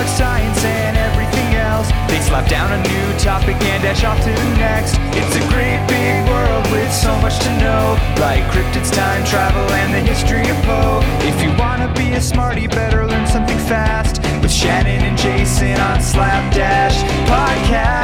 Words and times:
dark 0.00 0.16
science 0.16 0.64
and 0.64 0.96
everything 0.96 1.54
else. 1.56 1.90
They 2.08 2.20
slap 2.20 2.48
down 2.48 2.72
a 2.72 2.80
new 2.88 3.18
topic 3.18 3.56
and 3.60 3.82
dash 3.82 4.02
off 4.02 4.16
to 4.24 4.30
the 4.30 4.56
next. 4.56 4.96
It's 5.12 5.36
a 5.36 5.44
great 5.52 5.76
big 5.88 6.26
world 6.30 6.64
with 6.72 6.90
so 6.90 7.14
much 7.20 7.38
to 7.40 7.50
know, 7.58 7.98
like 8.16 8.42
cryptids, 8.44 8.90
time 8.90 9.22
travel, 9.26 9.60
and 9.72 9.92
the 9.92 10.00
history 10.00 10.48
of 10.48 10.56
Poe. 10.64 11.00
If 11.28 11.42
you 11.42 11.50
wanna 11.58 11.92
be 11.92 12.14
a 12.14 12.20
smarty, 12.20 12.66
better 12.66 13.06
learn 13.06 13.26
something 13.26 13.58
fast 13.58 14.22
with 14.40 14.50
Shannon 14.50 15.04
and 15.04 15.18
Jason 15.18 15.78
on 15.78 16.00
Slapdash 16.00 16.96
Podcast. 17.28 18.00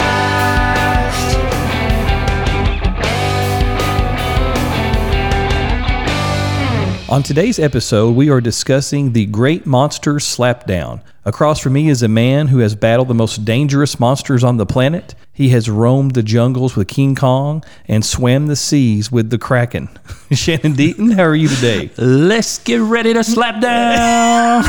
On 7.09 7.23
today's 7.23 7.59
episode, 7.59 8.15
we 8.15 8.29
are 8.29 8.43
discussing 8.43 9.13
the 9.13 9.25
Great 9.25 9.65
Monsters 9.65 10.25
Slapdown. 10.27 11.01
Across 11.27 11.59
from 11.59 11.73
me 11.73 11.89
is 11.89 12.05
a 12.05 12.09
man 12.09 12.47
who 12.47 12.61
has 12.61 12.77
battled 12.77 13.09
the 13.09 13.15
most 13.15 13.45
dangerous 13.45 13.99
monsters 13.99 14.45
on 14.45 14.59
the 14.59 14.65
planet. 14.65 15.17
He 15.33 15.49
has 15.49 15.69
roamed 15.69 16.13
the 16.15 16.23
jungles 16.23 16.77
with 16.77 16.87
King 16.87 17.17
Kong 17.17 17.65
and 17.89 18.05
swam 18.05 18.47
the 18.47 18.55
seas 18.55 19.11
with 19.11 19.31
the 19.31 19.37
Kraken. 19.37 19.89
Shannon 20.33 20.75
Deaton, 20.75 21.13
how 21.15 21.25
are 21.25 21.35
you 21.35 21.49
today? 21.49 21.91
Let's 21.99 22.59
get 22.59 22.81
ready 22.81 23.13
to 23.13 23.25
slap 23.25 23.61
down. 23.61 24.65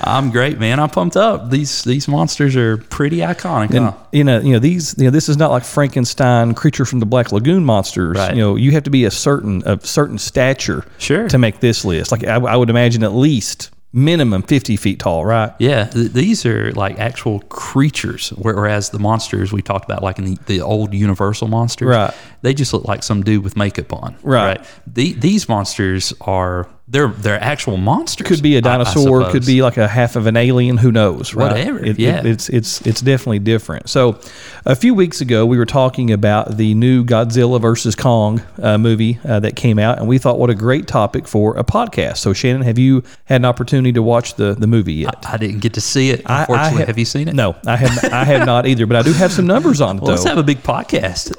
I'm 0.02 0.32
great, 0.32 0.58
man. 0.58 0.80
I'm 0.80 0.90
pumped 0.90 1.16
up. 1.16 1.50
These 1.50 1.84
these 1.84 2.08
monsters 2.08 2.56
are 2.56 2.78
pretty 2.78 3.18
iconic. 3.18 3.70
And 3.70 3.86
huh? 3.86 3.94
you 4.10 4.24
know, 4.24 4.40
you 4.40 4.54
know 4.54 4.58
these. 4.58 4.98
You 4.98 5.04
know, 5.04 5.10
this 5.10 5.28
is 5.28 5.36
not 5.36 5.52
like 5.52 5.62
Frankenstein, 5.62 6.52
creature 6.54 6.84
from 6.84 6.98
the 6.98 7.06
Black 7.06 7.30
Lagoon 7.30 7.64
monsters. 7.64 8.16
Right. 8.16 8.34
You 8.34 8.40
know, 8.40 8.56
you 8.56 8.72
have 8.72 8.82
to 8.82 8.90
be 8.90 9.04
a 9.04 9.10
certain 9.12 9.62
of 9.62 9.86
certain 9.86 10.18
stature, 10.18 10.84
Sure. 10.98 11.28
to 11.28 11.38
make 11.38 11.60
this 11.60 11.84
list. 11.84 12.10
Like 12.10 12.24
I, 12.24 12.34
I 12.34 12.56
would 12.56 12.70
imagine 12.70 13.04
at 13.04 13.14
least 13.14 13.70
minimum 13.92 14.42
fifty 14.42 14.76
feet 14.76 14.98
tall, 15.00 15.24
right? 15.24 15.52
Yeah, 15.58 15.86
th- 15.86 16.12
these 16.12 16.46
are 16.46 16.72
like 16.72 16.98
actual 16.98 17.40
creatures, 17.40 18.30
whereas 18.30 18.90
the 18.90 18.98
monsters 18.98 19.52
we 19.52 19.62
talked 19.62 19.84
about, 19.84 20.02
like 20.02 20.18
in 20.18 20.24
the, 20.24 20.38
the 20.46 20.60
old 20.60 20.94
Universal 20.94 21.48
monsters, 21.48 21.88
Right. 21.88 22.14
They 22.42 22.54
just 22.54 22.72
look 22.72 22.84
like 22.84 23.02
some 23.02 23.22
dude 23.22 23.44
with 23.44 23.56
makeup 23.56 23.92
on, 23.92 24.16
Right. 24.22 24.64
The, 24.86 25.12
these 25.14 25.48
monsters 25.48 26.12
are 26.20 26.68
they're 26.90 27.08
they're 27.08 27.40
actual 27.42 27.76
monsters. 27.76 28.26
could 28.26 28.42
be 28.42 28.56
a 28.56 28.60
dinosaur, 28.60 29.30
could 29.30 29.46
be 29.46 29.62
like 29.62 29.76
a 29.76 29.86
half 29.86 30.16
of 30.16 30.26
an 30.26 30.36
alien. 30.36 30.76
Who 30.76 30.90
knows? 30.90 31.34
Right? 31.34 31.52
Whatever, 31.52 31.78
It- 31.78 31.88
it- 31.90 31.98
yeah. 31.98 32.22
it's 32.24 32.48
it's 32.48 32.80
it's 32.86 33.00
definitely 33.00 33.38
different. 33.38 33.88
So, 33.88 34.18
a 34.66 34.74
few 34.74 34.92
weeks 34.94 35.20
ago, 35.20 35.46
we 35.46 35.56
were 35.56 35.66
talking 35.66 36.10
about 36.12 36.56
the 36.56 36.74
new 36.74 37.04
Godzilla 37.04 37.60
versus 37.60 37.94
Kong 37.94 38.42
uh, 38.60 38.76
movie 38.78 39.18
uh, 39.24 39.40
that 39.40 39.54
came 39.56 39.78
out, 39.78 39.98
and 39.98 40.08
we 40.08 40.18
thought 40.18 40.38
what 40.38 40.50
a 40.50 40.54
great 40.54 40.86
topic 40.88 41.28
for 41.28 41.56
a 41.56 41.64
podcast. 41.64 42.16
So, 42.18 42.32
Shannon, 42.32 42.62
have 42.62 42.78
you 42.78 43.02
had 43.26 43.40
an 43.40 43.44
opportunity 43.44 43.92
to 43.92 44.02
watch 44.02 44.34
the 44.34 44.54
the 44.54 44.66
movie 44.66 44.94
yet? 44.94 45.14
I 45.28 45.36
didn't 45.36 45.60
get 45.60 45.74
to 45.74 45.80
see 45.80 46.10
it. 46.10 46.22
I- 46.26 46.38
I 46.38 46.40
Unfortunately, 46.40 46.78
have- 46.78 46.86
have 46.88 46.98
you 46.98 47.04
seen 47.04 47.28
it? 47.28 47.34
No, 47.34 47.54
I 47.66 47.76
have 47.76 48.12
I 48.12 48.24
have 48.24 48.46
not 48.46 48.66
either, 48.66 48.86
but 48.86 48.96
I 48.96 49.02
do 49.02 49.12
have 49.12 49.30
some 49.32 49.46
numbers 49.46 49.80
on 49.80 49.98
it 49.98 50.02
Well, 50.02 50.10
let's 50.12 50.24
have 50.24 50.38
a 50.38 50.42
big 50.42 50.62
podcast. 50.62 51.30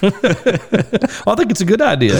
Well, 1.26 1.34
I 1.34 1.36
think 1.36 1.50
it's 1.50 1.60
a 1.60 1.64
good 1.66 1.82
idea. 1.82 2.14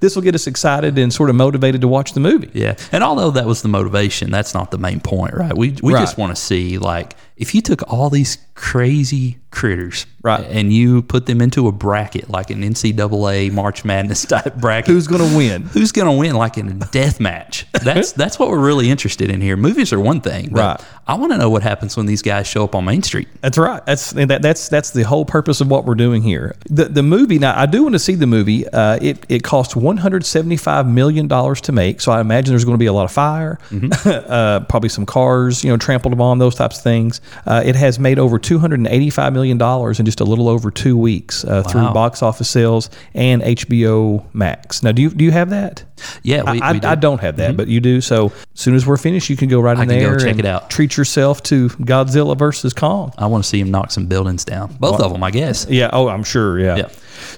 This 0.00 0.14
will 0.16 0.22
get 0.22 0.34
us 0.34 0.46
excited 0.46 0.96
and 0.98 1.12
sort 1.12 1.28
of 1.30 1.36
motivated 1.36 1.80
to 1.82 1.88
watch 1.88 2.05
the 2.12 2.20
movie. 2.20 2.50
Yeah, 2.52 2.76
and 2.92 3.02
although 3.04 3.30
that 3.32 3.46
was 3.46 3.62
the 3.62 3.68
motivation, 3.68 4.30
that's 4.30 4.54
not 4.54 4.70
the 4.70 4.78
main 4.78 5.00
point, 5.00 5.34
right? 5.34 5.56
We 5.56 5.76
we 5.82 5.92
just 5.92 6.18
want 6.18 6.34
to 6.34 6.40
see 6.40 6.78
like 6.78 7.14
if 7.36 7.54
you 7.54 7.60
took 7.60 7.82
all 7.92 8.08
these 8.10 8.38
crazy 8.54 9.38
critters, 9.50 10.06
Right. 10.22 10.44
and 10.50 10.72
you 10.72 11.02
put 11.02 11.26
them 11.26 11.40
into 11.40 11.68
a 11.68 11.72
bracket 11.72 12.28
like 12.28 12.50
an 12.50 12.62
NCAA 12.62 13.52
March 13.52 13.84
Madness 13.84 14.24
type 14.26 14.56
bracket, 14.56 14.88
Who's 14.92 15.06
going 15.06 15.26
to 15.30 15.36
win? 15.36 15.62
who's 15.62 15.92
going 15.92 16.06
to 16.06 16.12
win 16.12 16.34
like 16.34 16.58
in 16.58 16.68
a 16.68 16.86
death 16.86 17.20
match? 17.20 17.64
That's 17.84 18.12
that's 18.20 18.38
what 18.38 18.48
we're 18.50 18.58
really 18.64 18.90
interested 18.90 19.30
in 19.30 19.40
here. 19.40 19.56
Movies 19.56 19.92
are 19.92 20.00
one 20.00 20.20
thing, 20.20 20.48
but 20.50 20.80
Right. 20.80 20.88
I 21.08 21.14
want 21.14 21.30
to 21.32 21.38
know 21.38 21.48
what 21.48 21.62
happens 21.62 21.96
when 21.96 22.06
these 22.06 22.22
guys 22.22 22.46
show 22.48 22.64
up 22.64 22.74
on 22.74 22.84
Main 22.84 23.02
Street. 23.04 23.28
That's 23.40 23.56
right. 23.56 23.84
That's 23.86 24.10
that, 24.12 24.42
that's 24.42 24.68
that's 24.68 24.90
the 24.90 25.04
whole 25.04 25.24
purpose 25.24 25.60
of 25.60 25.70
what 25.70 25.84
we're 25.84 25.94
doing 25.94 26.22
here. 26.22 26.56
The 26.68 26.86
the 26.86 27.02
movie. 27.04 27.38
Now, 27.38 27.56
I 27.58 27.66
do 27.66 27.82
want 27.84 27.94
to 27.94 27.98
see 28.00 28.16
the 28.16 28.26
movie. 28.26 28.66
Uh, 28.68 28.98
it 29.00 29.24
it 29.28 29.44
cost 29.44 29.76
one 29.76 29.98
hundred 29.98 30.26
seventy 30.26 30.56
five 30.56 30.88
million 30.88 31.28
dollars 31.28 31.60
to 31.62 31.72
make. 31.72 32.00
So 32.00 32.10
I 32.10 32.20
imagine 32.20 32.50
there's 32.50 32.64
going 32.64 32.74
to 32.74 32.78
be 32.82 32.86
a 32.86 32.92
lot 32.92 33.04
of 33.04 33.12
fire, 33.12 33.58
uh, 34.04 34.60
probably 34.68 34.88
some 34.88 35.06
cars, 35.06 35.62
you 35.62 35.70
know, 35.70 35.76
trampled 35.76 36.12
upon 36.12 36.38
those 36.40 36.56
types 36.56 36.78
of 36.78 36.82
things. 36.82 37.20
Uh, 37.46 37.62
it 37.64 37.76
has 37.76 37.98
made 37.98 38.18
over 38.18 38.38
two 38.38 38.58
hundred 38.58 38.80
and 38.80 38.88
eighty 38.88 39.10
five 39.10 39.32
million 39.32 39.58
dollars 39.58 40.00
in 40.00 40.06
just 40.06 40.20
a 40.20 40.24
little 40.24 40.48
over 40.48 40.70
two 40.70 40.96
weeks 40.96 41.44
uh, 41.44 41.62
through 41.62 41.92
box 41.92 42.22
office 42.22 42.48
sales 42.48 42.90
and 43.14 43.42
HBO 43.42 44.24
Max. 44.34 44.82
Now, 44.82 44.92
do 44.92 45.02
you 45.02 45.10
do 45.10 45.24
you 45.24 45.30
have 45.32 45.50
that? 45.50 45.84
Yeah, 46.22 46.50
we, 46.50 46.60
I, 46.60 46.72
we 46.72 46.80
do. 46.80 46.88
I 46.88 46.94
don't 46.94 47.20
have 47.20 47.36
that, 47.38 47.56
but 47.56 47.68
you 47.68 47.80
do. 47.80 48.00
So 48.00 48.26
as 48.26 48.60
soon 48.60 48.74
as 48.74 48.86
we're 48.86 48.96
finished, 48.96 49.30
you 49.30 49.36
can 49.36 49.48
go 49.48 49.60
right 49.60 49.78
in 49.78 49.88
there 49.88 50.18
check 50.18 50.30
and 50.32 50.40
it 50.40 50.46
out. 50.46 50.70
Treat 50.70 50.96
yourself 50.96 51.42
to 51.44 51.68
Godzilla 51.68 52.36
versus 52.36 52.72
Kong. 52.72 53.12
I 53.16 53.26
want 53.26 53.44
to 53.44 53.48
see 53.48 53.60
him 53.60 53.70
knock 53.70 53.90
some 53.90 54.06
buildings 54.06 54.44
down. 54.44 54.76
Both 54.78 55.00
of 55.00 55.12
them, 55.12 55.22
I 55.22 55.30
guess. 55.30 55.66
Yeah. 55.68 55.90
Oh, 55.92 56.08
I'm 56.08 56.24
sure. 56.24 56.58
Yeah. 56.58 56.76
Yeah. 56.76 56.88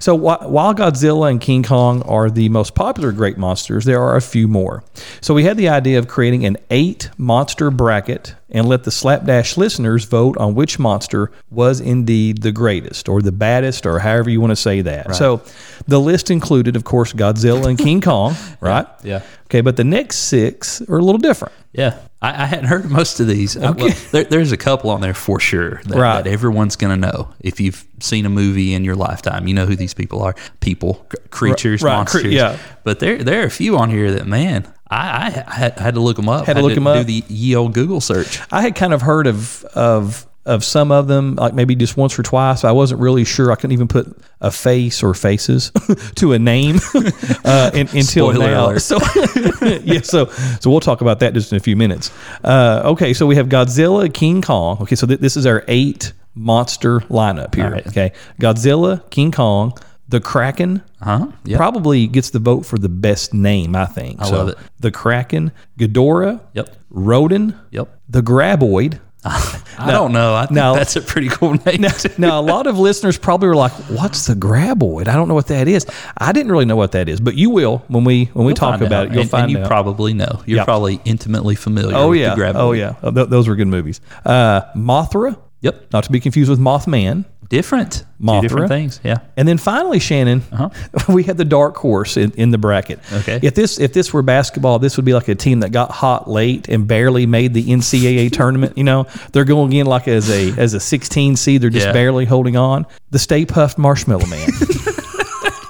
So 0.01 0.15
while 0.15 0.75
Godzilla 0.75 1.31
and 1.31 1.41
King 1.41 1.63
Kong 1.63 2.03
are 2.03 2.31
the 2.31 2.49
most 2.49 2.75
popular 2.75 3.13
great 3.13 3.39
monsters, 3.39 3.85
there 3.85 4.01
are 4.03 4.17
a 4.17 4.21
few 4.21 4.49
more. 4.49 4.83
So 5.21 5.35
we 5.35 5.45
had 5.45 5.57
the 5.57 5.69
idea 5.69 5.99
of 5.99 6.09
creating 6.09 6.45
an 6.45 6.57
eight 6.71 7.11
monster 7.17 7.71
bracket 7.71 8.35
and 8.51 8.67
let 8.69 8.85
the 8.85 8.91
Slapdash 8.91 9.57
listeners 9.57 10.05
vote 10.05 10.37
on 10.39 10.55
which 10.55 10.79
monster 10.79 11.31
was 11.51 11.81
indeed 11.81 12.43
the 12.43 12.53
greatest 12.53 13.09
or 13.09 13.21
the 13.23 13.33
baddest 13.33 13.85
or 13.87 13.99
however 13.99 14.31
you 14.31 14.41
want 14.41 14.51
to 14.53 14.57
say 14.57 14.81
that. 14.83 15.15
So 15.17 15.43
the 15.87 16.01
list 16.01 16.31
included, 16.31 16.75
of 16.77 16.85
course, 16.85 17.13
Godzilla 17.13 17.67
and 17.69 17.79
King 17.79 18.01
Kong, 18.03 18.35
right? 18.61 18.87
Yeah. 19.03 19.23
Okay, 19.47 19.61
but 19.63 19.77
the 19.77 19.85
next 19.85 20.17
six 20.29 20.81
are 20.83 20.99
a 20.99 21.03
little 21.03 21.19
different. 21.21 21.55
Yeah, 21.73 21.99
I, 22.21 22.43
I 22.43 22.47
hadn't 22.47 22.67
heard 22.67 22.85
of 22.87 22.91
most 22.91 23.21
of 23.21 23.27
these. 23.27 23.57
Uh, 23.57 23.73
well, 23.77 23.95
there, 24.11 24.25
there's 24.25 24.53
a 24.53 24.57
couple 24.57 24.91
on 24.91 25.01
there 25.01 25.15
for 25.15 25.39
sure 25.41 25.81
that, 25.85 25.97
Right. 25.99 26.23
that 26.23 26.31
everyone's 26.31 26.77
going 26.77 27.01
to 27.01 27.07
know. 27.13 27.33
If 27.41 27.61
you've 27.61 27.85
seen 28.01 28.27
a 28.27 28.31
movie 28.31 28.75
in 28.75 28.85
your 28.85 28.97
lifetime, 28.97 29.47
you 29.47 29.55
know 29.55 29.65
who 29.67 29.77
these 29.77 29.95
people 29.95 30.23
are: 30.23 30.35
people, 30.61 31.07
creatures, 31.31 31.83
Right, 31.83 31.97
monsters. 31.97 32.25
yeah. 32.33 32.59
But 32.85 33.01
there, 33.01 33.23
there 33.23 33.43
are 33.43 33.47
a 33.47 33.51
few 33.51 33.77
on 33.79 33.91
here 33.91 34.11
that, 34.13 34.27
man, 34.27 34.71
I, 34.91 35.27
I 35.47 35.55
had, 35.55 35.79
had 35.79 35.95
to 35.95 36.01
look 36.01 36.17
them 36.17 36.29
up. 36.29 36.47
Had 36.47 36.57
to 36.57 36.63
look 36.63 36.77
'em 36.77 36.85
Do 36.85 36.91
up. 36.91 37.07
the 37.07 37.23
ye 37.29 37.55
old 37.55 37.75
Google 37.75 38.01
search. 38.01 38.41
I 38.51 38.63
had 38.63 38.75
kind 38.75 38.93
of 38.95 39.03
heard 39.03 39.27
of 39.27 39.65
of 39.75 40.27
of 40.47 40.65
some 40.65 40.91
of 40.91 41.09
them, 41.09 41.35
like 41.35 41.53
maybe 41.53 41.75
just 41.77 41.99
once 41.99 42.19
or 42.19 42.23
twice. 42.23 42.65
I 42.65 42.73
wasn't 42.73 43.03
really 43.03 43.25
sure. 43.27 43.53
I 43.53 43.55
couldn't 43.57 43.73
even 43.73 43.87
put 43.89 44.07
a 44.41 44.51
face 44.51 45.03
or 45.03 45.13
faces 45.13 45.71
to 46.15 46.33
a 46.33 46.39
name 46.39 46.79
uh, 47.45 47.71
in, 47.75 47.87
until 47.89 48.33
Spoiler 48.33 48.47
now. 48.51 48.67
alert. 48.71 48.81
So 48.81 48.97
yeah, 49.83 50.01
so 50.01 50.27
so 50.61 50.71
we'll 50.71 50.81
talk 50.81 51.03
about 51.03 51.21
that 51.21 51.35
just 51.35 51.53
in 51.53 51.57
a 51.57 51.61
few 51.61 51.77
minutes. 51.77 52.11
Uh, 52.43 52.81
okay, 52.87 53.13
so 53.13 53.27
we 53.27 53.37
have 53.37 53.49
Godzilla, 53.49 54.13
King 54.13 54.41
Kong. 54.41 54.79
Okay, 54.81 54.95
so 54.97 55.07
th- 55.07 55.21
this 55.21 55.37
is 55.37 55.45
our 55.45 55.65
eight 55.69 56.15
monster 56.35 57.01
lineup 57.01 57.55
here. 57.55 57.71
Right. 57.71 57.87
Okay, 57.87 58.13
Godzilla, 58.41 59.03
King 59.11 59.33
Kong, 59.33 59.77
the 60.09 60.21
Kraken. 60.21 60.83
Huh? 61.03 61.29
Yeah. 61.45 61.57
Probably 61.59 62.07
gets 62.07 62.31
the 62.31 62.39
vote 62.39 62.65
for 62.67 62.79
the 62.79 62.89
best 62.89 63.35
name, 63.35 63.77
I 63.77 63.85
think. 63.87 64.21
I 64.21 64.29
love 64.29 64.49
it. 64.49 64.59
The 64.81 64.91
Kraken, 64.91 65.53
Ghidorah, 65.79 66.41
Yep. 66.55 66.77
Rodan, 66.91 67.59
Yep. 67.71 68.01
the 68.09 68.23
Graboid. 68.23 69.01
I 69.25 69.91
don't 69.91 70.13
know. 70.13 70.35
I 70.37 70.43
think 70.47 70.53
now- 70.53 70.75
that's 70.75 70.95
a 70.97 71.01
pretty 71.03 71.29
cool 71.29 71.51
name. 71.67 71.83
too. 71.99 72.09
Now, 72.19 72.41
a 72.41 72.41
lot 72.41 72.67
of 72.69 72.79
listeners 72.79 73.19
probably 73.19 73.49
were 73.49 73.57
like, 73.57 73.73
"What's 73.91 74.27
the 74.27 74.35
graboid? 74.35 75.09
I 75.09 75.15
don't 75.15 75.27
know 75.29 75.35
what 75.35 75.49
that 75.49 75.67
is." 75.69 75.85
I 76.17 76.33
didn't 76.33 76.53
really 76.53 76.65
know 76.65 76.77
what 76.77 76.93
that 76.93 77.09
is, 77.09 77.21
but 77.21 77.35
you 77.35 77.51
will 77.51 77.83
when 77.89 78.05
we 78.05 78.27
when 78.33 78.47
we 78.47 78.55
talk 78.55 78.81
about 78.81 78.93
out. 78.93 79.07
it. 79.09 79.13
You'll 79.13 79.23
and, 79.23 79.31
find 79.31 79.43
and 79.45 79.53
you 79.53 79.59
out. 79.59 79.67
probably 79.67 80.15
know. 80.15 80.41
You're 80.47 80.59
Yeah. 80.59 80.65
probably 80.65 81.01
intimately 81.05 81.57
familiar. 81.57 81.97
oh 81.97 82.11
with 82.11 82.21
yeah, 82.21 82.35
the 82.37 82.41
Graboid. 82.41 82.55
oh 82.55 82.73
yeah, 82.73 82.95
Oh, 83.03 83.11
th- 83.11 83.29
those 83.29 83.49
were 83.49 83.57
good 83.57 83.67
movies. 83.69 84.01
Uh, 84.25 84.63
Mothra, 84.77 85.37
Yep. 85.63 85.93
not 85.93 86.05
to 86.05 86.13
be 86.13 86.21
confused 86.21 86.49
with 86.49 86.61
Mothman. 86.61 87.25
Different. 87.49 88.05
Mothra. 88.21 88.41
Two 88.43 88.49
different 88.49 88.69
things. 88.69 89.01
Yeah. 89.03 89.19
And 89.37 89.49
then 89.49 89.57
finally, 89.59 89.99
Shannon, 90.01 90.43
we 91.09 91.23
had 91.23 91.39
the 91.39 91.45
dark 91.45 91.77
horse 91.77 92.17
in, 92.19 92.33
in 92.33 92.51
the 92.51 92.59
bracket. 92.59 92.99
Uh-huh. 92.99 93.17
Okay. 93.21 93.41
If 93.43 93.55
this 93.55 93.79
if 93.81 93.93
this 93.95 94.13
were 94.13 94.23
basketball, 94.23 94.79
this 94.79 94.97
would 94.97 95.07
be 95.07 95.15
like 95.15 95.29
a 95.29 95.35
team 95.35 95.61
that 95.61 95.71
got 95.73 95.91
hot 95.91 96.29
late 96.29 96.69
and 96.69 96.87
barely 96.87 97.25
made 97.27 97.55
the 97.55 97.65
NCAA 97.65 98.31
tournament. 98.33 98.77
You 98.77 98.85
know, 98.85 99.07
they're 99.33 99.45
going 99.45 99.73
in 99.73 99.87
like 99.87 100.09
as 100.09 100.29
a 100.31 100.51
as 100.59 100.75
a 100.75 100.81
16 100.81 101.37
seed. 101.37 101.63
They're 101.63 101.71
just 101.71 101.87
Yeah. 101.87 101.93
barely 101.93 102.27
holding 102.27 102.57
on. 102.57 102.85
The 103.13 103.19
Stay 103.19 103.47
Puft 103.47 103.79
Marshmallow 103.79 104.27
Man. 104.27 104.49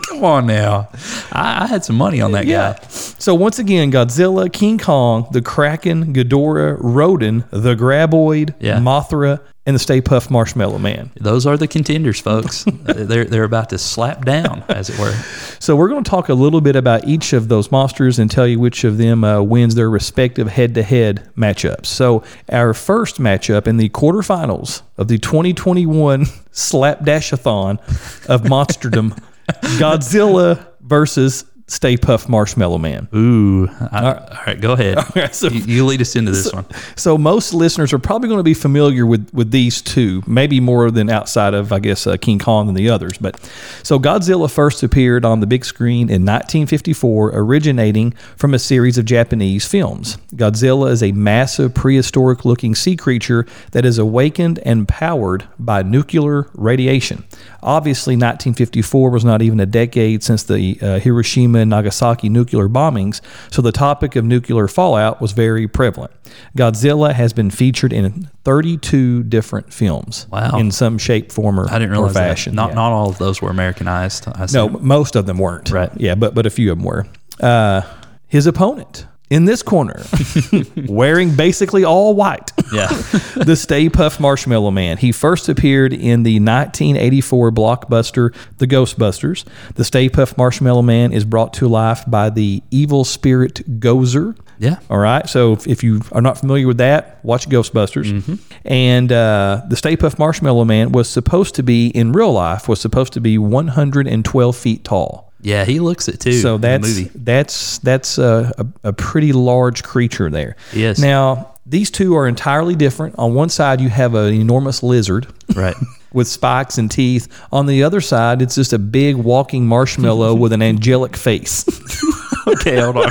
Come 0.08 0.24
on 0.24 0.46
now. 0.46 0.88
I, 1.30 1.62
I 1.64 1.66
had 1.66 1.84
some 1.84 1.96
money 1.96 2.20
on 2.20 2.32
that 2.32 2.46
Yeah. 2.46 2.72
guy. 2.72 2.88
So 2.88 3.34
once 3.34 3.58
again, 3.60 3.92
Godzilla, 3.92 4.52
King 4.52 4.78
Kong, 4.78 5.28
the 5.30 5.42
Kraken, 5.42 6.12
Ghidorah, 6.12 6.76
Rodan, 6.80 7.44
the 7.50 7.76
Graboid, 7.76 8.54
Yeah. 8.58 8.78
Mothra, 8.78 9.40
and 9.68 9.74
the 9.74 9.78
Stay 9.78 10.00
Puft 10.00 10.30
Marshmallow 10.30 10.78
Man. 10.78 11.10
Those 11.16 11.44
are 11.44 11.58
the 11.58 11.68
contenders, 11.68 12.18
folks. 12.18 12.64
they're 12.84 13.26
they're 13.26 13.44
about 13.44 13.68
to 13.68 13.76
slap 13.76 14.24
down, 14.24 14.64
as 14.70 14.88
it 14.88 14.98
were. 14.98 15.12
So 15.58 15.76
we're 15.76 15.90
going 15.90 16.02
to 16.02 16.10
talk 16.10 16.30
a 16.30 16.34
little 16.34 16.62
bit 16.62 16.74
about 16.74 17.06
each 17.06 17.34
of 17.34 17.48
those 17.48 17.70
monsters 17.70 18.18
and 18.18 18.30
tell 18.30 18.46
you 18.46 18.58
which 18.58 18.84
of 18.84 18.96
them 18.96 19.24
uh, 19.24 19.42
wins 19.42 19.74
their 19.74 19.90
respective 19.90 20.48
head-to-head 20.48 21.28
matchups. 21.36 21.84
So 21.84 22.24
our 22.48 22.72
first 22.72 23.16
matchup 23.18 23.66
in 23.66 23.76
the 23.76 23.90
quarterfinals 23.90 24.80
of 24.96 25.08
the 25.08 25.18
2021 25.18 26.24
Slapdashathon 26.52 27.78
of 28.26 28.42
Monsterdom, 28.44 29.22
Godzilla 29.76 30.66
versus 30.80 31.44
Stay 31.68 31.96
Puff 31.96 32.28
Marshmallow 32.28 32.78
Man. 32.78 33.08
Ooh. 33.14 33.68
I- 33.92 34.14
all 34.14 34.38
right, 34.46 34.60
go 34.60 34.72
ahead. 34.72 34.98
right, 35.16 35.34
so- 35.34 35.48
you, 35.48 35.60
you 35.60 35.84
lead 35.86 36.00
us 36.00 36.16
into 36.16 36.32
this 36.32 36.52
one. 36.52 36.66
So 36.96 37.16
most 37.16 37.52
listeners 37.54 37.92
are 37.92 37.98
probably 37.98 38.28
going 38.28 38.38
to 38.38 38.44
be 38.44 38.54
familiar 38.54 39.06
with 39.06 39.30
with 39.32 39.50
these 39.50 39.80
two, 39.82 40.22
maybe 40.26 40.60
more 40.60 40.90
than 40.90 41.08
outside 41.10 41.54
of 41.54 41.72
I 41.72 41.78
guess 41.78 42.06
uh, 42.06 42.16
King 42.16 42.38
Kong 42.38 42.66
than 42.66 42.74
the 42.74 42.88
others. 42.90 43.18
But 43.18 43.38
so 43.82 43.98
Godzilla 43.98 44.50
first 44.50 44.82
appeared 44.82 45.24
on 45.24 45.40
the 45.40 45.46
big 45.46 45.64
screen 45.64 46.08
in 46.08 46.24
1954, 46.24 47.30
originating 47.34 48.12
from 48.36 48.54
a 48.54 48.58
series 48.58 48.96
of 48.98 49.04
Japanese 49.04 49.66
films. 49.66 50.16
Godzilla 50.34 50.90
is 50.90 51.02
a 51.02 51.12
massive 51.12 51.74
prehistoric-looking 51.74 52.74
sea 52.74 52.96
creature 52.96 53.46
that 53.72 53.84
is 53.84 53.98
awakened 53.98 54.58
and 54.60 54.88
powered 54.88 55.46
by 55.58 55.82
nuclear 55.82 56.48
radiation. 56.54 57.24
Obviously, 57.62 58.14
1954 58.14 59.10
was 59.10 59.24
not 59.24 59.42
even 59.42 59.60
a 59.60 59.66
decade 59.66 60.22
since 60.22 60.42
the 60.44 60.78
uh, 60.80 60.98
Hiroshima 60.98 61.57
and 61.58 61.68
Nagasaki 61.70 62.28
nuclear 62.28 62.68
bombings, 62.68 63.20
so 63.50 63.60
the 63.60 63.72
topic 63.72 64.16
of 64.16 64.24
nuclear 64.24 64.68
fallout 64.68 65.20
was 65.20 65.32
very 65.32 65.66
prevalent. 65.68 66.12
Godzilla 66.56 67.12
has 67.12 67.32
been 67.32 67.50
featured 67.50 67.92
in 67.92 68.30
32 68.44 69.24
different 69.24 69.72
films 69.72 70.26
Wow. 70.30 70.58
in 70.58 70.70
some 70.70 70.98
shape, 70.98 71.32
form, 71.32 71.58
or, 71.58 71.68
I 71.70 71.78
didn't 71.78 71.90
realize 71.90 72.12
fashion. 72.14 72.54
that. 72.54 72.62
Not 72.62 72.68
Yeah. 72.70 72.74
not 72.76 72.92
all 72.92 73.08
of 73.10 73.18
those 73.18 73.42
were 73.42 73.50
Americanized. 73.50 74.26
I 74.34 74.46
No, 74.52 74.68
most 74.68 75.16
of 75.16 75.26
them 75.26 75.38
weren't. 75.38 75.70
Right. 75.70 75.90
Yeah, 75.96 76.14
but 76.14 76.34
but 76.34 76.46
a 76.46 76.50
few 76.50 76.70
of 76.72 76.78
them 76.78 76.84
were. 76.84 77.06
Uh, 77.40 77.82
his 78.28 78.46
opponent 78.46 79.06
in 79.30 79.44
this 79.44 79.62
corner, 79.62 80.02
wearing 80.88 81.34
basically 81.34 81.84
all 81.84 82.14
white. 82.14 82.50
Yeah. 82.72 82.88
the 83.36 83.56
Stay 83.56 83.88
Puff 83.88 84.18
Marshmallow 84.18 84.70
Man. 84.70 84.96
He 84.96 85.12
first 85.12 85.48
appeared 85.48 85.92
in 85.92 86.22
the 86.22 86.36
1984 86.36 87.52
blockbuster 87.52 88.34
The 88.58 88.66
Ghostbusters. 88.66 89.44
The 89.74 89.84
Stay 89.84 90.08
Puff 90.08 90.36
Marshmallow 90.38 90.82
Man 90.82 91.12
is 91.12 91.24
brought 91.24 91.52
to 91.54 91.68
life 91.68 92.04
by 92.06 92.30
the 92.30 92.62
evil 92.70 93.04
spirit 93.04 93.80
Gozer. 93.80 94.36
Yeah. 94.58 94.80
All 94.90 94.98
right. 94.98 95.28
So 95.28 95.52
if, 95.52 95.66
if 95.66 95.84
you 95.84 96.00
are 96.12 96.20
not 96.22 96.38
familiar 96.38 96.66
with 96.66 96.78
that, 96.78 97.22
watch 97.24 97.48
Ghostbusters. 97.48 98.40
And 98.64 99.12
uh, 99.12 99.62
the 99.68 99.76
Stay 99.76 99.96
Puff 99.96 100.18
Marshmallow 100.18 100.64
Man 100.64 100.92
was 100.92 101.08
supposed 101.08 101.54
to 101.56 101.62
be 101.62 101.88
in 101.88 102.12
real 102.12 102.32
life 102.32 102.68
was 102.68 102.80
supposed 102.80 103.12
to 103.12 103.20
be 103.20 103.38
112 103.38 104.56
feet 104.56 104.84
tall. 104.84 105.27
Yeah, 105.40 105.64
he 105.64 105.78
looks 105.80 106.08
it 106.08 106.20
too. 106.20 106.32
So 106.32 106.58
that's 106.58 107.04
that's 107.14 107.78
that's 107.78 108.18
a, 108.18 108.52
a, 108.58 108.88
a 108.88 108.92
pretty 108.92 109.32
large 109.32 109.82
creature 109.82 110.30
there. 110.30 110.56
Yes. 110.72 110.98
Now 110.98 111.54
these 111.68 111.90
two 111.90 112.16
are 112.16 112.26
entirely 112.26 112.74
different. 112.74 113.16
On 113.18 113.34
one 113.34 113.48
side, 113.48 113.80
you 113.80 113.88
have 113.88 114.14
an 114.14 114.32
enormous 114.32 114.82
lizard. 114.82 115.28
Right. 115.54 115.76
With 116.12 116.26
spikes 116.26 116.78
and 116.78 116.90
teeth. 116.90 117.28
On 117.52 117.66
the 117.66 117.82
other 117.82 118.00
side, 118.00 118.40
it's 118.40 118.54
just 118.54 118.72
a 118.72 118.78
big 118.78 119.16
walking 119.16 119.66
marshmallow 119.66 120.36
with 120.36 120.54
an 120.54 120.62
angelic 120.62 121.14
face. 121.14 121.66
okay, 122.48 122.80
hold 122.80 122.96
on. 122.96 123.10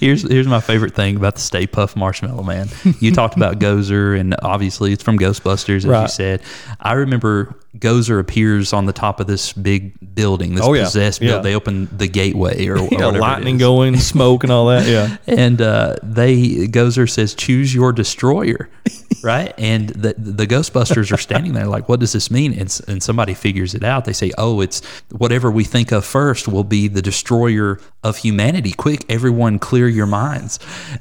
here's 0.00 0.22
here's 0.22 0.46
my 0.46 0.60
favorite 0.60 0.94
thing 0.94 1.16
about 1.16 1.34
the 1.34 1.42
Stay 1.42 1.66
Puff 1.66 1.94
Marshmallow 1.94 2.44
Man. 2.44 2.68
You 3.00 3.12
talked 3.12 3.36
about 3.36 3.58
Gozer, 3.58 4.18
and 4.18 4.34
obviously 4.42 4.94
it's 4.94 5.02
from 5.02 5.18
Ghostbusters, 5.18 5.84
as 5.84 6.02
you 6.02 6.08
said. 6.08 6.40
I 6.80 6.94
remember 6.94 7.54
Gozer 7.78 8.18
appears 8.20 8.72
on 8.72 8.86
the 8.86 8.92
top 8.92 9.20
of 9.20 9.26
this 9.26 9.52
big 9.52 9.92
building, 10.14 10.54
this 10.54 10.64
Oh, 10.64 10.72
yeah. 10.74 10.84
possessed 10.84 11.20
Yeah. 11.20 11.28
building. 11.32 11.42
They 11.44 11.54
open 11.54 11.88
the 11.96 12.08
gateway 12.08 12.66
or, 12.66 12.78
Yeah, 12.90 13.06
lightning 13.06 13.58
going, 13.58 13.96
smoke, 14.14 14.42
and 14.44 14.52
all 14.52 14.66
that. 14.66 14.86
Yeah. 14.86 15.16
and 15.26 15.60
uh, 15.60 15.96
they 16.02 16.66
Gozer 16.68 17.08
says, 17.08 17.34
"Choose 17.34 17.74
your 17.74 17.92
destroyer," 17.92 18.68
right? 19.22 19.52
And 19.58 19.88
the 19.90 20.14
the 20.16 20.46
Ghostbusters 20.46 21.12
are 21.12 21.16
standing 21.18 21.52
there 21.52 21.66
like, 21.66 21.88
"What 21.88 22.00
does 22.00 22.12
this 22.12 22.30
mean?" 22.30 22.52
And, 22.52 22.80
and 22.88 23.02
somebody 23.02 23.34
figures 23.34 23.74
it 23.74 23.84
out. 23.84 24.04
They 24.04 24.12
say, 24.12 24.32
"Oh, 24.38 24.60
it's 24.60 24.80
whatever 25.10 25.50
we 25.50 25.64
think 25.64 25.92
of 25.92 26.04
first 26.04 26.48
will 26.48 26.64
be 26.64 26.88
the 26.88 27.02
destroyer 27.02 27.78
of 28.02 28.18
humanity. 28.18 28.72
Quick, 28.72 29.04
everyone, 29.08 29.58
clear 29.58 29.88
your 29.88 30.06
minds." 30.06 30.58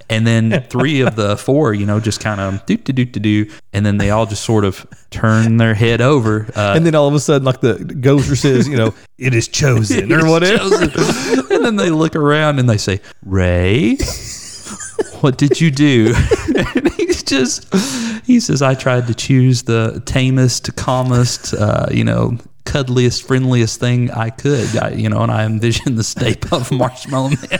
And 0.10 0.26
then 0.28 0.64
three 0.70 1.02
of 1.02 1.16
the 1.16 1.38
four, 1.38 1.74
you 1.74 1.86
know, 1.86 2.00
just 2.00 2.20
kind 2.20 2.42
of 2.42 2.66
do 2.66 2.78
do 2.78 2.92
do 2.94 3.06
do 3.06 3.20
do, 3.20 3.52
and 3.74 3.86
then 3.86 3.98
they 3.98 4.10
all 4.10 4.26
just 4.26 4.44
sort 4.44 4.66
of 4.66 4.86
turn 5.12 5.58
their 5.58 5.74
head 5.76 6.02
over. 6.02 6.48
Uh, 6.56 6.65
And 6.74 6.86
then 6.86 6.96
all 6.96 7.08
of 7.08 7.14
a 7.14 7.20
sudden, 7.20 7.46
like 7.46 7.62
the 7.62 7.76
Gozer 7.76 8.38
says, 8.38 8.68
you 8.68 8.78
know, 8.78 8.94
it 9.18 9.34
is 9.34 9.48
chosen 9.48 10.12
or 10.14 10.30
whatever. 10.30 10.58
chosen. 10.58 11.52
and 11.52 11.66
then 11.66 11.76
they 11.76 11.90
look 11.90 12.16
around 12.16 12.60
and 12.60 12.70
they 12.70 12.78
say, 12.78 13.02
Ray, 13.26 13.98
what 15.22 15.38
did 15.38 15.60
you 15.62 15.72
do? 15.72 16.14
and 16.76 16.92
he's 16.94 17.24
just, 17.24 17.74
he 18.26 18.40
says, 18.40 18.62
I 18.62 18.74
tried 18.74 19.08
to 19.08 19.14
choose 19.14 19.64
the 19.64 20.02
tamest, 20.06 20.76
calmest, 20.76 21.54
uh, 21.54 21.88
you 21.92 22.04
know, 22.04 22.38
cuddliest, 22.66 23.26
friendliest 23.28 23.80
thing 23.80 24.12
I 24.12 24.30
could, 24.30 24.76
I, 24.78 24.90
you 24.90 25.08
know, 25.10 25.22
and 25.22 25.32
I 25.32 25.46
envisioned 25.46 25.98
the 25.98 26.04
Stay 26.04 26.34
Puft 26.34 26.76
Marshmallow 26.78 27.30
Man. 27.30 27.60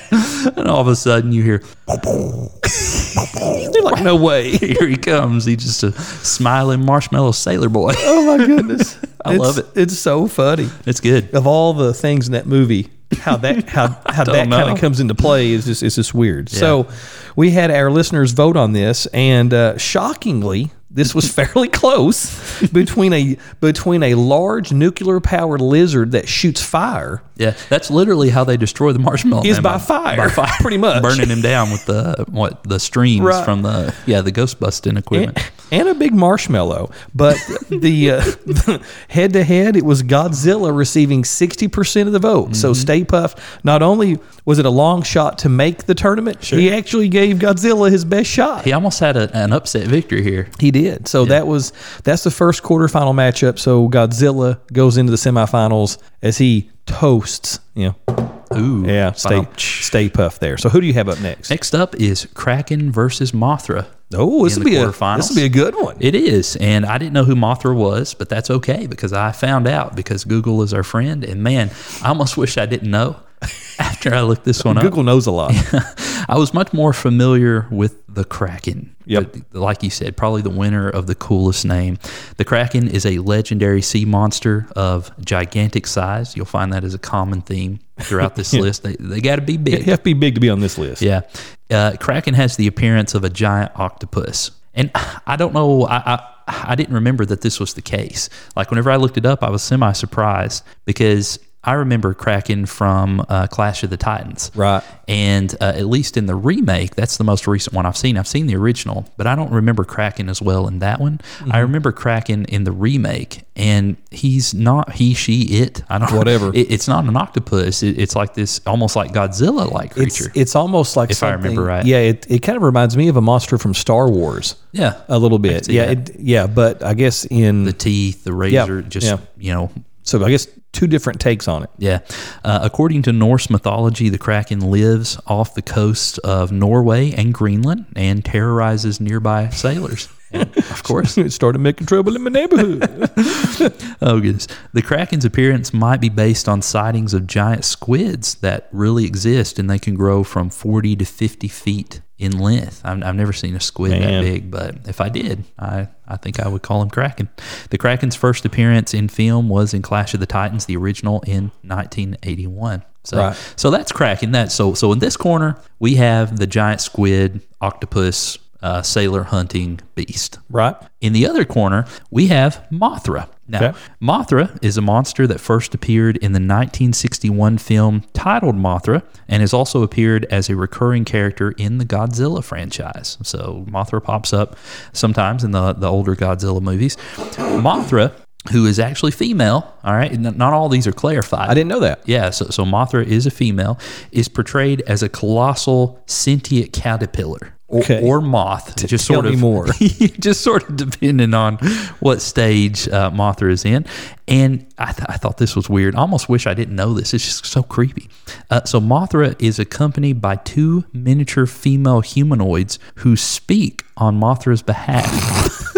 and 0.58 0.68
all 0.68 0.82
of 0.82 0.88
a 0.88 0.96
sudden 0.96 1.32
you 1.32 1.44
hear, 1.44 1.64
They're 1.88 1.94
like, 3.84 4.04
no 4.04 4.16
way. 4.16 4.52
here 4.58 4.88
he 4.88 4.98
comes. 4.98 5.46
He's 5.46 5.64
just 5.64 5.84
a 5.84 5.92
smiling 5.92 6.86
marshmallow 6.86 7.32
sailor 7.32 7.70
boy. 7.70 7.94
Oh 7.98 8.38
my 8.38 8.46
goodness. 8.46 9.00
I 9.24 9.36
love 9.38 9.58
it. 9.58 9.66
It's 9.76 9.98
so 9.98 10.28
funny. 10.28 10.70
It's 10.86 11.00
good. 11.00 11.34
Of 11.34 11.48
all 11.48 11.74
the 11.74 11.94
things 11.94 12.28
in 12.28 12.34
that 12.34 12.46
movie, 12.46 12.90
how 13.20 13.38
that 13.38 13.70
how 13.70 13.88
how 14.08 14.24
that 14.24 14.50
kind 14.50 14.72
of 14.72 14.80
comes 14.80 15.00
into 15.00 15.16
play 15.16 15.52
is 15.52 15.66
just 15.66 15.84
is 15.84 15.96
just 15.96 16.14
weird. 16.14 16.50
So 16.50 16.88
we 17.36 17.52
had 17.52 17.72
our 17.72 17.90
listeners 17.90 18.34
vote 18.34 18.58
on 18.58 18.74
this, 18.74 19.06
and 19.08 19.54
uh, 19.54 19.78
shockingly, 19.78 20.72
this 20.96 21.14
was 21.14 21.32
fairly 21.32 21.68
close 21.68 22.62
between 22.70 23.14
a 23.14 23.38
between 23.62 24.02
a 24.02 24.16
large 24.16 24.72
nuclear 24.72 25.20
powered 25.20 25.62
lizard 25.62 26.14
that 26.14 26.28
shoots 26.28 26.62
fire 26.64 27.22
Yeah, 27.38 27.54
that's 27.70 27.92
literally 27.92 28.30
how 28.32 28.44
they 28.46 28.58
destroy 28.58 28.92
the 28.94 29.00
marshmallow. 29.00 29.44
is 29.46 29.58
Man, 29.58 29.64
by 29.64 29.78
fire, 29.78 30.30
pretty 30.62 30.78
much. 30.78 31.04
burning 31.04 31.30
him 31.30 31.42
down 31.42 31.70
with 31.72 31.86
the 31.86 32.26
what 32.30 32.64
the 32.64 32.80
streams 32.80 33.22
Right. 33.26 33.46
from 33.46 33.62
the 33.62 33.94
yeah 34.08 34.22
the 34.22 34.32
ghost 34.32 34.60
busting 34.60 34.98
equipment. 34.98 35.38
And, 35.72 35.88
a 35.90 35.96
big 35.96 36.14
marshmallow. 36.14 36.92
But 37.14 37.38
the 37.70 38.12
uh, 38.12 38.80
head 39.08 39.34
to 39.34 39.44
head, 39.44 39.76
it 39.76 39.86
was 39.86 40.04
Godzilla 40.04 40.76
receiving 40.76 41.24
60% 41.24 42.08
of 42.08 42.12
the 42.12 42.20
vote. 42.20 42.56
So 42.56 42.72
Mm-hmm. 42.72 42.82
Stay 42.82 43.04
Puff, 43.04 43.64
not 43.64 43.82
only 43.82 44.20
was 44.46 44.60
it 44.60 44.66
a 44.66 44.70
long 44.70 45.02
shot 45.02 45.40
to 45.40 45.50
make 45.50 45.86
the 45.86 45.96
tournament, 45.96 46.44
he 46.44 46.72
actually 46.72 47.10
gave 47.10 47.38
Godzilla 47.38 47.90
his 47.90 48.06
best 48.06 48.30
shot. 48.30 48.66
He 48.66 48.74
almost 48.74 49.00
had 49.00 49.18
a, 49.18 49.36
an 49.36 49.54
upset 49.54 49.88
victory 49.88 50.22
here. 50.24 50.50
He 50.60 50.72
did. 50.72 51.08
So 51.08 51.26
that 51.26 51.48
was 51.48 51.74
that's 52.04 52.24
the 52.24 52.32
first 52.32 52.64
quarterfinal 52.64 53.14
matchup. 53.14 53.60
So 53.60 53.90
Godzilla 53.90 54.60
goes 54.72 54.98
into 54.98 55.12
the 55.12 55.18
semifinals 55.18 55.98
as 56.22 56.38
he 56.38 56.70
toasts. 56.86 57.60
You 57.74 57.96
know, 58.08 58.35
Ooh, 58.58 58.86
yeah, 58.86 59.12
Stay. 59.14 59.48
Stay 59.58 60.10
Puff 60.10 60.40
there. 60.40 60.58
So 60.58 60.70
who 60.70 60.82
do 60.82 60.88
you 60.88 60.94
have 60.94 61.10
up 61.10 61.20
next? 61.20 61.50
Next 61.50 61.74
up 61.74 61.96
is 61.96 62.28
Kraken 62.34 62.92
versus 62.92 63.32
Mothra. 63.32 63.88
Oh, 64.14 64.44
this 64.44 64.58
will 64.58 64.66
be 64.66 64.76
a 64.76 64.88
this 64.88 65.30
will 65.30 65.36
be 65.36 65.46
a 65.46 65.50
good 65.50 65.76
one. 65.76 65.98
It 66.00 66.16
is, 66.16 66.56
and 66.58 66.86
I 66.86 66.98
didn't 66.98 67.14
know 67.14 67.24
who 67.24 67.36
Mothra 67.36 67.76
was, 67.76 68.14
but 68.14 68.30
that's 68.30 68.50
okay 68.50 68.86
because 68.88 69.14
I 69.14 69.32
found 69.32 69.68
out 69.68 69.96
because 69.96 70.24
Google 70.24 70.62
is 70.62 70.74
our 70.74 70.84
friend. 70.84 71.24
And 71.24 71.42
man, 71.42 71.72
I 72.04 72.10
almost 72.10 72.38
wish 72.38 72.58
I 72.58 72.66
didn't 72.66 72.92
know 72.92 73.18
after 73.80 74.14
I 74.14 74.22
looked 74.22 74.46
this 74.46 74.64
one 74.64 74.78
up. 74.78 74.84
Google 74.84 75.04
knows 75.04 75.28
a 75.28 75.32
lot. 75.32 75.54
I 76.28 76.38
was 76.38 76.54
much 76.54 76.74
more 76.74 76.94
familiar 76.94 77.68
with 77.70 78.02
the 78.08 78.24
Kraken. 78.24 78.96
Yep. 79.06 79.36
But 79.52 79.60
like 79.60 79.84
you 79.84 79.90
said, 79.90 80.18
probably 80.18 80.42
the 80.42 80.50
winner 80.50 80.90
of 80.90 81.08
the 81.08 81.16
coolest 81.16 81.66
name. 81.66 82.00
The 82.38 82.46
Kraken 82.46 82.88
is 82.88 83.06
a 83.06 83.20
legendary 83.20 83.82
sea 83.82 84.06
monster 84.06 84.68
of 84.76 85.12
gigantic 85.24 85.86
size. 85.88 86.36
You'll 86.36 86.46
find 86.46 86.74
that 86.74 86.84
as 86.84 86.94
a 86.94 87.00
common 87.00 87.42
theme 87.42 87.80
throughout 88.00 88.36
this 88.36 88.54
list. 88.54 88.84
They, 88.84 88.96
they 89.00 89.22
got 89.22 89.36
to 89.36 89.42
be 89.42 89.58
big. 89.58 89.84
have 89.84 90.00
to 90.00 90.04
be 90.04 90.14
big 90.14 90.36
to 90.36 90.42
be 90.42 90.50
on 90.50 90.60
this 90.60 90.78
list. 90.78 91.02
Yeah. 91.02 91.22
Uh, 91.70 91.96
Kraken 92.00 92.34
has 92.34 92.58
the 92.58 92.68
appearance 92.68 93.14
of 93.14 93.24
a 93.24 93.30
giant 93.30 93.72
octopus. 93.76 94.52
And 94.74 94.92
I 95.28 95.36
don't 95.36 95.54
know, 95.54 95.84
I, 95.86 96.16
I, 96.16 96.32
I 96.48 96.76
didn't 96.76 96.94
remember 96.94 97.26
that 97.26 97.42
this 97.42 97.60
was 97.60 97.74
the 97.74 97.82
case. 97.82 98.30
Like, 98.56 98.70
whenever 98.70 98.92
I 98.92 98.98
looked 98.98 99.18
it 99.18 99.26
up, 99.26 99.44
I 99.44 99.50
was 99.50 99.64
semi 99.64 99.92
surprised 99.94 100.64
because 100.86 101.40
I 101.66 101.74
remember 101.74 102.14
Kraken 102.14 102.66
from 102.66 103.26
uh, 103.28 103.48
Clash 103.48 103.84
of 103.84 103.90
the 103.90 103.98
Titans. 103.98 104.52
Right. 104.54 104.84
And 105.08 105.54
uh, 105.62 105.74
at 105.76 105.86
least 105.86 106.18
in 106.18 106.26
the 106.26 106.36
remake, 106.36 106.96
that's 106.96 107.18
the 107.18 107.24
most 107.24 107.48
recent 107.48 107.76
one 107.76 107.86
I've 107.86 107.98
seen. 107.98 108.18
I've 108.18 108.28
seen 108.28 108.48
the 108.48 108.56
original, 108.56 109.08
but 109.18 109.28
I 109.28 109.36
don't 109.36 109.52
remember 109.52 109.84
Kraken 109.84 110.30
as 110.30 110.42
well 110.42 110.68
in 110.68 110.80
that 110.80 111.00
one. 111.00 111.18
Mm-hmm. 111.18 111.52
I 111.52 111.60
remember 111.60 111.92
Kraken 111.92 112.46
in 112.46 112.64
the 112.64 112.72
remake, 112.72 113.44
and 113.56 113.98
he's 114.12 114.54
not 114.54 114.94
he, 114.94 115.14
she, 115.14 115.42
it. 115.62 115.84
I 115.90 116.00
don't 116.00 116.12
Whatever. 116.16 116.46
It, 116.56 116.72
it's 116.72 116.88
not 116.88 117.06
an 117.06 117.18
octopus. 117.18 117.84
It, 117.84 118.00
it's 118.00 118.16
like 118.16 118.34
this, 118.34 118.62
almost 118.66 118.96
like 118.96 119.12
Godzilla 119.12 119.70
like 119.72 119.94
creature. 119.94 120.32
it's 120.34 120.56
almost 120.56 120.96
like 120.96 121.12
If 121.12 121.22
I 121.24 121.34
remember 121.34 121.64
right. 121.64 121.86
Yeah, 121.86 121.98
it, 121.98 122.30
it 122.30 122.40
kind 122.40 122.56
of 122.56 122.64
reminds 122.64 122.96
me 122.96 123.08
of 123.08 123.18
a 123.18 123.22
monster 123.22 123.58
from 123.58 123.74
Star 123.74 124.10
Wars 124.10 124.56
yeah, 124.72 125.02
a 125.08 125.18
little 125.18 125.40
bit. 125.40 125.70
Yeah, 125.70 125.92
it, 125.92 126.20
yeah, 126.20 126.48
but 126.48 126.84
I 126.84 126.94
guess 126.94 127.26
in 127.26 127.64
the 127.64 127.74
teeth, 127.74 128.24
the 128.24 128.34
razor, 128.34 128.82
just 128.82 129.08
yeah. 129.08 129.18
you 129.38 129.54
know. 129.54 129.72
so 130.04 130.24
I 130.24 130.30
guess 130.30 130.48
two 130.76 130.88
different 130.88 131.20
takes 131.20 131.48
on 131.48 131.64
it. 131.64 131.70
Yeah. 131.78 132.00
Uh, 132.44 132.60
according 132.62 133.02
to 133.04 133.14
Norse 133.14 133.50
mythology, 133.50 134.10
the 134.10 134.18
Kraken 134.18 134.70
lives 134.70 135.18
off 135.26 135.56
the 135.56 135.62
coast 135.62 136.20
of 136.20 136.52
Norway 136.52 137.12
and 137.12 137.34
Greenland 137.34 137.86
and 137.96 138.24
terrorizes 138.24 139.00
nearby 139.00 139.50
sailors. 139.50 140.10
Of 140.76 140.84
course. 140.84 141.18
it 141.18 141.32
started 141.32 141.60
making 141.60 141.88
trouble 141.88 142.16
in 142.16 142.24
my 142.24 142.30
neighborhood. 142.30 143.10
Oh 144.02 144.20
goodness. 144.20 144.48
The 144.74 144.82
Kraken's 144.82 145.24
appearance 145.26 145.74
might 145.74 146.02
be 146.02 146.10
based 146.10 146.50
on 146.50 146.62
sightings 146.62 147.14
of 147.14 147.26
giant 147.28 147.64
squids 147.64 148.36
that 148.36 148.68
really 148.72 149.06
exist 149.06 149.58
and 149.58 149.70
they 149.70 149.80
can 149.80 149.96
grow 149.96 150.24
from 150.24 150.50
40 150.50 150.98
to 150.98 151.06
50 151.06 151.48
feet 151.48 152.02
in 152.18 152.38
length. 152.38 152.82
I've, 152.84 153.02
I've 153.04 153.16
never 153.16 153.32
seen 153.34 153.56
a 153.56 153.60
squid 153.60 153.92
that 153.94 154.22
big, 154.22 154.52
but 154.52 154.76
if 154.88 155.00
I 155.02 155.10
did, 155.10 155.46
I, 155.58 155.88
I 156.08 156.18
think 156.18 156.40
I 156.40 156.48
would 156.48 156.62
call 156.62 156.82
him 156.82 156.90
Kraken. 156.90 157.30
The 157.70 157.78
Kraken's 157.78 158.16
first 158.16 158.46
appearance 158.46 158.94
in 158.94 159.08
film 159.08 159.48
was 159.50 159.74
in 159.74 159.82
Clash 159.82 160.14
of 160.14 160.20
the 160.20 160.26
Titans, 160.26 160.66
the 160.66 160.76
original 160.78 161.22
in 161.26 161.52
1981. 161.64 162.84
So, 163.04 163.18
Right. 163.18 163.54
so 163.56 163.70
that's 163.72 163.92
Kraken. 163.92 164.32
That 164.32 164.52
so 164.52 164.74
so 164.74 164.92
in 164.92 165.00
this 165.00 165.16
corner 165.16 165.58
we 165.80 165.96
have 165.96 166.38
the 166.38 166.48
giant 166.48 166.82
squid, 166.82 167.42
octopus, 167.62 168.38
uh, 168.66 168.82
sailor 168.82 169.24
hunting 169.24 169.80
beast. 169.96 170.40
right? 170.50 170.76
In 171.00 171.14
the 171.14 171.28
other 171.28 171.46
corner, 171.46 171.86
we 172.10 172.28
have 172.28 172.66
Mothra. 172.72 173.30
Now, 173.48 173.64
Okay. 173.70 173.78
Mothra 174.02 174.58
is 174.64 174.76
a 174.76 174.82
monster 174.82 175.28
that 175.28 175.40
first 175.40 175.76
appeared 175.76 176.18
in 176.18 176.32
the 176.32 176.40
1961 176.40 177.60
film 177.60 178.04
titled 178.14 178.56
Mothra 178.56 179.04
and 179.28 179.42
has 179.42 179.54
also 179.54 179.84
appeared 179.84 180.26
as 180.32 180.50
a 180.50 180.56
recurring 180.56 181.06
character 181.06 181.52
in 181.52 181.78
the 181.78 181.86
Godzilla 181.86 182.44
franchise. 182.44 183.20
So 183.22 183.64
Mothra 183.70 184.04
pops 184.04 184.34
up 184.34 184.58
sometimes 184.94 185.44
in 185.44 185.52
the, 185.52 185.74
the 185.74 185.88
older 185.90 186.16
Godzilla 186.16 186.60
movies. 186.60 186.96
Mothra, 187.16 188.14
who 188.52 188.66
is 188.66 188.80
actually 188.80 189.12
female, 189.12 189.72
all 189.84 189.94
right, 189.94 190.20
not 190.20 190.54
all 190.54 190.68
these 190.70 190.88
are 190.88 190.92
clarified. 190.92 191.48
I 191.50 191.54
didn't 191.54 191.70
know 191.70 191.82
that. 191.82 192.02
Yeah, 192.06 192.32
so, 192.32 192.46
so 192.50 192.64
Mothra 192.66 193.06
is 193.06 193.28
a 193.28 193.32
female, 193.32 193.78
is 194.12 194.28
portrayed 194.28 194.82
as 194.88 195.04
a 195.04 195.10
colossal 195.10 196.02
sentient 196.08 196.74
caterpillar. 196.74 197.54
Or, 197.76 197.80
Okay. 197.82 198.02
or 198.08 198.22
moth, 198.22 198.76
just 198.88 199.06
sort 199.06 199.26
of 199.26 199.40
more. 199.40 199.66
just 200.20 200.42
sort 200.42 200.70
of 200.70 200.76
depending 200.78 201.34
on 201.34 201.58
what 202.00 202.22
stage 202.22 202.88
uh, 202.88 203.12
Mothra 203.12 203.52
is 203.52 203.66
in. 203.66 203.86
And 204.28 204.66
I, 204.78 204.92
th- 204.94 205.06
I 205.10 205.18
thought 205.18 205.38
this 205.38 205.56
was 205.56 205.70
weird. 205.70 205.96
I 205.96 206.00
almost 206.00 206.30
wish 206.30 206.48
I 206.48 206.54
didn't 206.54 206.76
know 206.76 206.94
this. 206.94 207.14
It's 207.14 207.26
just 207.26 207.46
so 207.46 207.62
creepy. 207.64 208.10
Uh, 208.50 208.64
so 208.66 208.80
Mothra 208.80 209.36
is 209.40 209.60
accompanied 209.60 210.22
by 210.22 210.36
two 210.38 210.86
miniature 210.94 211.46
female 211.46 212.02
humanoids 212.02 212.80
who 212.96 213.16
speak 213.16 213.84
on 213.98 214.20
Mothra's 214.20 214.62
behalf. 214.62 215.06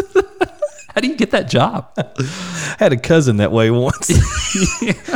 How 0.95 1.01
do 1.01 1.07
you 1.09 1.15
get 1.15 1.29
that 1.31 1.47
job? 1.47 1.91
I 1.97 2.75
had 2.79 2.91
a 2.91 2.97
cousin 2.97 3.37
that 3.37 3.51
way 3.51 3.69
once. 3.69 4.07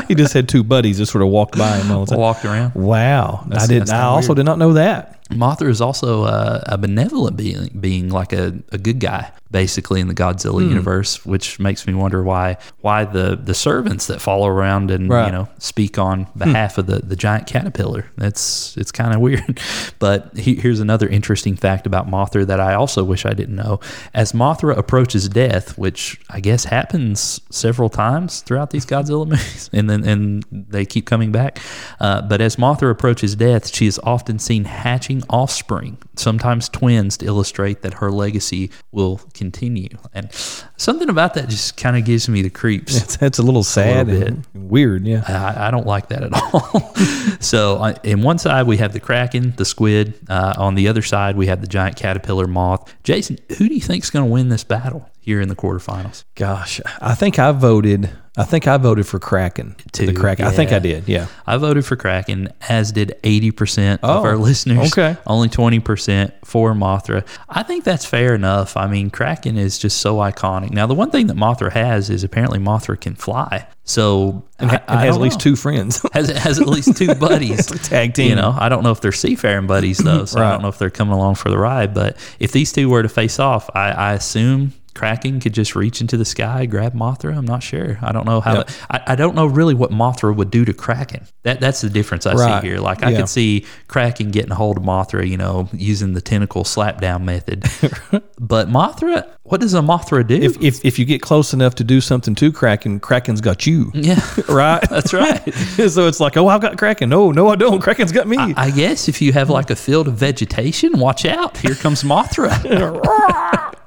he 0.07 0.13
just 0.13 0.31
had 0.33 0.47
two 0.47 0.63
buddies 0.63 0.99
that 0.99 1.07
sort 1.07 1.23
of 1.23 1.29
walked 1.29 1.57
by 1.57 1.77
him 1.77 1.91
all 1.91 2.05
the 2.05 2.11
time. 2.11 2.19
Walked 2.19 2.45
around. 2.45 2.75
Wow, 2.75 3.47
I 3.51 3.65
did. 3.65 3.81
that's 3.81 3.91
I 3.91 4.01
also 4.03 4.29
weird. 4.29 4.37
did 4.37 4.43
not 4.45 4.59
know 4.59 4.73
that. 4.73 5.17
Mothra 5.31 5.69
is 5.69 5.81
also 5.81 6.25
a, 6.25 6.63
a 6.67 6.77
benevolent 6.77 7.37
being, 7.37 7.69
being 7.79 8.09
like 8.09 8.33
a, 8.33 8.53
a 8.71 8.77
good 8.77 8.99
guy, 8.99 9.31
basically 9.49 9.99
in 10.01 10.07
the 10.07 10.13
Godzilla 10.13 10.61
Hmm. 10.61 10.69
universe, 10.69 11.25
which 11.25 11.59
makes 11.59 11.87
me 11.87 11.93
wonder 11.93 12.21
why 12.23 12.57
why 12.81 13.05
the, 13.05 13.35
the 13.41 13.53
servants 13.53 14.07
that 14.07 14.21
follow 14.21 14.47
around 14.47 14.91
and 14.91 15.09
Right. 15.09 15.21
Hmm. 15.23 15.25
you 15.27 15.31
know 15.31 15.49
speak 15.59 15.97
on 15.97 16.27
behalf 16.37 16.77
of 16.77 16.85
the, 16.87 16.99
the 16.99 17.15
giant 17.15 17.47
caterpillar. 17.47 18.05
That's 18.17 18.75
it's 18.77 18.91
kind 18.91 19.13
of 19.13 19.21
weird. 19.21 19.59
But 19.99 20.35
he, 20.37 20.55
here's 20.55 20.79
another 20.79 21.07
interesting 21.07 21.55
fact 21.55 21.85
about 21.85 22.07
Mothra 22.09 22.45
that 22.47 22.59
I 22.59 22.73
also 22.73 23.03
wish 23.03 23.25
I 23.25 23.33
didn't 23.33 23.55
know. 23.55 23.79
As 24.15 24.31
Mothra 24.31 24.75
approaches 24.75 25.29
death, 25.29 25.77
which 25.77 26.19
I 26.29 26.39
guess 26.39 26.65
happens 26.65 27.39
several 27.51 27.87
times 27.89 28.41
throughout 28.41 28.71
these 28.71 28.85
Godzilla 28.85 29.27
movies, 29.33 29.69
and 29.71 29.89
then 29.89 30.03
and 30.03 30.43
they 30.51 30.85
keep 30.85 31.05
coming 31.05 31.31
back. 31.31 31.59
Uh, 31.99 32.21
but 32.23 32.41
as 32.41 32.55
Mothra 32.55 32.89
approaches 32.89 33.35
death, 33.35 33.73
she 33.73 33.85
is 33.85 33.99
often 34.03 34.39
seen 34.39 34.65
hatching 34.65 35.20
offspring, 35.29 35.97
sometimes 36.15 36.69
twins, 36.69 37.17
to 37.17 37.25
illustrate 37.25 37.81
that 37.81 37.95
her 37.95 38.11
legacy 38.11 38.71
will 38.91 39.21
continue. 39.33 39.89
And 40.13 40.31
something 40.77 41.09
about 41.09 41.33
that 41.35 41.49
just 41.49 41.77
kind 41.77 41.97
of 41.97 42.05
gives 42.05 42.27
me 42.29 42.41
the 42.41 42.49
creeps. 42.49 43.21
It's, 43.21 43.39
a 43.39 43.43
little 43.43 43.63
sad 43.63 44.07
little 44.07 44.27
and 44.27 44.47
weird. 44.53 45.05
Yeah. 45.05 45.23
I, 45.27 45.67
I 45.67 45.71
don't 45.71 45.87
like 45.87 46.09
that 46.09 46.23
at 46.23 46.33
all. 46.33 46.95
so, 47.39 47.77
uh, 47.77 47.93
in 48.03 48.21
one 48.21 48.37
side 48.37 48.67
we 48.67 48.77
have 48.77 48.93
the 48.93 48.99
kraken, 48.99 49.53
the 49.57 49.65
squid. 49.65 50.19
Uh, 50.29 50.53
on 50.57 50.75
the 50.75 50.87
other 50.87 51.01
side 51.01 51.35
we 51.37 51.47
have 51.47 51.61
the 51.61 51.67
giant 51.67 51.95
caterpillar 51.95 52.47
moth. 52.47 52.93
Jason, 53.03 53.37
who 53.57 53.67
do 53.67 53.73
you 53.73 53.81
think's 53.81 54.09
going 54.09 54.25
to 54.25 54.31
win 54.31 54.49
this 54.49 54.63
battle 54.63 55.10
here 55.21 55.39
in 55.39 55.47
the 55.47 55.55
quarterfinals? 55.55 56.25
Gosh, 56.35 56.81
I 57.01 57.15
think 57.15 57.39
I 57.39 57.51
voted. 57.51 58.09
I 58.37 58.45
think 58.45 58.65
I 58.65 58.77
voted 58.77 59.05
for 59.05 59.19
Kraken. 59.19 59.75
Too, 59.91 60.05
the 60.05 60.13
Kraken. 60.13 60.45
I 60.45 60.51
think. 60.51 60.71
I 60.71 60.79
did. 60.79 61.09
Yeah. 61.09 61.27
I 61.45 61.57
voted 61.57 61.85
for 61.85 61.97
Kraken, 61.97 62.47
as 62.69 62.93
did 62.93 63.13
80% 63.23 63.95
of 63.95 63.99
Oh, 64.03 64.23
our 64.23 64.37
listeners. 64.37 64.93
okay. 64.93 65.17
Only 65.27 65.49
20% 65.49 66.31
for 66.45 66.73
Mothra. 66.73 67.27
I 67.49 67.63
think 67.63 67.83
that's 67.83 68.05
fair 68.05 68.33
enough. 68.33 68.77
I 68.77 68.87
mean, 68.87 69.09
Kraken 69.09 69.57
is 69.57 69.77
just 69.77 69.97
so 69.97 70.15
iconic. 70.15 70.71
Now, 70.71 70.87
the 70.87 70.93
one 70.93 71.11
thing 71.11 71.27
that 71.27 71.35
Mothra 71.35 71.73
has 71.73 72.09
is 72.09 72.23
apparently 72.23 72.57
Mothra 72.57 72.99
can 72.99 73.15
fly. 73.15 73.67
So, 73.83 74.45
And, 74.59 74.71
I, 74.71 74.75
ha- 74.75 74.83
I 74.87 75.05
has 75.07 75.15
at 75.17 75.21
least 75.21 75.39
know. 75.39 75.43
two 75.43 75.55
friends. 75.57 76.01
has 76.13 76.29
has 76.29 76.57
at 76.57 76.67
least 76.67 76.95
two 76.95 77.13
buddies. 77.15 77.65
tag 77.89 78.13
team. 78.13 78.29
You 78.29 78.35
know, 78.37 78.55
I 78.57 78.69
don't 78.69 78.83
know 78.83 78.91
if 78.91 79.01
they're 79.01 79.11
seafaring 79.11 79.67
buddies 79.67 79.97
though, 79.97 80.23
so 80.23 80.39
I 80.41 80.51
don't 80.51 80.61
know 80.61 80.69
if 80.69 80.77
they're 80.77 80.89
coming 80.89 81.13
along 81.13 81.35
for 81.35 81.49
the 81.49 81.57
ride. 81.57 81.93
But 81.93 82.15
if 82.39 82.53
these 82.53 82.71
two 82.71 82.89
were 82.89 83.03
to 83.03 83.09
face 83.09 83.39
off, 83.39 83.69
I, 83.75 83.91
I 83.91 84.13
assume 84.13 84.71
Kraken 84.93 85.39
could 85.39 85.53
just 85.53 85.75
reach 85.75 86.01
into 86.01 86.17
the 86.17 86.25
sky, 86.25 86.65
grab 86.65 86.93
Mothra. 86.93 87.35
I'm 87.37 87.45
not 87.45 87.63
sure. 87.63 87.97
I 88.01 88.11
don't 88.11 88.25
know 88.25 88.41
how. 88.41 88.55
Yep. 88.57 88.67
that- 88.67 88.77
I, 89.07 89.13
I 89.13 89.15
don't 89.15 89.35
know 89.35 89.45
really 89.45 89.73
what 89.73 89.91
Mothra 89.91 90.35
would 90.35 90.51
do 90.51 90.65
to 90.65 90.73
Kraken. 90.73 91.25
That 91.43 91.59
that's 91.59 91.81
the 91.81 91.89
difference 91.89 92.25
I 92.25 92.33
Right. 92.33 92.61
see 92.61 92.67
here. 92.67 92.79
Like 92.79 93.03
I 93.03 93.09
Yeah. 93.11 93.17
could 93.19 93.29
see 93.29 93.65
Kraken 93.87 94.31
getting 94.31 94.51
a 94.51 94.55
hold 94.55 94.77
of 94.77 94.83
Mothra, 94.83 95.27
you 95.27 95.37
know, 95.37 95.69
using 95.73 96.13
the 96.13 96.21
tentacle 96.21 96.63
slapdown 96.63 97.23
method. 97.23 97.61
but 98.39 98.69
Mothra, 98.69 99.27
what 99.43 99.59
does 99.61 99.73
a 99.73 99.79
Mothra 99.79 100.25
do? 100.25 100.35
if, 100.35 100.61
if 100.61 100.83
if 100.85 100.99
you 100.99 101.05
get 101.05 101.21
close 101.21 101.53
enough 101.53 101.75
to 101.75 101.83
do 101.83 101.99
something 102.01 102.35
to 102.35 102.51
Kraken, 102.51 102.99
Kraken's 102.99 103.41
got 103.41 103.65
you. 103.65 103.91
yeah, 103.93 104.19
Right. 104.49 104.81
that's 104.89 105.13
right. 105.13 105.41
so 105.53 106.07
it's 106.07 106.19
like, 106.19 106.37
oh, 106.37 106.47
I've 106.47 106.61
got 106.61 106.77
Kraken. 106.77 107.09
No, 107.09 107.31
no, 107.31 107.49
I 107.49 107.55
don't. 107.55 107.81
Kraken's 107.81 108.11
got 108.11 108.27
me. 108.27 108.37
I 108.37 108.69
guess 108.71 109.07
if 109.07 109.21
you 109.21 109.33
have 109.33 109.49
like 109.49 109.69
a 109.69 109.75
field 109.75 110.07
of 110.07 110.15
vegetation, 110.15 110.99
watch 110.99 111.25
out. 111.25 111.57
Here 111.57 111.75
comes 111.75 112.03
Mothra. 112.03 112.51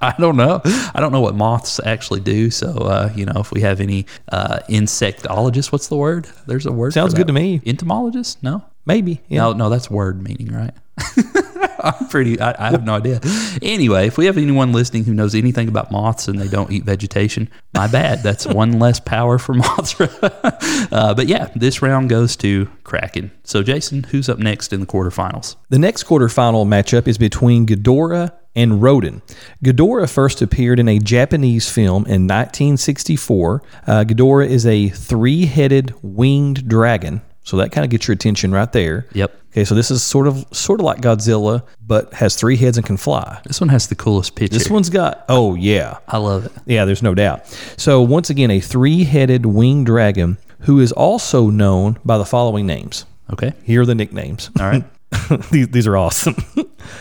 I 0.14 0.14
don't 0.18 0.37
know. 0.37 0.61
I 0.94 1.00
don't 1.00 1.12
know 1.12 1.20
what 1.23 1.34
moths 1.34 1.80
actually 1.84 2.20
do. 2.20 2.50
So, 2.50 2.76
uh, 2.76 3.11
you 3.16 3.25
know, 3.25 3.40
if 3.40 3.52
we 3.52 3.62
have 3.62 3.80
any 3.80 4.04
uh, 4.30 4.58
insectologists, 4.68 5.73
what's 5.73 5.88
the 5.88 5.96
word? 5.96 6.28
There's 6.46 6.66
a 6.66 6.73
word. 6.73 6.92
Sounds 6.92 7.14
good 7.14 7.26
to 7.26 7.32
me. 7.32 7.62
Entomologist? 7.64 8.42
No. 8.42 8.62
Maybe. 8.84 9.23
Yeah. 9.28 9.40
No, 9.40 9.52
no, 9.54 9.68
that's 9.70 9.90
word 9.90 10.23
meaning, 10.23 10.52
right? 10.52 10.75
I'm 11.85 12.09
pretty. 12.09 12.41
I, 12.41 12.69
I 12.69 12.71
have 12.71 12.85
no 12.85 12.95
idea. 12.95 13.21
Anyway, 13.62 14.07
if 14.07 14.17
we 14.17 14.26
have 14.26 14.38
anyone 14.38 14.73
listening 14.73 15.05
who 15.05 15.14
knows 15.14 15.35
anything 15.35 15.69
about 15.69 15.91
moths 15.91 16.29
and 16.29 16.38
they 16.38 16.49
don't 16.49 16.71
eat 16.73 16.85
vegetation, 16.85 17.50
my 17.75 17.87
bad. 17.87 18.23
That's 18.23 18.47
one 18.47 18.79
less 18.79 19.00
power 19.00 19.38
for 19.38 19.55
Mothra. 19.55 20.88
uh, 20.93 21.14
but 21.14 21.26
yeah, 21.26 21.50
this 21.55 21.83
round 21.83 22.09
goes 22.09 22.37
to 22.37 22.69
Kraken. 22.85 23.31
So, 23.45 23.62
Jason, 23.62 24.05
who's 24.05 24.29
up 24.29 24.38
next 24.38 24.73
in 24.73 24.81
the 24.81 24.87
quarterfinals? 24.87 25.57
The 25.69 25.79
next 25.79 26.05
quarterfinal 26.05 26.67
matchup 26.67 27.07
is 27.07 27.19
between 27.19 27.67
Ghidorah 27.67 28.33
and 28.57 28.81
Rodan. 28.83 29.23
Ghidorah 29.64 30.11
first 30.11 30.41
appeared 30.41 30.79
in 30.79 30.88
a 30.88 30.99
Japanese 30.99 31.69
film 31.69 32.05
in 32.07 32.26
1964. 32.26 33.62
Uh, 33.87 34.05
Ghidorah 34.05 34.49
is 34.49 34.64
a 34.67 34.88
three 34.88 35.47
headed 35.47 35.95
winged 36.03 36.69
dragon. 36.69 37.23
So 37.43 37.59
that 37.59 37.73
kind 37.73 37.85
of 37.85 37.91
gets 37.91 38.09
your 38.09 38.14
attention 38.14 38.53
right 38.53 38.73
there. 38.73 39.07
Yep. 39.12 39.38
Okay, 39.54 39.64
so 39.64 39.76
this 39.76 39.92
is 39.92 40.02
sort 40.02 40.26
of 40.26 40.44
sort 40.50 40.80
of 40.80 40.84
like 40.84 41.00
Godzilla, 41.00 41.62
but 41.80 42.12
has 42.12 42.34
three 42.34 42.56
heads 42.56 42.76
and 42.76 42.84
can 42.84 42.96
fly. 42.96 43.40
This 43.46 43.61
one 43.61 43.68
has 43.68 43.87
the 43.87 43.94
coolest 43.94 44.34
picture. 44.34 44.58
This 44.58 44.68
one's 44.68 44.90
got 44.90 45.25
oh 45.28 45.54
yeah. 45.54 45.99
I 46.08 46.18
love 46.18 46.46
it. 46.46 46.52
Yeah, 46.66 46.84
there's 46.84 47.04
no 47.04 47.14
doubt. 47.14 47.46
So 47.76 48.02
once 48.02 48.30
again, 48.30 48.50
a 48.50 48.58
three-headed 48.58 49.46
winged 49.46 49.87
dragon 49.87 50.38
who 50.62 50.80
is 50.80 50.90
also 50.90 51.50
known 51.50 52.00
by 52.04 52.18
the 52.18 52.25
following 52.25 52.66
names. 52.66 53.06
Okay. 53.32 53.52
Here 53.62 53.82
are 53.82 53.87
the 53.87 53.94
nicknames. 53.94 54.50
All 54.58 54.66
right. 54.66 54.84
these, 55.52 55.68
these 55.68 55.87
are 55.87 55.96
awesome. 55.96 56.34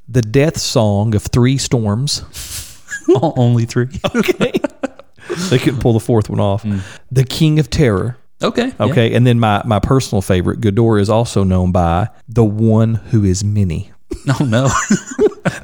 the 0.07 0.21
death 0.21 0.59
song 0.59 1.15
of 1.15 1.23
three 1.23 1.57
storms. 1.57 2.21
Only 3.19 3.65
three. 3.65 3.87
Okay. 4.15 4.53
they 5.49 5.57
couldn't 5.57 5.79
pull 5.79 5.93
the 5.93 5.99
fourth 5.99 6.29
one 6.29 6.39
off. 6.39 6.63
Mm. 6.63 6.81
The 7.11 7.23
king 7.23 7.57
of 7.57 7.71
terror. 7.71 8.17
Okay. 8.41 8.67
yeah. 8.67 8.85
Okay. 8.85 9.13
And 9.13 9.25
then 9.25 9.39
my, 9.39 9.61
my 9.65 9.79
personal 9.79 10.21
favorite, 10.21 10.59
Ghidorah 10.61 10.99
is 11.01 11.09
also 11.09 11.43
known 11.43 11.71
by 11.71 12.09
the 12.27 12.43
one 12.43 12.95
who 12.95 13.23
is 13.23 13.43
many. 13.43 13.91
No, 14.25 14.45
no. 14.45 14.69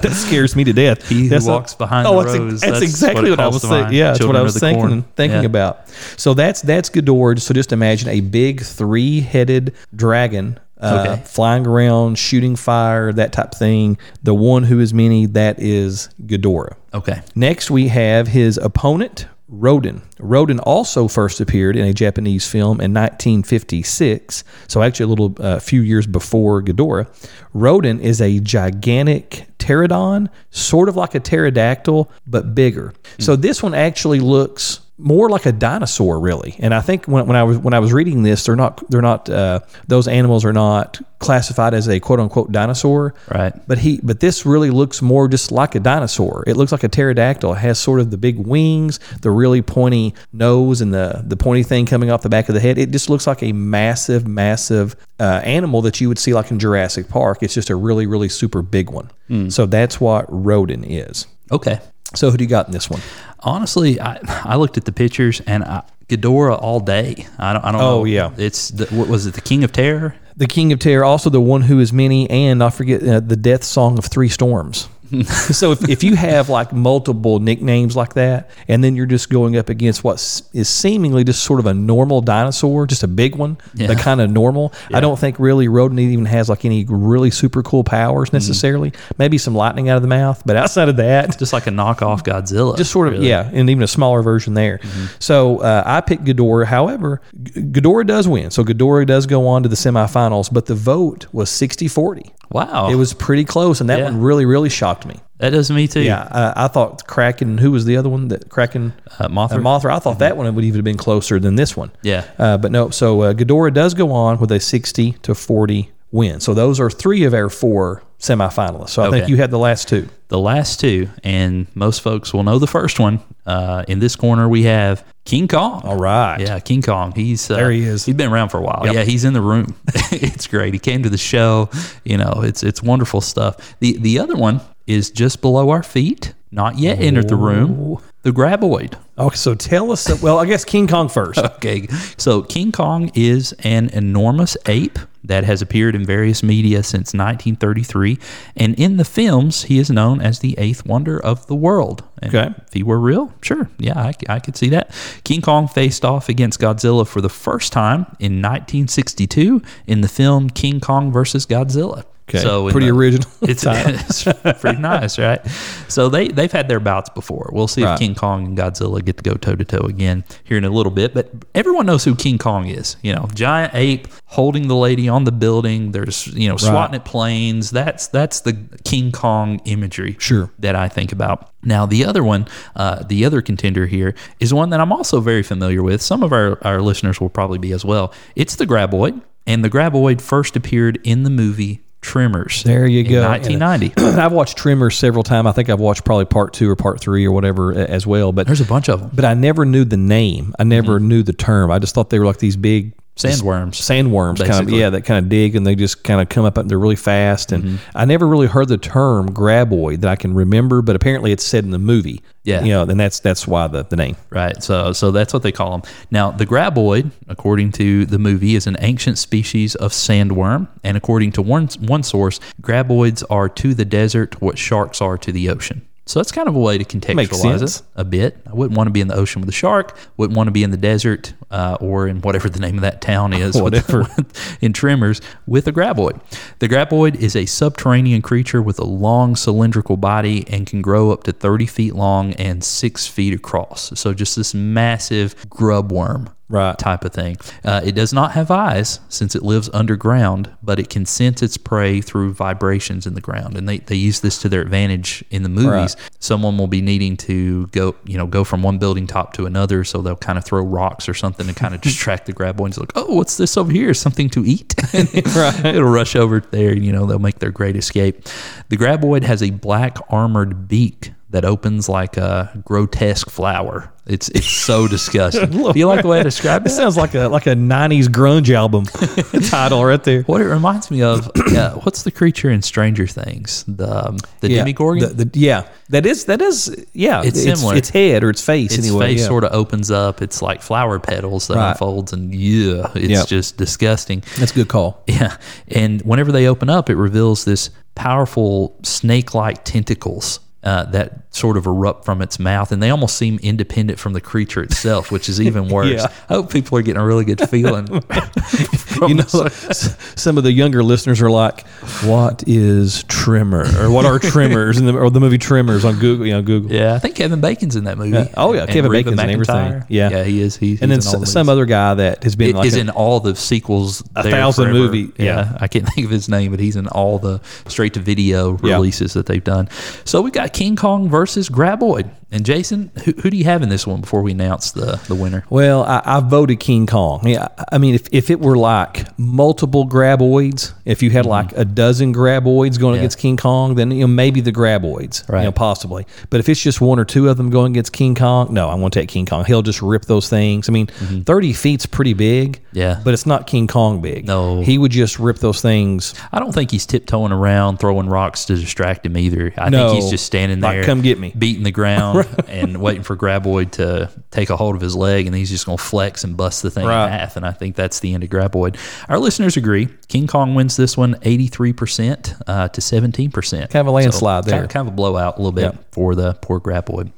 That 0.02 0.12
scares 0.12 0.56
me 0.58 0.66
to 0.66 0.74
death. 0.74 1.08
He 1.08 1.24
who 1.24 1.30
That's 1.30 1.46
a- 1.48 1.50
walks 1.50 1.74
behind 1.74 2.06
oh, 2.08 2.22
the 2.22 2.32
that's. 2.32 2.62
That's, 2.62 2.62
That's 2.62 2.82
exactly 2.82 3.30
what 3.30 3.40
what, 3.40 3.46
I 3.46 3.48
was 3.48 3.62
saying. 3.62 3.94
Yeah, 3.94 4.12
that's 4.12 4.26
what 4.26 4.36
I 4.36 4.42
was 4.42 4.58
thinking 4.60 4.88
Corn. 4.88 5.02
thinking 5.16 5.40
Yeah. 5.42 5.46
about. 5.46 5.88
So 6.18 6.34
that's 6.34 6.62
that's 6.62 6.90
Ghidorah. 6.90 7.40
So 7.40 7.54
just 7.54 7.72
imagine 7.72 8.10
a 8.10 8.20
big 8.20 8.62
three-headed 8.62 9.74
dragon. 9.96 10.60
Uh, 10.82 11.06
Okay. 11.08 11.22
flying 11.26 11.68
around, 11.68 12.18
shooting 12.18 12.56
fire, 12.56 13.12
that 13.14 13.32
type 13.34 13.52
of 13.54 13.58
thing. 13.60 13.98
The 14.24 14.34
one 14.34 14.64
who 14.64 14.80
is 14.80 14.94
many, 14.94 15.26
that 15.28 15.60
is 15.60 16.10
Ghidorah. 16.26 16.76
Okay. 16.94 17.22
Next, 17.36 17.70
we 17.72 17.90
have 17.90 18.28
his 18.30 18.58
opponent, 18.58 19.28
Rodan. 19.50 20.04
Rodin 20.20 20.60
also 20.60 21.08
first 21.08 21.42
appeared 21.42 21.76
in 21.76 21.86
a 21.86 21.94
Japanese 21.94 22.48
film 22.48 22.80
in 22.80 22.94
1956, 22.94 24.44
so 24.68 24.84
actually 24.84 25.06
a 25.06 25.08
little 25.08 25.36
uh, 25.40 25.60
few 25.60 25.82
years 25.82 26.06
before 26.06 26.62
Ghidorah. 26.62 27.08
Rodan 27.54 28.00
is 28.00 28.22
a 28.22 28.40
gigantic 28.40 29.48
pterodon, 29.58 30.30
sort 30.52 30.88
of 30.88 30.96
like 30.96 31.16
a 31.16 31.20
pterodactyl, 31.20 32.12
but 32.28 32.54
bigger. 32.54 32.94
So 33.18 33.36
this 33.36 33.64
one 33.64 33.74
actually 33.74 34.20
looks 34.20 34.82
more 35.00 35.30
like 35.30 35.46
a 35.46 35.52
dinosaur, 35.52 36.20
really. 36.20 36.56
And 36.60 36.74
I 36.74 36.82
think 36.82 37.06
when, 37.06 37.26
when 37.26 37.38
I 37.38 37.44
was 37.44 37.58
when 37.58 37.74
I 37.74 37.80
was 37.80 37.94
reading 37.94 38.24
this, 38.24 38.46
they're 38.46 38.56
not 38.56 38.84
they're 38.90 39.02
not 39.02 39.30
uh, 39.30 39.62
those 39.88 40.08
animals 40.08 40.44
are 40.44 40.54
not 40.54 41.00
classified 41.20 41.74
as 41.74 41.88
a 41.88 42.00
quote 42.00 42.20
unquote 42.20 42.52
dinosaur. 42.52 43.14
Right. 43.34 43.54
But 43.68 43.80
he 43.80 44.00
but 44.04 44.20
this 44.20 44.46
really 44.46 44.70
looks 44.70 45.02
more 45.02 45.28
just 45.28 45.52
like 45.52 45.74
a 45.76 45.80
dinosaur. 45.80 46.44
It 46.46 46.58
looks 46.58 46.72
like 46.72 46.84
a 46.84 46.90
pterodactyl. 46.90 47.54
It 47.54 47.60
has 47.60 47.80
sort 47.80 48.02
of 48.02 48.12
the 48.12 48.18
big 48.18 48.38
wings, 48.38 49.00
the 49.22 49.32
really 49.32 49.62
pointy 49.62 50.14
nose, 50.34 50.82
and 50.82 50.94
the 50.94 51.24
the 51.26 51.38
pointy 51.38 51.64
thing 51.64 51.86
coming 51.86 52.12
off 52.12 52.22
the 52.22 52.30
back 52.30 52.50
of 52.50 52.56
the 52.56 52.62
head. 52.62 52.78
It 52.78 52.92
just 52.92 53.10
looks 53.10 53.26
like 53.26 53.42
a 53.42 53.54
massive, 53.54 54.28
massive 54.28 54.96
uh, 55.20 55.42
animal 55.44 55.82
that 55.84 56.02
you 56.02 56.10
would 56.10 56.20
see 56.20 56.34
like 56.34 56.52
in 56.52 56.60
Jurassic 56.60 57.08
Park. 57.08 57.42
It's 57.42 57.54
just 57.54 57.70
a 57.70 57.76
really, 57.76 58.06
really 58.06 58.30
super 58.30 58.62
big 58.62 58.90
one. 58.90 59.10
So 59.50 59.66
that's 59.66 60.02
what 60.02 60.26
Rodan 60.28 60.84
is. 60.84 61.28
Okay. 61.52 61.80
So 62.16 62.32
who 62.32 62.38
do 62.38 62.44
you 62.44 62.50
got 62.50 62.66
in 62.68 62.72
this 62.74 62.90
one? 62.90 63.02
Honestly, 63.40 64.00
I, 64.02 64.20
I 64.44 64.56
looked 64.56 64.78
at 64.78 64.86
the 64.86 64.92
pictures 64.92 65.42
and 65.46 65.64
I, 65.64 65.84
Ghidorah 66.08 66.60
all 66.62 66.80
day. 66.80 67.28
I 67.38 67.54
don't. 67.54 67.64
I 67.64 67.72
don't 67.72 67.82
Oh, 67.82 68.00
know. 68.00 68.06
yeah. 68.06 68.32
It's 68.38 68.70
the, 68.70 68.88
what 68.88 69.08
was 69.08 69.28
it? 69.28 69.36
The 69.36 69.42
King 69.42 69.64
of 69.64 69.72
Terror. 69.72 70.16
The 70.36 70.48
King 70.48 70.72
of 70.74 70.80
Terror, 70.80 71.04
also 71.04 71.30
the 71.30 71.42
one 71.42 71.62
who 71.64 71.80
is 71.80 71.92
many, 71.94 72.28
and 72.30 72.64
I 72.64 72.70
forget 72.72 73.04
uh, 73.04 73.20
the 73.20 73.36
Death 73.36 73.64
Song 73.64 73.98
of 74.00 74.06
Three 74.06 74.30
Storms. 74.30 74.88
so 75.26 75.72
if, 75.72 75.88
if 75.90 76.04
you 76.04 76.16
have 76.16 76.50
like 76.50 76.72
multiple 76.74 77.40
nicknames 77.40 77.96
like 77.96 78.14
that, 78.14 78.50
and 78.68 78.84
then 78.84 78.96
you're 78.96 79.06
just 79.06 79.30
going 79.30 79.58
up 79.58 79.70
against 79.70 80.04
what 80.04 80.16
is 80.54 80.70
seemingly 80.70 81.24
just 81.24 81.44
sort 81.44 81.60
of 81.60 81.66
a 81.66 81.74
normal 81.74 82.22
dinosaur, 82.22 82.86
just 82.86 83.04
a 83.04 83.08
big 83.08 83.36
one, 83.36 83.58
Yeah. 83.74 83.88
the 83.88 83.96
kind 83.96 84.22
of 84.22 84.30
normal. 84.30 84.74
I 84.94 85.00
don't 85.00 85.18
think 85.20 85.40
really 85.40 85.68
Rodent 85.68 86.00
even 86.00 86.26
has 86.26 86.50
like 86.50 86.66
any 86.66 86.86
really 86.88 87.32
super 87.32 87.64
cool 87.64 87.84
powers 87.84 88.32
necessarily. 88.34 88.94
Maybe 89.18 89.38
some 89.38 89.56
lightning 89.56 89.90
out 89.90 89.96
of 89.96 90.02
the 90.02 90.08
mouth, 90.08 90.42
but 90.46 90.56
outside 90.56 90.90
of 90.90 90.98
that, 90.98 91.38
Just 91.40 91.54
like 91.54 91.68
a 91.68 91.72
knockoff 91.72 92.24
Godzilla. 92.24 92.76
just 92.78 92.92
sort 92.92 93.08
of 93.08 93.14
really. 93.14 93.30
yeah, 93.30 93.50
and 93.54 93.70
even 93.70 93.84
a 93.84 93.88
smaller 93.88 94.22
version 94.22 94.54
there. 94.54 94.80
So 95.20 95.60
uh, 95.60 95.84
I 95.86 96.02
picked 96.02 96.24
Ghidorah. 96.26 96.66
However, 96.66 97.22
G- 97.44 97.62
Ghidorah 97.62 98.06
does 98.06 98.28
win. 98.28 98.52
So 98.52 98.64
Ghidorah 98.64 99.06
does 99.08 99.26
go 99.26 99.48
on 99.48 99.64
to 99.64 99.70
the 99.70 99.76
semifinals, 99.76 100.52
but 100.52 100.66
the 100.66 100.76
vote 100.76 101.28
was 101.34 101.50
60-40. 101.50 102.32
Wow. 102.52 102.90
It 102.90 102.96
was 102.96 103.14
pretty 103.14 103.46
close, 103.46 103.80
and 103.82 103.90
that 103.90 104.00
Yeah. 104.00 104.06
one 104.06 104.20
really, 104.22 104.46
really 104.46 104.70
shocked 104.70 105.06
me. 105.06 105.16
that 105.40 105.52
does 105.52 105.72
me 105.72 105.88
too. 105.88 106.02
Yeah, 106.02 106.22
uh, 106.24 106.54
I 106.56 106.68
thought 106.68 107.08
Kraken. 107.08 107.60
Who 107.60 107.72
was 107.72 107.86
the 107.86 107.96
other 107.96 108.10
one? 108.10 108.28
That 108.28 108.50
Kraken, 108.50 108.92
Uh, 109.20 109.28
Mothra. 109.30 109.54
uh, 109.54 109.58
Mothra. 109.60 109.94
I 109.96 110.00
thought 110.00 110.20
that 110.20 110.36
one 110.36 110.54
would 110.54 110.66
even 110.66 110.80
have 110.80 110.84
been 110.86 110.98
closer 110.98 111.40
than 111.40 111.56
this 111.56 111.78
one. 111.78 111.92
Yeah. 112.02 112.24
Uh, 112.38 112.58
but 112.58 112.72
no. 112.72 112.90
So 112.90 113.22
uh, 113.22 113.34
Ghidorah 113.34 113.74
does 113.74 113.94
go 113.94 114.12
on 114.12 114.40
with 114.40 114.52
a 114.52 114.60
sixty 114.60 115.14
to 115.22 115.34
forty 115.34 115.92
win. 116.12 116.40
So 116.42 116.54
those 116.54 116.80
are 116.80 116.90
three 116.90 117.24
of 117.24 117.34
our 117.34 117.50
four 117.50 118.04
semifinalists. 118.20 118.90
So 118.90 119.04
I 119.04 119.10
think 119.12 119.30
you 119.30 119.38
had 119.38 119.52
the 119.52 119.60
last 119.60 119.88
two. 119.88 120.10
the 120.28 120.40
last 120.40 120.80
two, 120.80 121.08
and 121.24 121.68
most 121.74 122.02
folks 122.02 122.34
will 122.34 122.44
know 122.44 122.60
the 122.60 122.68
first 122.68 123.00
one. 123.00 123.20
Uh, 123.48 123.84
in 123.88 124.00
this 124.00 124.16
corner, 124.16 124.48
we 124.50 124.64
have 124.64 125.04
King 125.30 125.48
Kong. 125.48 125.82
All 125.84 125.96
right. 125.96 126.40
Yeah, 126.40 126.60
King 126.60 126.82
Kong. 126.82 127.12
He's 127.16 127.52
uh, 127.52 127.56
There 127.56 127.70
he 127.70 127.84
is. 127.84 128.04
He's 128.04 128.16
been 128.16 128.32
around 128.32 128.50
for 128.50 128.58
a 128.58 128.62
while. 128.62 128.82
Yep. 128.84 128.94
Yeah, 128.96 129.04
he's 129.04 129.24
in 129.24 129.34
the 129.34 129.42
room. 129.42 129.76
it's 130.12 130.48
great. 130.48 130.74
He 130.74 130.80
came 130.80 131.04
to 131.04 131.10
the 131.10 131.20
show. 131.20 131.70
You 132.04 132.18
know, 132.18 132.42
it's 132.44 132.64
it's 132.64 132.82
wonderful 132.82 133.22
stuff. 133.22 133.76
The 133.80 133.98
the 134.00 134.18
other 134.18 134.36
one 134.36 134.60
is 134.88 135.12
just 135.12 135.42
below 135.42 135.70
our 135.70 135.84
feet. 135.84 136.34
Not 136.52 136.80
yet 136.80 137.00
entered 137.00 137.30
the 137.30 137.36
room. 137.36 138.02
The 138.24 138.32
Graboid. 138.32 138.96
Okay, 139.20 139.36
so 139.36 139.54
tell 139.54 139.92
us. 139.92 140.22
Well, 140.22 140.40
I 140.40 140.46
guess 140.46 140.66
King 140.66 140.88
Kong 140.88 141.10
first. 141.10 141.40
Okay, 141.60 141.88
so 142.18 142.42
King 142.42 142.72
Kong 142.72 143.12
is 143.14 143.54
an 143.60 143.90
enormous 143.90 144.58
ape 144.66 144.98
that 145.24 145.44
has 145.44 145.62
appeared 145.62 145.96
in 145.96 146.06
various 146.06 146.42
media 146.42 146.82
since 146.84 147.14
1933, 147.14 148.18
and 148.56 148.74
in 148.76 148.98
the 148.98 149.04
films, 149.06 149.64
he 149.64 149.78
is 149.78 149.90
known 149.90 150.22
as 150.22 150.40
the 150.40 150.56
eighth 150.58 150.86
wonder 150.86 151.20
of 151.20 151.46
the 151.48 151.56
world. 151.56 152.04
And 152.22 152.34
Okay. 152.34 152.54
if 152.68 152.74
he 152.74 152.84
were 152.84 153.00
real, 153.00 153.34
sure, 153.42 153.70
yeah, 153.78 154.00
I, 154.00 154.14
I 154.30 154.40
could 154.40 154.56
see 154.56 154.70
that. 154.70 154.92
King 155.24 155.42
Kong 155.42 155.68
faced 155.68 156.06
off 156.06 156.30
against 156.30 156.60
Godzilla 156.60 157.06
for 157.08 157.22
the 157.22 157.30
first 157.30 157.72
time 157.74 158.02
in 158.20 158.42
1962 158.42 159.62
in 159.88 160.02
the 160.02 160.08
film 160.08 160.50
King 160.50 160.80
Kong 160.80 161.12
versus 161.12 161.46
Godzilla. 161.46 162.04
Okay, 162.30 162.40
So 162.40 162.70
pretty 162.72 162.88
the- 162.88 162.94
original. 162.96 163.30
It's, 163.42 163.64
it's 163.66 164.24
pretty 164.62 164.80
nice, 164.80 165.18
right? 165.18 165.44
So 165.88 166.08
they 166.10 166.28
they've 166.28 166.52
had 166.52 166.68
their 166.68 166.80
bouts 166.80 167.10
before. 167.10 167.50
We'll 167.52 167.68
see 167.68 167.84
Right. 167.84 167.94
if 167.94 168.00
King 168.00 168.14
Kong 168.16 168.46
and 168.46 168.58
Godzilla 168.58 169.04
get 169.04 169.18
to 169.18 169.24
go 169.24 169.34
toe 169.36 169.56
to 169.56 169.66
toe 169.66 169.86
again 169.88 170.24
here 170.44 170.58
in 170.58 170.66
a 170.66 170.70
little 170.70 170.92
bit. 170.92 171.14
But 171.14 171.32
everyone 171.56 171.86
knows 171.88 172.04
who 172.04 172.16
King 172.16 172.38
Kong 172.38 172.68
is. 172.68 172.96
You 173.02 173.16
know, 173.16 173.28
giant 173.34 173.74
ape 173.74 174.08
holding 174.26 174.68
the 174.68 174.76
lady 174.76 175.10
on 175.10 175.24
the 175.24 175.32
building. 175.32 175.92
There's 175.92 176.28
you 176.28 176.48
know 176.50 176.58
swatting 176.58 176.96
at 176.96 177.06
planes. 177.06 177.72
That's 177.72 178.08
that's 178.08 178.42
the 178.42 178.54
King 178.84 179.12
Kong 179.12 179.60
imagery. 179.66 180.16
Sure. 180.20 180.52
That 180.60 180.76
I 180.76 180.88
think 180.90 181.12
about. 181.12 181.50
Now 181.64 181.86
the 181.86 182.06
other 182.06 182.24
one, 182.24 182.48
uh, 182.76 183.04
the 183.04 183.26
other 183.26 183.42
contender 183.42 183.88
here 183.88 184.14
is 184.40 184.54
one 184.54 184.70
that 184.70 184.80
I'm 184.80 184.92
also 184.94 185.20
very 185.22 185.44
familiar 185.44 185.82
with. 185.82 186.02
Some 186.02 186.22
of 186.24 186.32
our 186.32 186.60
our 186.66 186.82
listeners 186.82 187.20
will 187.20 187.30
probably 187.30 187.58
be 187.58 187.72
as 187.74 187.84
well. 187.84 188.14
It's 188.36 188.56
the 188.56 188.66
Graboid, 188.68 189.22
and 189.48 189.64
the 189.66 189.70
Graboid 189.70 190.22
first 190.22 190.56
appeared 190.56 191.00
in 191.04 191.24
the 191.24 191.30
movie. 191.32 191.82
Tremors. 192.02 192.64
There 192.64 192.88
you 192.88 193.04
go. 193.04 193.28
1990. 193.28 194.18
I've 194.22 194.32
watched 194.32 194.58
Tremors 194.58 194.98
several 194.98 195.24
times. 195.24 195.48
I 195.48 195.52
think 195.52 195.70
I've 195.70 195.80
watched 195.80 196.06
probably 196.06 196.26
part 196.26 196.54
two 196.54 196.70
or 196.70 196.76
part 196.76 197.02
three 197.02 197.26
or 197.26 197.32
whatever 197.32 197.74
as 197.74 198.08
well. 198.08 198.32
But 198.32 198.48
There's 198.48 198.62
a 198.62 198.66
bunch 198.66 198.90
of 198.90 199.02
them. 199.02 199.12
but 199.14 199.26
I 199.26 199.34
never 199.34 199.66
knew 199.66 199.84
the 199.84 199.98
name. 199.98 200.56
I 200.58 200.64
never 200.64 200.98
mm-hmm. 200.98 201.08
knew 201.08 201.24
the 201.24 201.34
term. 201.34 201.72
I 201.72 201.80
just 201.80 201.94
thought 201.94 202.10
they 202.10 202.20
were 202.20 202.26
like 202.26 202.40
these 202.40 202.56
big 202.56 202.94
Sandworms. 203.16 203.74
sandworms 203.74 204.38
kind 204.38 204.66
of 204.66 204.74
yeah 204.74 204.90
that 204.92 205.04
kind 205.04 205.26
of 205.26 205.30
dig 205.30 205.54
and 205.54 205.68
they 205.68 205.76
just 205.76 206.06
kind 206.06 206.22
of 206.22 206.30
come 206.30 206.46
up 206.46 206.58
and 206.58 206.70
they're 206.70 206.80
really 206.80 206.96
fast 206.96 207.52
and 207.52 207.64
mm-hmm. 207.66 207.76
I 207.94 208.06
never 208.06 208.26
really 208.26 208.48
heard 208.48 208.70
the 208.70 208.78
term 208.78 209.34
graboid 209.34 210.00
that 210.02 210.10
I 210.10 210.16
can 210.16 210.34
remember 210.34 210.82
but 210.82 210.96
apparently 210.96 211.34
it's 211.34 211.44
said 211.44 211.66
in 211.66 211.72
the 211.72 211.80
movie 211.80 212.22
Yeah. 212.46 212.64
you 212.64 212.70
know 212.70 212.84
and 212.84 212.98
that's 212.98 213.20
that's 213.20 213.46
why 213.46 213.68
the, 213.68 213.84
the 213.84 213.98
name 213.98 214.16
Right. 214.30 214.62
So 214.64 214.94
so 214.94 215.12
that's 215.12 215.34
what 215.34 215.44
they 215.44 215.52
call 215.52 215.72
them. 215.72 215.82
Now, 216.12 216.32
the 216.32 216.46
graboid, 216.46 217.12
according 217.28 217.72
to 217.74 218.06
the 218.06 218.20
movie, 218.20 218.56
is 218.56 218.68
an 218.68 218.78
ancient 218.80 219.18
species 219.18 219.76
of 219.76 219.92
sandworm, 219.92 220.68
and 220.84 220.96
according 220.96 221.32
to 221.34 221.42
one 221.42 221.68
one 221.80 222.04
source, 222.04 222.40
graboids 222.62 223.24
are 223.30 223.50
to 223.50 223.74
the 223.74 223.86
desert 223.86 224.42
what 224.42 224.58
sharks 224.58 225.02
are 225.02 225.18
to 225.18 225.32
the 225.32 225.50
ocean. 225.50 225.82
So 226.10 226.18
that's 226.20 226.32
kind 226.32 226.50
of 226.50 226.56
a 226.56 226.60
way 226.60 226.76
to 226.80 226.84
contextualize 226.84 227.62
it 227.78 227.86
a 227.96 228.04
bit. 228.04 228.38
I 228.50 228.54
wouldn't 228.56 228.76
want 228.76 228.88
to 228.88 228.92
be 228.92 229.00
in 229.00 229.08
the 229.10 229.14
ocean 229.14 229.42
with 229.42 229.50
a 229.50 229.52
shark. 229.54 229.96
Wouldn't 230.18 230.36
want 230.36 230.48
to 230.48 230.52
be 230.52 230.64
in 230.64 230.72
the 230.72 230.78
desert 230.78 231.36
uh, 231.52 231.78
or 231.80 232.08
in 232.08 232.22
whatever 232.22 232.50
the 232.50 232.60
name 232.60 232.78
of 232.78 232.82
that 232.82 233.00
town 233.00 233.32
is. 233.32 233.54
with- 233.54 233.62
Whatever. 233.62 234.08
in 234.62 234.74
Tremors 234.74 235.22
with 235.46 235.68
a 235.68 235.72
graboid. 235.72 236.20
The 236.58 236.68
graboid 236.68 237.14
is 237.14 237.36
a 237.36 237.46
subterranean 237.46 238.24
creature 238.24 238.60
with 238.60 238.80
a 238.80 238.86
long 238.86 239.36
cylindrical 239.36 239.98
body 239.98 240.46
and 240.48 240.66
can 240.66 240.82
grow 240.82 241.12
up 241.12 241.26
to 241.26 241.32
30 241.32 241.68
feet 241.68 241.94
long 241.94 242.34
and 242.34 242.64
six 242.64 243.06
feet 243.06 243.36
across. 243.36 243.92
So 244.00 244.16
just 244.16 244.36
this 244.36 244.56
massive 244.56 245.36
grub 245.48 245.92
worm. 245.92 246.32
Right. 246.50 246.78
Type 246.78 247.06
of 247.06 247.14
thing. 247.14 247.38
Uh, 247.64 247.82
it 247.84 247.94
does 247.94 248.12
not 248.12 248.32
have 248.32 248.50
eyes 248.50 249.00
since 249.08 249.36
it 249.36 249.44
lives 249.44 249.70
underground, 249.72 250.50
but 250.64 250.80
it 250.80 250.90
can 250.90 251.06
sense 251.06 251.44
its 251.44 251.58
prey 251.58 252.02
through 252.02 252.34
vibrations 252.34 253.06
in 253.06 253.14
the 253.14 253.22
ground. 253.22 253.56
And 253.56 253.70
they, 253.70 253.78
they 253.78 253.96
use 253.96 254.22
this 254.22 254.42
to 254.42 254.50
their 254.50 254.62
advantage 254.62 255.24
in 255.30 255.44
the 255.44 255.50
movies. 255.50 255.96
Someone 256.18 256.58
will 256.58 256.68
be 256.68 256.82
needing 256.82 257.18
to 257.18 257.68
go, 257.68 257.96
you 258.04 258.18
know, 258.18 258.26
go 258.26 258.44
from 258.44 258.64
one 258.64 258.80
building 258.80 259.06
top 259.06 259.34
to 259.34 259.46
another. 259.46 259.84
So 259.84 260.02
they'll 260.02 260.16
kind 260.16 260.40
of 260.40 260.44
throw 260.44 260.64
rocks 260.64 261.08
or 261.08 261.14
something 261.14 261.46
to 261.46 261.54
kind 261.54 261.76
of 261.76 261.82
distract 261.90 262.26
the 262.26 262.34
graboids. 262.34 262.80
Like, 262.80 262.94
oh, 262.96 263.14
what's 263.14 263.38
this 263.38 263.56
over 263.56 263.72
here? 263.72 263.94
Something 263.94 264.30
to 264.32 264.44
eat? 264.44 264.74
right. 264.94 265.66
It'll 265.66 265.84
rush 265.84 266.16
over 266.16 266.40
there. 266.40 266.76
You 266.76 266.92
know, 266.92 267.06
they'll 267.06 267.20
make 267.20 267.38
their 267.40 267.52
great 267.52 267.76
escape. 267.76 268.24
The 268.70 268.78
graboid 268.78 269.22
has 269.22 269.44
a 269.44 269.52
black 269.52 269.98
armored 270.10 270.68
beak 270.68 271.12
that 271.32 271.46
opens 271.46 271.88
like 271.88 272.18
a 272.18 272.52
grotesque 272.66 273.30
flower. 273.30 273.92
It's 274.08 274.30
it's 274.30 274.48
so 274.48 274.88
disgusting. 274.96 275.52
Do 275.52 275.74
you 275.76 275.86
like 275.86 276.02
the 276.02 276.08
way 276.08 276.20
I 276.20 276.24
described 276.24 276.66
it 276.66 276.72
it? 276.72 276.74
sounds 276.74 276.98
like 276.98 277.14
a 277.14 277.28
like 277.28 277.46
a 277.46 277.54
90s 277.54 278.06
grunge 278.08 278.50
album 278.50 278.86
title 279.50 279.86
right 279.86 280.04
there 280.04 280.24
What 280.24 280.42
it 280.42 280.46
reminds 280.48 280.90
me 280.90 281.04
of, 281.04 281.30
yeah, 281.52 281.74
what's 281.76 282.02
the 282.02 282.10
creature 282.10 282.50
in 282.50 282.64
Stranger 282.64 283.06
Things? 283.06 283.64
The 283.68 284.08
um, 284.08 284.18
the 284.40 284.50
yeah, 284.50 284.58
Demogorgon. 284.64 285.16
the, 285.16 285.26
the, 285.26 285.40
yeah 285.40 285.68
that 285.90 286.08
is 286.08 286.26
that 286.26 286.42
is 286.42 286.86
yeah 286.94 287.22
It's 287.24 287.44
similar. 287.44 287.76
its 287.76 287.90
head 287.90 288.24
or 288.24 288.32
its 288.32 288.44
face 288.44 288.76
its 288.76 288.88
anyway 288.88 289.10
face 289.10 289.20
yeah. 289.22 289.28
sort 289.28 289.44
of 289.44 289.54
opens 289.54 289.92
up. 289.92 290.24
It's 290.24 290.42
like 290.42 290.64
flower 290.64 290.98
petals 291.00 291.46
that 291.48 291.58
Right. 291.58 291.72
unfolds, 291.72 292.12
and 292.12 292.34
yeah, 292.34 292.92
it's 292.96 293.10
Yep. 293.10 293.28
just 293.28 293.58
disgusting. 293.58 294.24
that's 294.40 294.52
a 294.54 294.56
good 294.56 294.70
call 294.70 295.04
Yeah. 295.06 295.38
And 295.68 296.02
whenever 296.02 296.32
they 296.32 296.48
open 296.48 296.70
up, 296.72 296.90
it 296.90 296.96
reveals 296.96 297.46
this 297.46 297.70
powerful 297.94 298.76
snake 298.82 299.36
like 299.36 299.64
tentacles 299.66 300.40
uh, 300.64 300.84
that 300.86 301.22
sort 301.34 301.56
of 301.58 301.66
erupt 301.66 302.04
from 302.06 302.22
its 302.22 302.38
mouth, 302.40 302.72
and 302.72 302.84
they 302.84 302.90
almost 302.90 303.16
seem 303.18 303.40
independent 303.42 303.98
from 304.00 304.14
the 304.14 304.20
creature 304.22 304.62
itself, 304.62 305.12
which 305.12 305.30
is 305.30 305.40
even 305.40 305.68
worse. 305.70 305.88
Yeah. 305.90 306.08
I 306.30 306.34
hope 306.34 306.52
people 306.52 306.78
are 306.78 306.82
getting 306.82 307.00
a 307.02 307.06
really 307.06 307.24
good 307.26 307.40
feeling. 307.50 307.88
you 309.08 309.16
know, 309.16 309.24
some 309.24 310.38
of 310.38 310.44
the 310.44 310.52
younger 310.52 310.84
listeners 310.84 311.22
are 311.22 311.30
like, 311.32 311.66
"What 312.04 312.44
is 312.48 313.04
trimmer?" 313.08 313.66
or 313.80 313.90
"What 313.92 314.06
are 314.06 314.20
Tremors?" 314.20 314.78
in 314.78 314.86
the, 314.86 314.98
or 314.98 315.10
the 315.10 315.20
movie 315.20 315.38
Tremors 315.38 315.86
on 315.86 315.98
Google. 316.00 316.26
You 316.26 316.34
know, 316.34 316.42
Google. 316.42 316.72
yeah, 316.72 316.94
I 316.94 317.00
think 317.00 317.16
Kevin 317.16 317.40
Bacon's 317.42 317.76
in 317.76 317.86
that 317.86 317.98
movie. 317.98 318.12
Yeah. 318.18 318.28
Oh, 318.36 318.54
yeah, 318.54 318.62
And 318.64 318.70
Kevin 318.72 318.92
Reba 318.92 319.12
Bacon's 319.12 319.24
in 319.24 319.30
everything. 319.30 319.86
Yeah. 319.88 320.10
yeah, 320.10 320.24
he 320.24 320.42
is. 320.42 320.58
He, 320.58 320.72
and 320.82 320.92
then 320.92 321.00
in 321.00 321.08
all 321.08 321.24
s- 321.24 321.32
some 321.32 321.48
other 321.50 321.66
guy 321.66 321.94
that 321.94 322.24
has 322.24 322.36
been 322.36 322.50
It 322.50 322.56
like 322.56 322.68
is 322.68 322.76
a- 322.76 322.82
in 322.82 322.90
all 322.90 323.20
the 323.22 323.36
sequels. 323.36 324.04
A 324.16 324.24
thousand 324.24 324.66
forever. 324.66 324.78
movie, 324.80 325.12
Yeah. 325.18 325.26
yeah. 325.52 325.58
I 325.62 325.68
can't 325.68 325.88
think 325.94 326.06
of 326.06 326.12
his 326.12 326.28
name, 326.28 326.52
but 326.52 326.60
he's 326.60 326.76
in 326.76 326.88
all 326.90 327.20
the 327.20 327.40
straight 327.68 327.94
to 327.94 328.00
video 328.02 328.58
Yeah. 328.62 328.74
releases 328.76 329.14
that 329.14 329.26
they've 329.28 329.44
done. 329.44 329.70
So 330.04 330.22
we 330.22 330.32
got 330.32 330.49
King 330.54 330.76
Kong 330.76 331.10
versus 331.10 331.50
Graboid. 331.50 332.10
And 332.32 332.46
Jason, 332.46 332.92
who, 333.06 333.12
who 333.24 333.30
do 333.32 333.38
you 333.38 333.46
have 333.46 333.64
in 333.64 333.70
this 333.70 333.88
one 333.88 334.02
before 334.02 334.22
we 334.22 334.32
announce 334.34 334.72
the 334.72 335.02
the 335.08 335.16
winner? 335.16 335.46
Well, 335.50 335.84
I, 335.84 336.02
I 336.06 336.20
voted 336.20 336.60
King 336.60 336.86
Kong. 336.86 337.26
Yeah, 337.28 337.48
I 337.72 337.80
mean, 337.80 337.96
if, 337.96 338.08
if 338.12 338.30
it 338.30 338.40
were 338.40 338.56
like 338.56 339.18
multiple 339.18 339.88
graboids, 339.88 340.74
if 340.86 341.02
you 341.02 341.10
had 341.10 341.26
like 341.26 341.52
a 341.58 341.66
dozen 341.66 342.14
graboids 342.14 342.80
going 342.80 342.90
Mm-hmm. 342.90 342.94
Yeah. 342.94 343.00
against 343.02 343.18
King 343.20 343.38
Kong, 343.38 343.76
then 343.76 343.92
you 343.92 344.02
know 344.02 344.08
maybe 344.08 344.42
the 344.42 344.52
graboids, 344.52 345.28
Right. 345.30 345.40
you 345.40 345.46
know, 345.46 345.52
possibly. 345.52 346.06
But 346.30 346.40
if 346.40 346.50
it's 346.50 346.62
just 346.62 346.82
one 346.82 347.00
or 347.00 347.06
two 347.06 347.30
of 347.30 347.38
them 347.38 347.50
going 347.50 347.74
against 347.74 347.94
King 347.94 348.14
Kong, 348.16 348.54
no, 348.54 348.70
I'm 348.70 348.80
going 348.80 348.92
to 348.92 349.00
take 349.00 349.10
King 349.10 349.26
Kong. 349.26 349.46
He'll 349.46 349.62
just 349.62 349.82
rip 349.82 350.06
those 350.06 350.30
things. 350.30 350.68
I 350.70 350.72
mean, 350.72 350.88
30 350.88 351.54
feet's 351.54 351.86
pretty 351.86 352.14
big, 352.14 352.60
Mm-hmm. 352.70 352.78
Yeah. 352.78 353.02
but 353.04 353.16
it's 353.16 353.26
not 353.26 353.48
King 353.48 353.66
Kong 353.68 354.00
big. 354.02 354.28
No. 354.28 354.62
he 354.62 354.78
would 354.78 354.92
just 354.92 355.18
rip 355.18 355.38
those 355.40 355.60
things. 355.62 356.14
I 356.32 356.40
don't 356.40 356.52
think 356.52 356.70
he's 356.70 356.86
tiptoeing 356.86 357.32
around 357.32 357.78
throwing 357.80 358.08
rocks 358.08 358.46
to 358.46 358.56
distract 358.56 359.06
him 359.08 359.18
either. 359.18 359.52
I 359.58 359.70
No. 359.70 359.90
think 359.90 360.02
he's 360.04 360.12
just 360.12 360.26
standing 360.28 360.60
Like, 360.60 360.76
there, 360.78 360.84
"Come 360.84 361.02
get 361.02 361.18
me." 361.20 361.34
beating 361.38 361.64
the 361.64 361.72
ground 361.72 362.19
and 362.48 362.82
waiting 362.82 363.04
for 363.04 363.16
Graboid 363.16 363.72
to 363.72 364.10
take 364.32 364.50
a 364.50 364.58
hold 364.58 364.76
of 364.76 364.82
his 364.82 364.96
leg, 364.96 365.28
and 365.28 365.36
he's 365.36 365.50
just 365.50 365.66
going 365.66 365.78
to 365.78 365.84
flex 365.84 366.24
and 366.24 366.36
bust 366.38 366.62
the 366.64 366.70
thing 366.72 366.86
Right. 366.86 367.06
in 367.06 367.12
half. 367.12 367.36
And 367.36 367.46
I 367.46 367.52
think 367.52 367.76
that's 367.76 368.00
the 368.00 368.14
end 368.14 368.24
of 368.24 368.30
Graboid. 368.30 368.78
Our 369.10 369.20
listeners 369.20 369.58
agree. 369.58 369.88
King 370.08 370.28
Kong 370.28 370.56
wins 370.56 370.76
this 370.78 370.96
one, 370.98 371.16
eighty 371.24 371.48
three 371.48 371.74
percent 371.74 372.34
uh, 372.48 372.68
to 372.70 372.82
seventeen 372.82 373.32
percent. 373.32 373.70
Kind 373.72 373.82
of 373.82 373.88
a 373.88 373.92
landslide 373.92 374.46
there. 374.46 374.54
Kind 374.56 374.64
of, 374.66 374.70
kind 374.72 374.88
of 374.88 374.94
a 374.94 374.96
blowout 374.96 375.36
a 375.38 375.42
little 375.42 375.52
bit 375.52 375.64
Yep. 375.64 375.86
for 375.94 376.16
the 376.16 376.34
poor 376.36 376.60
Graboid. 376.60 377.12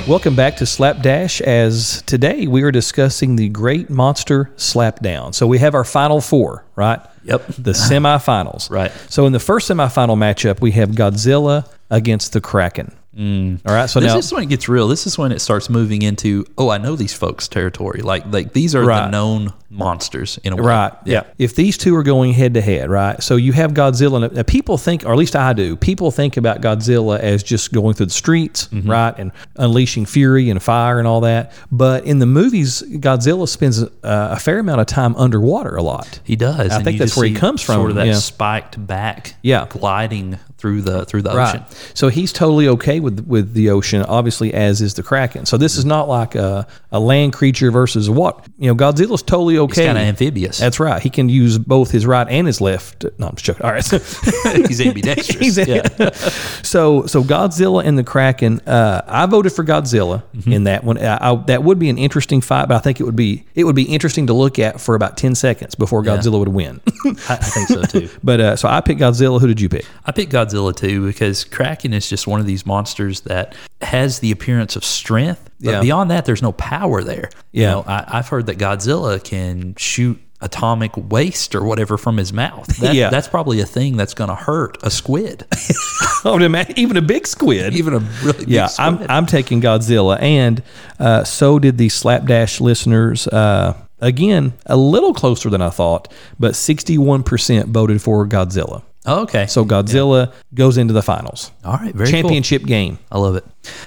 Welcome 0.08 0.36
back 0.36 0.58
to 0.58 0.66
Slapdash. 0.66 1.42
As 1.42 2.02
today 2.02 2.48
we 2.48 2.64
are 2.64 2.72
discussing 2.72 3.36
the 3.36 3.48
Great 3.50 3.90
Monster 3.90 4.52
Slapdown. 4.58 5.34
So 5.34 5.48
we 5.48 5.60
have 5.60 5.76
our 5.76 5.84
final 5.86 6.20
four, 6.20 6.66
right? 6.76 7.00
Yep. 7.24 7.48
The 7.60 7.72
semifinals. 7.72 8.70
Right. 8.70 8.92
So 9.10 9.26
in 9.26 9.32
the 9.32 9.40
first 9.40 9.70
semifinal 9.70 10.18
matchup, 10.18 10.60
we 10.60 10.72
have 10.72 10.90
Godzilla 10.90 11.68
against 11.90 12.34
the 12.34 12.42
Kraken. 12.42 12.94
All 13.18 13.58
right. 13.76 13.88
So 13.90 14.00
This 14.00 14.14
now, 14.14 14.18
is 14.20 14.32
when 14.32 14.44
it 14.44 14.50
gets 14.50 14.70
real. 14.70 14.88
This 14.88 15.06
is 15.06 15.18
when 15.18 15.32
it 15.32 15.40
starts 15.42 15.70
moving 15.70 16.02
into, 16.02 16.46
oh, 16.58 16.70
I 16.70 16.78
know 16.78 16.96
these 16.96 17.14
folks' 17.14 17.48
territory. 17.48 18.02
Like, 18.02 18.26
like 18.32 18.54
these 18.54 18.74
are 18.76 18.86
the 18.86 19.10
known 19.10 19.54
monsters 19.70 20.38
in 20.44 20.54
a 20.54 20.56
way. 20.56 20.64
Right. 20.64 20.94
Yeah. 21.06 21.24
If 21.38 21.56
these 21.56 21.78
two 21.78 21.96
are 21.96 22.04
going 22.04 22.34
head 22.34 22.54
to 22.56 22.62
head, 22.62 22.90
right? 22.90 23.22
So 23.24 23.36
you 23.36 23.54
have 23.54 23.72
Godzilla. 23.74 24.24
And, 24.26 24.38
uh, 24.40 24.44
people 24.44 24.78
think, 24.78 25.06
or 25.06 25.12
at 25.12 25.18
least 25.18 25.36
I 25.36 25.54
do, 25.54 25.76
people 25.76 26.12
think 26.12 26.38
about 26.38 26.62
Godzilla 26.62 27.20
as 27.20 27.44
just 27.44 27.72
going 27.74 27.96
through 27.96 28.08
the 28.08 28.12
streets, 28.14 28.68
Mm-hmm. 28.68 28.90
right, 28.90 29.14
and 29.18 29.32
unleashing 29.58 30.06
fury 30.06 30.50
and 30.50 30.62
fire 30.62 30.98
and 31.00 31.08
all 31.08 31.22
that. 31.22 31.52
But 31.72 32.06
in 32.06 32.20
the 32.20 32.26
movies, 32.26 32.82
Godzilla 32.82 33.48
spends 33.48 33.82
uh, 33.84 33.88
a 34.04 34.40
fair 34.40 34.60
amount 34.60 34.82
of 34.82 34.88
time 34.88 35.16
underwater 35.16 35.76
a 35.76 35.84
lot. 35.84 36.20
He 36.24 36.36
does. 36.36 36.72
I 36.72 36.82
think 36.84 36.98
that's 37.00 37.16
where 37.18 37.28
he 37.28 37.36
comes 37.36 37.62
from, 37.62 37.76
Sort 37.76 37.90
of 37.92 37.96
that 37.98 38.08
yeah. 38.08 38.14
spiked 38.16 38.86
back, 38.88 39.36
Yeah. 39.42 39.68
gliding 39.70 40.38
through 40.62 40.82
the 40.84 41.06
through 41.06 41.24
the 41.24 41.32
Right. 41.32 41.56
ocean. 41.56 41.66
So 41.96 42.10
he's 42.10 42.32
totally 42.32 42.68
okay 42.68 43.00
with 43.00 43.26
with 43.26 43.54
the 43.54 43.72
ocean, 43.72 44.04
obviously, 44.04 44.54
as 44.54 44.80
is 44.82 44.94
the 44.94 45.02
Kraken. 45.04 45.46
So 45.48 45.58
this 45.58 45.76
is 45.76 45.86
not 45.86 46.08
like 46.08 46.36
a, 46.36 46.68
a 46.92 47.00
land 47.00 47.34
creature 47.34 47.72
versus 47.72 48.10
what 48.10 48.46
you 48.60 48.68
know. 48.68 48.76
Godzilla's 48.76 49.24
totally 49.24 49.58
okay. 49.58 49.82
He's 49.82 49.86
kind 49.88 49.98
of 49.98 50.04
amphibious. 50.04 50.60
That's 50.60 50.80
right. 50.80 51.02
He 51.02 51.10
can 51.10 51.30
use 51.30 51.58
both 51.58 51.90
his 51.92 52.06
right 52.06 52.28
and 52.30 52.46
his 52.46 52.62
left. 52.62 53.06
No, 53.18 53.28
I'm 53.28 53.36
just 53.36 53.46
joking. 53.46 53.66
All 53.66 53.72
right. 53.72 53.84
He's 54.68 54.80
ambidextrous. 54.82 55.40
He's 55.40 55.58
yeah. 55.58 55.82
so 56.64 57.06
so 57.08 57.24
Godzilla 57.24 57.84
and 57.84 57.98
the 57.98 58.04
Kraken. 58.04 58.60
Uh, 58.68 59.02
I 59.08 59.26
voted 59.26 59.52
for 59.54 59.64
Godzilla 59.64 60.22
Mm-hmm. 60.36 60.52
in 60.54 60.64
that 60.66 60.84
one. 60.84 60.98
I, 60.98 61.32
I, 61.32 61.36
that 61.48 61.64
would 61.64 61.78
be 61.80 61.90
an 61.90 61.98
interesting 61.98 62.42
fight, 62.42 62.68
but 62.68 62.76
I 62.76 62.80
think 62.80 63.00
it 63.00 63.04
would 63.04 63.16
be 63.16 63.46
it 63.56 63.64
would 63.64 63.76
be 63.76 63.84
interesting 63.84 64.28
to 64.28 64.34
look 64.34 64.60
at 64.60 64.80
for 64.80 64.96
about 64.96 65.18
ten 65.18 65.36
seconds 65.36 65.76
before 65.76 66.04
Godzilla 66.04 66.40
would 66.40 66.48
win. 66.50 66.80
I, 67.06 67.34
I 67.34 67.36
think 67.38 67.68
so 67.70 67.82
too. 67.84 68.10
but 68.24 68.40
uh, 68.40 68.56
so 68.56 68.68
I 68.70 68.82
picked 68.82 69.00
Godzilla. 69.02 69.40
Who 69.40 69.48
did 69.48 69.60
you 69.62 69.70
pick? 69.70 69.86
I 70.06 70.12
picked 70.12 70.32
Godzilla 70.32 70.51
too 70.52 71.06
because 71.08 71.44
Kraken 71.44 71.94
is 71.94 72.10
just 72.10 72.28
one 72.28 72.40
of 72.40 72.46
these 72.46 72.66
monsters 72.66 73.22
that 73.22 73.56
has 73.82 74.20
the 74.20 74.32
appearance 74.32 74.76
of 74.76 74.84
strength, 74.86 75.50
but 75.60 75.72
Yeah. 75.72 75.82
beyond 75.82 76.12
that, 76.12 76.26
there's 76.26 76.42
no 76.42 76.52
power 76.54 77.04
there. 77.04 77.30
You 77.52 77.64
Yeah. 77.64 77.72
know, 77.72 77.84
I, 77.88 78.06
I've 78.08 78.28
heard 78.28 78.46
that 78.48 78.58
Godzilla 78.58 79.24
can 79.24 79.76
shoot 79.78 80.20
atomic 80.44 80.92
waste 80.96 81.54
or 81.54 81.64
whatever 81.64 81.98
from 81.98 82.18
his 82.18 82.34
mouth. 82.34 82.68
That, 82.82 82.96
Yeah. 82.96 83.10
that's 83.10 83.28
probably 83.28 83.62
a 83.62 83.66
thing 83.66 83.96
that's 83.98 84.14
going 84.16 84.30
to 84.30 84.36
hurt 84.36 84.78
a 84.84 84.90
squid, 84.90 85.46
even 86.26 86.98
a 86.98 87.02
big 87.02 87.28
squid. 87.28 87.76
even 87.76 87.94
a 87.94 88.00
really 88.24 88.46
yeah, 88.48 88.64
big 88.66 88.70
squid. 88.72 89.02
I'm 89.02 89.06
I'm 89.10 89.26
taking 89.26 89.62
Godzilla, 89.62 90.20
and 90.22 90.62
uh, 91.00 91.24
so 91.24 91.60
did 91.60 91.78
the 91.78 91.90
Slapdash 91.90 92.60
listeners. 92.60 93.28
Uh, 93.28 93.76
again, 94.00 94.54
a 94.66 94.76
little 94.78 95.14
closer 95.14 95.50
than 95.52 95.62
I 95.62 95.70
thought, 95.70 96.12
but 96.40 96.54
61% 96.54 97.66
voted 97.68 98.02
for 98.02 98.26
Godzilla. 98.28 98.82
Oh, 99.06 99.24
okay. 99.24 99.48
So 99.48 99.66
Godzilla 99.66 100.32
goes 100.54 100.78
into 100.78 100.94
the 100.94 101.02
finals. 101.02 101.52
all 101.66 101.74
right, 101.74 101.94
very 101.94 102.12
cool. 102.12 102.22
Championship 102.22 102.64
game. 102.64 103.00
I 103.12 103.18
love 103.18 103.36
it. 103.36 103.44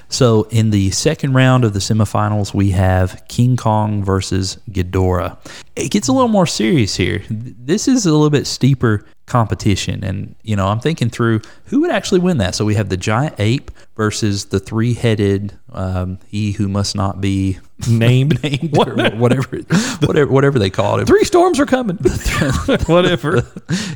So 0.09 0.45
in 0.51 0.71
the 0.71 0.91
second 0.91 1.35
round 1.35 1.65
of 1.65 1.73
the 1.73 1.79
semifinals, 1.79 2.53
we 2.53 2.71
have 2.71 3.23
King 3.29 3.57
Kong 3.57 4.03
versus 4.03 4.59
Ghidorah. 4.71 5.39
It 5.77 5.91
gets 5.91 6.09
a 6.09 6.13
little 6.13 6.29
more 6.29 6.47
serious 6.47 6.97
here. 6.97 7.23
This 7.31 7.87
is 7.87 8.07
a 8.07 8.13
little 8.13 8.31
bit 8.31 8.47
steeper 8.47 9.05
competition, 9.27 10.05
and 10.05 10.35
you 10.43 10.55
know 10.57 10.67
I'm 10.67 10.81
thinking 10.81 11.11
through 11.11 11.41
who 11.67 11.81
would 11.81 11.91
actually 11.91 12.21
win 12.21 12.39
that. 12.39 12.55
So 12.55 12.65
we 12.65 12.75
have 12.75 12.89
the 12.89 12.97
giant 12.97 13.37
ape 13.39 13.71
versus 13.97 14.47
the 14.47 14.59
three-headed 14.61 15.57
um, 15.73 16.19
he 16.29 16.53
who 16.53 16.69
must 16.69 16.95
not 16.97 17.21
be 17.21 17.59
Named. 17.91 18.43
named, 18.43 18.77
or 18.77 18.95
whatever, 19.17 19.59
whatever, 20.01 20.33
whatever 20.33 20.59
they 20.59 20.71
call 20.71 20.99
it. 21.01 21.07
Three 21.07 21.25
storms 21.25 21.59
are 21.61 21.67
coming. 21.67 21.97
Whatever. 22.87 23.47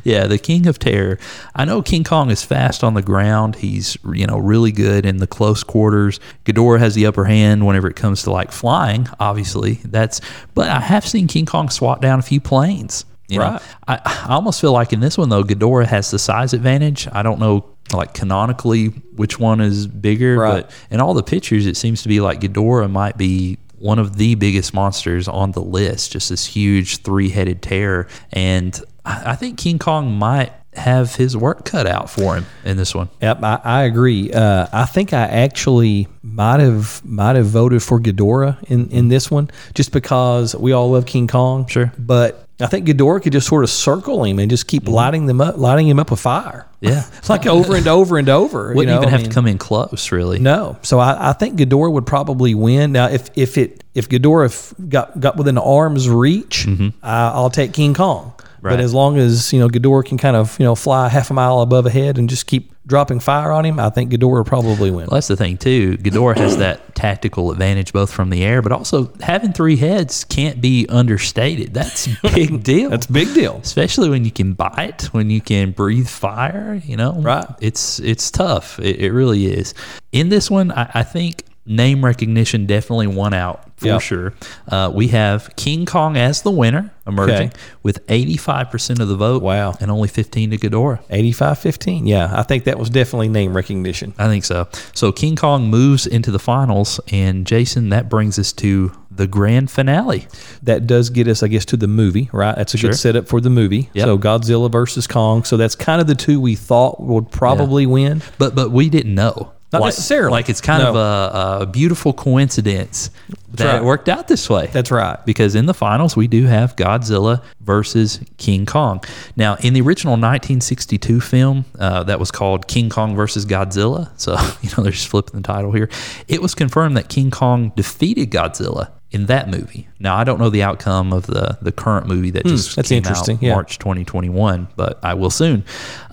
yeah, 0.03 0.27
the 0.27 0.37
King 0.37 0.67
of 0.67 0.79
Terror. 0.79 1.19
I 1.55 1.65
know 1.65 1.81
King 1.81 2.03
Kong 2.03 2.29
is 2.29 2.43
fast 2.43 2.83
on 2.83 2.93
the 2.93 3.01
ground. 3.01 3.55
He's 3.55 3.97
you 4.13 4.25
know 4.27 4.37
really 4.37 4.71
good 4.71 5.05
in 5.05 5.17
the 5.17 5.27
close 5.27 5.63
quarters. 5.63 6.19
Ghidorah 6.45 6.79
has 6.79 6.95
the 6.95 7.05
upper 7.05 7.25
hand 7.25 7.65
whenever 7.65 7.87
it 7.89 7.95
comes 7.95 8.23
to 8.23 8.31
like 8.31 8.51
flying. 8.51 9.07
Obviously, 9.19 9.75
that's. 9.85 10.21
But 10.53 10.69
I 10.69 10.79
have 10.79 11.05
seen 11.07 11.27
King 11.27 11.45
Kong 11.45 11.69
swat 11.69 12.01
down 12.01 12.19
a 12.19 12.23
few 12.23 12.39
planes. 12.41 13.05
You 13.27 13.39
know? 13.39 13.45
Right. 13.51 13.61
I, 13.87 14.25
I 14.29 14.33
almost 14.33 14.59
feel 14.59 14.71
like 14.71 14.91
in 14.91 14.99
this 15.01 15.17
one 15.17 15.29
though, 15.29 15.43
Ghidorah 15.43 15.85
has 15.85 16.09
the 16.11 16.17
size 16.19 16.53
advantage. 16.53 17.07
I 17.11 17.21
don't 17.21 17.39
know 17.39 17.65
like 17.93 18.13
canonically 18.13 18.87
which 19.15 19.39
one 19.39 19.61
is 19.61 19.87
bigger, 19.87 20.37
Right. 20.37 20.61
but 20.63 20.71
in 20.91 20.99
all 20.99 21.13
the 21.13 21.23
pictures, 21.23 21.65
it 21.65 21.75
seems 21.77 22.01
to 22.03 22.07
be 22.09 22.21
like 22.21 22.39
Ghidorah 22.41 22.89
might 22.89 23.17
be 23.17 23.57
one 23.79 23.99
of 23.99 24.17
the 24.17 24.35
biggest 24.35 24.73
monsters 24.73 25.27
on 25.27 25.51
the 25.51 25.61
list. 25.61 26.11
Just 26.11 26.29
this 26.29 26.45
huge 26.45 26.97
three-headed 26.97 27.61
terror, 27.61 28.07
and 28.31 28.79
I, 29.05 29.31
I 29.31 29.35
think 29.35 29.57
King 29.57 29.79
Kong 29.79 30.13
might 30.17 30.53
have 30.73 31.15
his 31.15 31.35
work 31.35 31.65
cut 31.65 31.87
out 31.87 32.09
for 32.09 32.35
him 32.35 32.45
in 32.63 32.77
this 32.77 32.93
one. 32.93 33.09
Yep, 33.21 33.43
I, 33.43 33.59
I 33.63 33.83
agree. 33.83 34.31
Uh, 34.31 34.67
I 34.71 34.85
think 34.85 35.13
I 35.13 35.23
actually 35.23 36.07
might 36.21 36.59
have 36.59 37.03
might 37.03 37.35
have 37.35 37.47
voted 37.47 37.81
for 37.81 37.99
Ghidorah 37.99 38.63
in, 38.65 38.89
in 38.89 39.07
this 39.07 39.31
one, 39.31 39.49
just 39.73 39.91
because 39.91 40.55
we 40.55 40.71
all 40.71 40.91
love 40.91 41.05
King 41.05 41.27
Kong. 41.27 41.65
Sure. 41.67 41.91
but 41.97 42.48
I 42.61 42.67
think 42.67 42.87
Ghidorah 42.87 43.23
could 43.23 43.31
just 43.31 43.47
sort 43.47 43.63
of 43.63 43.69
circle 43.69 44.23
him 44.23 44.39
and 44.39 44.49
just 44.49 44.67
keep 44.67 44.83
mm-hmm. 44.83 44.93
lighting 44.93 45.25
them 45.27 45.39
up, 45.39 45.57
lighting 45.57 45.87
him 45.87 45.99
up 45.99 46.11
with 46.11 46.19
fire. 46.19 46.67
Yeah. 46.81 47.05
like 47.29 47.45
over 47.45 47.75
and 47.75 47.87
over 47.87 48.17
and 48.17 48.27
over. 48.27 48.73
Wouldn't 48.73 48.79
you 48.79 48.85
know? 48.87 48.97
even 48.97 49.07
I 49.07 49.11
have 49.11 49.21
mean, 49.21 49.29
to 49.29 49.33
come 49.33 49.47
in 49.47 49.57
close, 49.57 50.11
really. 50.11 50.39
No, 50.39 50.77
so 50.81 50.99
I, 50.99 51.29
I 51.29 51.33
think 51.33 51.57
Ghidorah 51.57 51.91
would 51.91 52.05
probably 52.05 52.55
win. 52.55 52.91
Now, 52.91 53.07
if 53.07 53.29
if 53.35 53.57
it 53.57 53.83
if 53.93 54.09
Ghidorah 54.09 54.89
got 54.89 55.19
got 55.19 55.37
within 55.37 55.57
arm's 55.57 56.09
reach, 56.09 56.65
mm-hmm. 56.67 56.89
I, 57.01 57.29
I'll 57.29 57.49
take 57.49 57.73
King 57.73 57.93
Kong. 57.93 58.33
But 58.61 58.79
as 58.81 58.93
long 58.93 59.17
as 59.17 59.53
you 59.53 59.59
know 59.59 59.69
Ghidorah 59.69 60.05
can 60.05 60.17
kind 60.17 60.35
of 60.35 60.59
you 60.59 60.65
know 60.65 60.75
fly 60.75 61.07
half 61.09 61.31
a 61.31 61.33
mile 61.33 61.61
above 61.61 61.85
a 61.85 61.89
head 61.89 62.17
and 62.17 62.29
just 62.29 62.47
keep 62.47 62.73
dropping 62.89 63.21
fire 63.21 63.51
on 63.51 63.65
him, 63.65 63.79
I 63.79 63.89
think 63.89 64.11
Ghidorah 64.11 64.45
probably 64.45 64.91
win. 64.91 65.07
Well, 65.07 65.11
that's 65.15 65.27
the 65.29 65.37
thing 65.37 65.57
too. 65.57 65.97
Ghidorah 65.97 66.35
has 66.37 66.57
that 66.57 66.95
tactical 66.95 67.51
advantage 67.51 67.93
both 67.93 68.11
from 68.11 68.29
the 68.29 68.43
air, 68.43 68.61
but 68.61 68.73
also 68.73 69.13
having 69.21 69.53
three 69.53 69.77
heads 69.77 70.25
can't 70.25 70.59
be 70.59 70.85
understated. 70.89 71.73
That's 71.73 72.07
a 72.07 72.17
big 72.33 72.63
deal. 72.63 72.89
That's 72.89 73.05
a 73.05 73.13
big 73.13 73.33
deal. 73.33 73.59
especially 73.63 74.09
when 74.09 74.25
you 74.25 74.31
can 74.31 74.53
bite, 74.53 75.03
when 75.13 75.29
you 75.29 75.39
can 75.39 75.71
breathe 75.71 76.09
fire. 76.09 76.81
You 76.83 76.97
know, 76.97 77.13
Right. 77.13 77.45
It's 77.61 77.99
it's 77.99 78.31
tough. 78.31 78.79
It, 78.79 78.99
it 78.99 79.11
really 79.13 79.45
is. 79.45 79.73
In 80.11 80.29
this 80.29 80.49
one, 80.51 80.71
I, 80.71 80.89
I 80.95 81.03
think 81.03 81.45
name 81.65 82.03
recognition 82.03 82.65
definitely 82.65 83.07
won 83.07 83.33
out 83.33 83.68
for 83.79 83.87
Yep. 83.87 84.01
sure. 84.01 84.33
Uh, 84.67 84.91
we 84.93 85.07
have 85.07 85.49
King 85.55 85.85
Kong 85.85 86.17
as 86.17 86.41
the 86.43 86.51
winner 86.51 86.91
emerging 87.07 87.35
Okay. 87.47 87.51
with 87.81 87.99
eighty 88.09 88.37
five 88.37 88.69
percent 88.69 88.99
of 88.99 89.07
the 89.07 89.15
vote. 89.15 89.41
Wow. 89.41 89.73
and 89.79 89.89
only 89.89 90.07
fifteen 90.07 90.51
to 90.51 90.57
Ghidorah. 90.57 90.99
85-15. 91.09 92.05
Yeah, 92.07 92.31
I 92.33 92.43
think 92.43 92.65
that 92.65 92.77
was 92.77 92.89
definitely 92.89 93.29
name 93.29 93.55
recognition. 93.55 94.13
I 94.17 94.27
think 94.27 94.43
so. 94.45 94.67
So 94.93 95.11
King 95.11 95.35
Kong 95.35 95.69
moves 95.69 96.05
into 96.05 96.29
the 96.31 96.39
finals, 96.39 96.99
and 97.11 97.45
Jason, 97.47 97.89
that 97.89 98.09
brings 98.09 98.37
us 98.37 98.51
to 98.53 98.91
the 99.11 99.27
grand 99.27 99.69
finale. 99.71 100.27
That 100.63 100.85
does 100.87 101.09
get 101.09 101.27
us, 101.27 101.41
I 101.43 101.47
guess, 101.47 101.65
to 101.65 101.77
the 101.77 101.87
movie, 101.87 102.29
right? 102.31 102.55
That's 102.55 102.73
a 102.73 102.77
Sure. 102.77 102.91
good 102.91 102.97
setup 102.97 103.27
for 103.27 103.41
the 103.41 103.49
movie. 103.49 103.89
Yep. 103.93 104.05
So 104.05 104.17
Godzilla 104.17 104.71
versus 104.71 105.07
Kong. 105.07 105.43
So 105.43 105.57
that's 105.57 105.75
kind 105.75 105.99
of 105.99 106.07
the 106.07 106.15
two 106.15 106.39
we 106.39 106.55
thought 106.55 107.01
would 107.01 107.31
probably 107.31 107.85
win. 107.85 108.21
But 108.37 108.55
but 108.55 108.71
we 108.71 108.89
didn't 108.89 109.15
know. 109.15 109.51
Not 109.71 109.81
like, 109.81 109.87
necessarily. 109.89 110.31
Like 110.31 110.49
it's 110.49 110.61
kind 110.61 110.81
No. 110.83 110.89
of 110.89 110.95
a, 110.95 111.59
a 111.61 111.65
beautiful 111.67 112.11
coincidence 112.13 113.09
that 113.53 113.65
right. 113.65 113.75
it 113.77 113.83
worked 113.83 114.09
out 114.09 114.27
this 114.27 114.49
way. 114.49 114.67
That's 114.67 114.91
right. 114.91 115.23
because 115.25 115.55
in 115.55 115.65
the 115.65 115.73
finals 115.73 116.15
we 116.15 116.27
do 116.27 116.45
have 116.45 116.75
Godzilla 116.75 117.43
versus 117.61 118.19
King 118.37 118.65
Kong. 118.65 119.03
Now, 119.35 119.55
in 119.55 119.73
the 119.73 119.81
original 119.81 120.13
1962 120.13 121.21
film 121.21 121.65
uh, 121.79 122.03
that 122.03 122.19
was 122.19 122.31
called 122.31 122.67
King 122.67 122.89
Kong 122.89 123.15
versus 123.15 123.45
Godzilla, 123.45 124.09
so 124.17 124.33
you 124.61 124.69
know 124.75 124.83
they're 124.83 124.91
just 124.91 125.07
flipping 125.07 125.41
the 125.41 125.45
title 125.45 125.71
here. 125.71 125.89
It 126.27 126.41
was 126.41 126.55
confirmed 126.55 126.97
that 126.97 127.09
King 127.09 127.31
Kong 127.31 127.71
defeated 127.75 128.31
Godzilla 128.31 128.91
in 129.11 129.25
that 129.25 129.49
movie. 129.49 129.87
Now, 129.99 130.15
I 130.15 130.23
don't 130.23 130.39
know 130.39 130.49
the 130.49 130.63
outcome 130.63 131.11
of 131.13 131.25
the 131.25 131.57
the 131.61 131.71
current 131.71 132.07
movie 132.07 132.31
that 132.31 132.45
just 132.45 132.73
Hmm, 132.73 132.75
that's 132.75 132.89
came 132.89 132.97
interesting, 132.97 133.37
out 133.37 133.43
yeah. 133.43 133.53
March 133.53 133.79
2021, 133.79 134.67
but 134.75 134.99
I 135.03 135.15
will 135.15 135.31
soon. 135.31 135.65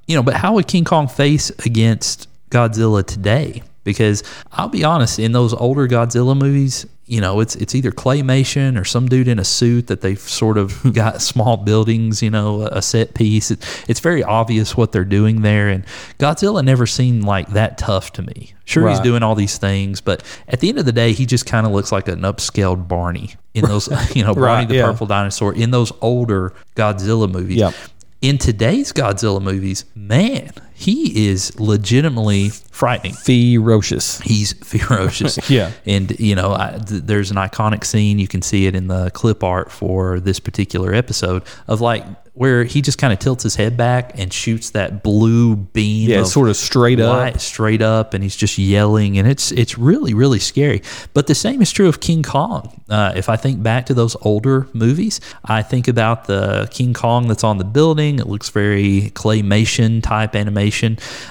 You 0.06 0.16
know, 0.16 0.22
but 0.22 0.34
how 0.34 0.54
would 0.54 0.68
King 0.68 0.84
Kong 0.84 1.08
face 1.08 1.50
against 1.64 2.28
Godzilla 2.50 3.04
today? 3.04 3.62
Because 3.86 4.22
I'll 4.52 4.68
be 4.68 4.84
honest, 4.84 5.18
in 5.18 5.32
those 5.32 5.54
older 5.54 5.86
Godzilla 5.86 6.36
movies, 6.36 6.84
you 7.06 7.20
know, 7.20 7.38
it's 7.38 7.54
it's 7.54 7.74
either 7.74 7.92
claymation 7.92 8.78
or 8.78 8.84
some 8.84 9.08
dude 9.08 9.28
in 9.28 9.38
a 9.38 9.44
suit 9.44 9.86
that 9.86 10.00
they've 10.00 10.18
sort 10.18 10.58
of 10.58 10.92
got 10.92 11.22
small 11.22 11.56
buildings, 11.56 12.20
you 12.20 12.30
know, 12.30 12.62
a 12.62 12.82
set 12.82 13.14
piece. 13.14 13.50
It, 13.52 13.64
it's 13.88 14.00
very 14.00 14.24
obvious 14.24 14.76
what 14.76 14.90
they're 14.90 15.04
doing 15.04 15.42
there, 15.42 15.68
and 15.68 15.86
Godzilla 16.18 16.64
never 16.64 16.84
seemed 16.84 17.24
like 17.24 17.48
that 17.50 17.78
tough 17.78 18.12
to 18.14 18.22
me. 18.22 18.54
Sure, 18.64 18.88
he's 18.88 18.98
doing 18.98 19.22
all 19.22 19.36
these 19.36 19.56
things, 19.56 20.00
but 20.00 20.24
at 20.48 20.58
the 20.58 20.68
end 20.68 20.78
of 20.78 20.84
the 20.84 20.92
day, 20.92 21.12
he 21.12 21.24
just 21.24 21.46
kind 21.46 21.64
of 21.64 21.72
looks 21.72 21.92
like 21.92 22.08
an 22.08 22.22
upscaled 22.22 22.88
Barney 22.88 23.36
in 23.54 23.64
those, 23.64 23.88
you 24.16 24.24
know, 24.24 24.34
Barney 24.34 24.46
Right, 24.46 24.68
the 24.68 24.74
yeah. 24.74 24.86
Purple 24.86 25.06
Dinosaur 25.06 25.54
in 25.54 25.70
those 25.70 25.92
older 26.00 26.52
Godzilla 26.74 27.30
movies. 27.30 27.58
Yep. 27.58 27.74
In 28.20 28.38
today's 28.38 28.92
Godzilla 28.92 29.40
movies, 29.40 29.84
man, 29.94 30.50
he 30.78 31.28
is 31.28 31.58
legitimately 31.58 32.50
frightening. 32.50 33.14
Ferocious. 33.14 34.20
He's 34.20 34.52
ferocious. 34.52 35.38
Yeah. 35.50 35.70
And, 35.86 36.18
you 36.18 36.34
know, 36.34 36.52
I, 36.52 36.80
th- 36.84 37.02
there's 37.04 37.30
an 37.30 37.36
iconic 37.36 37.84
scene. 37.84 38.18
You 38.18 38.26
can 38.28 38.42
see 38.42 38.66
it 38.66 38.74
in 38.74 38.88
the 38.88 39.10
clip 39.10 39.44
art 39.44 39.70
for 39.70 40.18
this 40.18 40.40
particular 40.40 40.92
episode 40.92 41.44
of 41.68 41.80
like 41.80 42.04
where 42.36 42.64
he 42.64 42.82
just 42.82 42.98
kind 42.98 43.14
of 43.14 43.18
tilts 43.18 43.42
his 43.42 43.56
head 43.56 43.78
back 43.78 44.18
and 44.18 44.30
shoots 44.30 44.70
that 44.70 45.02
blue 45.02 45.56
beam. 45.56 46.10
Yeah, 46.10 46.20
of 46.20 46.26
sort 46.26 46.50
of 46.50 46.56
straight 46.56 47.00
up. 47.00 47.40
straight 47.40 47.80
up, 47.80 48.12
and 48.12 48.22
he's 48.22 48.36
just 48.36 48.58
yelling, 48.58 49.18
and 49.18 49.26
it's 49.26 49.52
it's 49.52 49.78
really 49.78 50.12
really 50.12 50.38
scary. 50.38 50.82
But 51.14 51.28
the 51.28 51.34
same 51.34 51.62
is 51.62 51.72
true 51.72 51.88
of 51.88 52.00
King 52.00 52.22
Kong. 52.22 52.78
Uh, 52.90 53.14
if 53.16 53.30
I 53.30 53.36
think 53.36 53.62
back 53.62 53.86
to 53.86 53.94
those 53.94 54.16
older 54.20 54.68
movies, 54.74 55.18
I 55.46 55.62
think 55.62 55.88
about 55.88 56.26
the 56.26 56.68
King 56.70 56.92
Kong 56.92 57.26
that's 57.26 57.42
on 57.42 57.56
the 57.56 57.64
building. 57.64 58.18
It 58.18 58.26
looks 58.26 58.50
very 58.50 59.12
claymation 59.14 60.02
type 60.02 60.36
animation. 60.36 60.65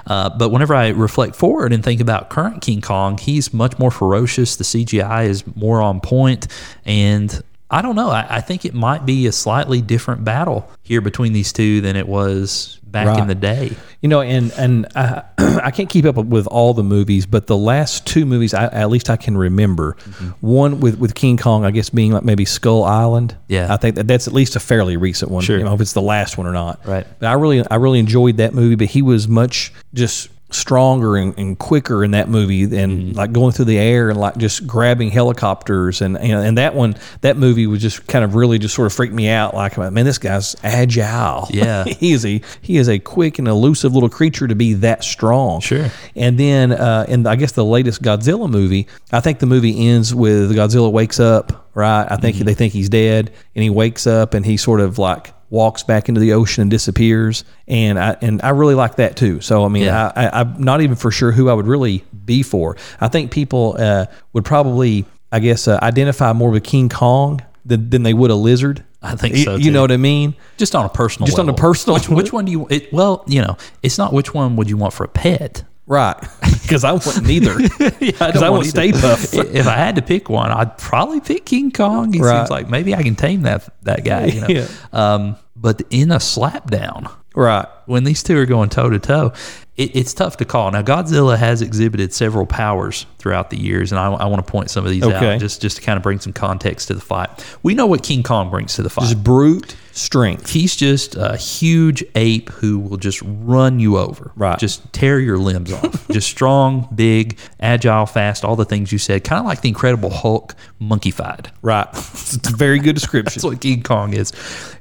Uh, 0.07 0.29
but 0.37 0.49
whenever 0.49 0.75
I 0.75 0.89
reflect 0.89 1.35
forward 1.35 1.73
and 1.73 1.83
think 1.83 2.01
about 2.01 2.29
current 2.29 2.61
King 2.61 2.81
Kong, 2.81 3.17
he's 3.17 3.53
much 3.53 3.77
more 3.79 3.91
ferocious. 3.91 4.55
The 4.55 4.63
CGI 4.63 5.27
is 5.27 5.43
more 5.55 5.81
on 5.81 6.01
point, 6.01 6.47
and 6.85 7.41
I 7.69 7.81
don't 7.81 7.95
know. 7.95 8.09
I, 8.09 8.37
I 8.37 8.41
think 8.41 8.65
it 8.65 8.73
might 8.73 9.05
be 9.05 9.27
a 9.27 9.31
slightly 9.31 9.81
different 9.81 10.23
battle 10.23 10.69
here 10.83 11.01
between 11.01 11.33
these 11.33 11.51
two 11.51 11.81
than 11.81 11.95
it 11.95 12.07
was 12.07 12.79
back 12.95 13.19
in 13.19 13.27
the 13.27 13.35
day. 13.35 13.75
You 14.01 14.09
know, 14.09 14.21
and 14.21 14.51
and 14.53 14.87
I, 14.95 15.23
I 15.37 15.71
can't 15.71 15.89
keep 15.89 16.05
up 16.05 16.15
with 16.15 16.47
all 16.47 16.73
the 16.73 16.83
movies, 16.83 17.25
but 17.25 17.47
the 17.47 17.57
last 17.57 18.05
two 18.07 18.25
movies, 18.25 18.53
I, 18.53 18.65
at 18.65 18.89
least 18.89 19.09
I 19.09 19.15
can 19.17 19.37
remember, 19.37 19.95
Mm-hmm. 20.05 20.29
one 20.41 20.79
with 20.79 20.97
with 20.99 21.15
King 21.15 21.37
Kong, 21.37 21.65
I 21.65 21.71
guess 21.71 21.89
being 21.89 22.11
like 22.11 22.23
maybe 22.23 22.45
Skull 22.45 22.83
Island. 22.83 23.35
Yeah. 23.47 23.73
I 23.73 23.77
think 23.77 23.95
that 23.95 24.07
that's 24.07 24.27
at 24.27 24.33
least 24.33 24.55
a 24.55 24.59
fairly 24.59 24.97
recent 24.97 25.31
one. 25.31 25.43
Sure. 25.43 25.57
You 25.57 25.63
know, 25.63 25.73
if 25.73 25.81
it's 25.81 25.93
the 25.93 26.01
last 26.01 26.37
one 26.37 26.47
or 26.47 26.53
not. 26.53 26.85
Right. 26.85 27.05
But 27.19 27.27
I 27.27 27.33
really 27.33 27.65
I 27.69 27.75
really 27.75 27.99
enjoyed 27.99 28.37
that 28.37 28.53
movie, 28.53 28.75
but 28.75 28.87
he 28.87 29.01
was 29.01 29.27
much 29.27 29.73
just 29.93 30.29
stronger 30.55 31.15
and, 31.17 31.37
and 31.37 31.59
quicker 31.59 32.03
in 32.03 32.11
that 32.11 32.29
movie 32.29 32.63
and 32.63 32.95
Mm-hmm. 32.95 33.17
like 33.17 33.31
going 33.33 33.51
through 33.51 33.65
the 33.65 33.77
air 33.77 34.09
and 34.09 34.19
like 34.19 34.37
just 34.37 34.65
grabbing 34.65 35.09
helicopters 35.11 36.01
and 36.01 36.17
you 36.21 36.29
know 36.29 36.41
and 36.41 36.57
that 36.57 36.75
one 36.75 36.95
that 37.21 37.35
movie 37.37 37.67
was 37.67 37.81
just 37.81 38.07
kind 38.07 38.23
of 38.23 38.35
really 38.35 38.57
just 38.59 38.73
sort 38.75 38.85
of 38.85 38.93
freaked 38.93 39.13
me 39.13 39.27
out 39.27 39.53
like 39.53 39.77
man 39.77 40.05
this 40.05 40.17
guy's 40.17 40.55
agile 40.63 41.47
Yeah. 41.51 41.83
he 41.85 42.13
is 42.13 42.25
a 42.25 42.41
he 42.61 42.77
is 42.77 42.87
a 42.89 42.99
quick 42.99 43.39
and 43.39 43.47
elusive 43.47 43.93
little 43.93 44.09
creature 44.09 44.47
to 44.47 44.55
be 44.55 44.73
that 44.75 45.03
strong. 45.03 45.59
Sure. 45.61 45.89
And 46.15 46.39
then 46.39 46.71
uh, 46.71 47.05
in 47.07 47.25
I 47.27 47.35
guess 47.35 47.51
the 47.53 47.65
latest 47.65 48.01
Godzilla 48.01 48.49
movie, 48.49 48.87
I 49.11 49.19
think 49.19 49.39
the 49.39 49.45
movie 49.45 49.87
ends 49.89 50.13
with 50.15 50.51
Godzilla 50.55 50.91
wakes 50.91 51.19
up. 51.19 51.69
Right. 51.73 52.07
I 52.09 52.15
think 52.15 52.37
they 52.37 52.53
think 52.53 52.71
he's 52.71 52.87
dead, 52.87 53.33
and 53.53 53.63
he 53.63 53.69
wakes 53.69 54.07
up 54.07 54.33
and 54.33 54.45
he 54.45 54.55
sort 54.55 54.79
of 54.79 54.97
like 54.97 55.33
walks 55.55 55.83
back 55.83 56.09
into 56.09 56.19
the 56.21 56.33
ocean 56.33 56.61
and 56.61 56.69
disappears. 56.69 57.43
And 57.67 57.97
I 57.97 58.17
and 58.21 58.41
I 58.43 58.49
really 58.49 58.75
like 58.75 58.95
that 58.97 59.15
too. 59.15 59.41
So 59.41 59.65
I 59.65 59.69
mean, 59.69 59.83
Yeah. 59.83 60.11
I, 60.15 60.25
I, 60.27 60.39
I'm 60.41 60.61
not 60.61 60.81
even 60.81 60.95
for 60.95 61.11
sure 61.11 61.31
who 61.31 61.49
I 61.49 61.53
would 61.53 61.67
really 61.67 62.03
be 62.25 62.43
for. 62.43 62.75
I 63.01 63.07
think 63.07 63.31
people 63.31 63.75
uh, 63.79 64.05
would 64.33 64.45
probably, 64.45 65.05
I 65.31 65.39
guess, 65.39 65.67
uh, 65.67 65.79
identify 65.81 66.33
more 66.33 66.49
with 66.51 66.63
King 66.63 66.89
Kong 66.89 67.41
than, 67.65 67.89
than 67.89 68.03
they 68.03 68.13
would 68.13 68.31
a 68.31 68.35
lizard. 68.35 68.83
I 69.01 69.15
think 69.15 69.35
so, 69.37 69.55
You 69.55 69.69
know 69.71 69.81
what 69.81 69.91
I 69.91 69.97
mean? 69.97 70.33
just 70.57 70.73
on 70.75 70.83
a 70.85 70.89
personal 70.89 71.27
Just 71.27 71.37
on 71.37 71.47
a 71.47 71.53
personal- 71.53 71.95
which, 71.97 72.09
which 72.09 72.33
one 72.33 72.45
do 72.45 72.51
you 72.51 72.65
it, 72.71 72.91
well 72.91 73.23
you 73.27 73.39
know 73.41 73.55
it's 73.83 73.99
not 73.99 74.11
which 74.13 74.33
one 74.33 74.55
would 74.55 74.67
you 74.67 74.77
want 74.77 74.93
for 74.93 75.03
a 75.03 75.07
pet 75.07 75.63
Right. 75.87 76.15
Because 76.65 76.83
I 76.83 76.93
wouldn't 76.93 77.29
either. 77.37 77.53
Because 77.99 78.41
I, 78.41 78.49
want 78.49 78.65
Stay 78.65 78.91
Puft. 78.91 79.53
if 79.53 79.67
I 79.67 79.75
had 79.75 79.97
to 79.97 80.01
pick 80.01 80.27
one 80.27 80.49
I'd 80.49 80.75
probably 80.79 81.19
pick 81.21 81.45
King 81.45 81.69
Kong 81.71 82.11
he 82.11 82.19
Right. 82.19 82.39
seems 82.39 82.49
like 82.49 82.67
maybe 82.67 82.95
I 82.95 83.03
can 83.03 83.15
tame 83.15 83.43
that 83.43 83.69
that 83.83 84.03
guy 84.03 84.25
you 84.25 84.41
know 84.41 84.47
Yeah. 84.47 84.67
um, 84.91 85.35
but 85.65 85.81
in 85.89 86.11
a 86.11 86.17
slapdown. 86.17 87.11
right. 87.33 87.67
when 87.87 88.03
these 88.03 88.21
two 88.21 88.37
are 88.37 88.45
going 88.45 88.69
toe 88.69 88.87
to 88.87 88.99
toe, 88.99 89.33
it's 89.75 90.13
tough 90.13 90.37
to 90.37 90.45
call. 90.45 90.69
Now, 90.69 90.83
Godzilla 90.83 91.35
has 91.35 91.63
exhibited 91.63 92.13
several 92.13 92.45
powers 92.45 93.07
throughout 93.17 93.49
the 93.49 93.57
years, 93.57 93.91
and 93.91 93.97
I, 93.97 94.13
I 94.13 94.25
want 94.27 94.45
to 94.45 94.51
point 94.51 94.69
some 94.69 94.85
of 94.85 94.91
these 94.91 95.01
Okay. 95.01 95.33
out 95.33 95.39
just, 95.39 95.63
just 95.63 95.77
to 95.77 95.81
kind 95.81 95.97
of 95.97 96.03
bring 96.03 96.19
some 96.19 96.33
context 96.33 96.89
to 96.89 96.93
the 96.93 97.01
fight. 97.01 97.29
We 97.63 97.73
know 97.73 97.87
what 97.87 98.03
King 98.03 98.21
Kong 98.21 98.51
brings 98.51 98.75
to 98.75 98.83
the 98.83 98.91
fight. 98.91 99.05
Just 99.05 99.23
brute 99.23 99.75
strength. 99.95 100.49
He's 100.49 100.75
just 100.75 101.15
a 101.15 101.37
huge 101.37 102.03
ape 102.15 102.49
who 102.49 102.79
will 102.79 102.97
just 102.97 103.21
run 103.23 103.79
you 103.79 103.97
over. 103.97 104.31
Right. 104.35 104.59
Just 104.59 104.91
tear 104.93 105.19
your 105.19 105.37
limbs 105.37 105.71
off. 105.71 106.07
just 106.11 106.27
strong, 106.27 106.87
big, 106.93 107.37
agile, 107.59 108.05
fast, 108.05 108.43
all 108.43 108.55
the 108.55 108.65
things 108.65 108.91
you 108.91 108.97
said. 108.97 109.23
Kind 109.23 109.39
of 109.39 109.45
like 109.45 109.61
the 109.61 109.69
Incredible 109.69 110.09
Hulk 110.09 110.55
monkeyfied. 110.81 111.47
Right. 111.61 111.87
It's 112.35 112.49
a 112.49 112.55
very 112.55 112.79
good 112.79 112.95
description. 112.95 113.33
That's 113.35 113.43
what 113.45 113.61
King 113.61 113.83
Kong 113.83 114.13
is. 114.13 114.31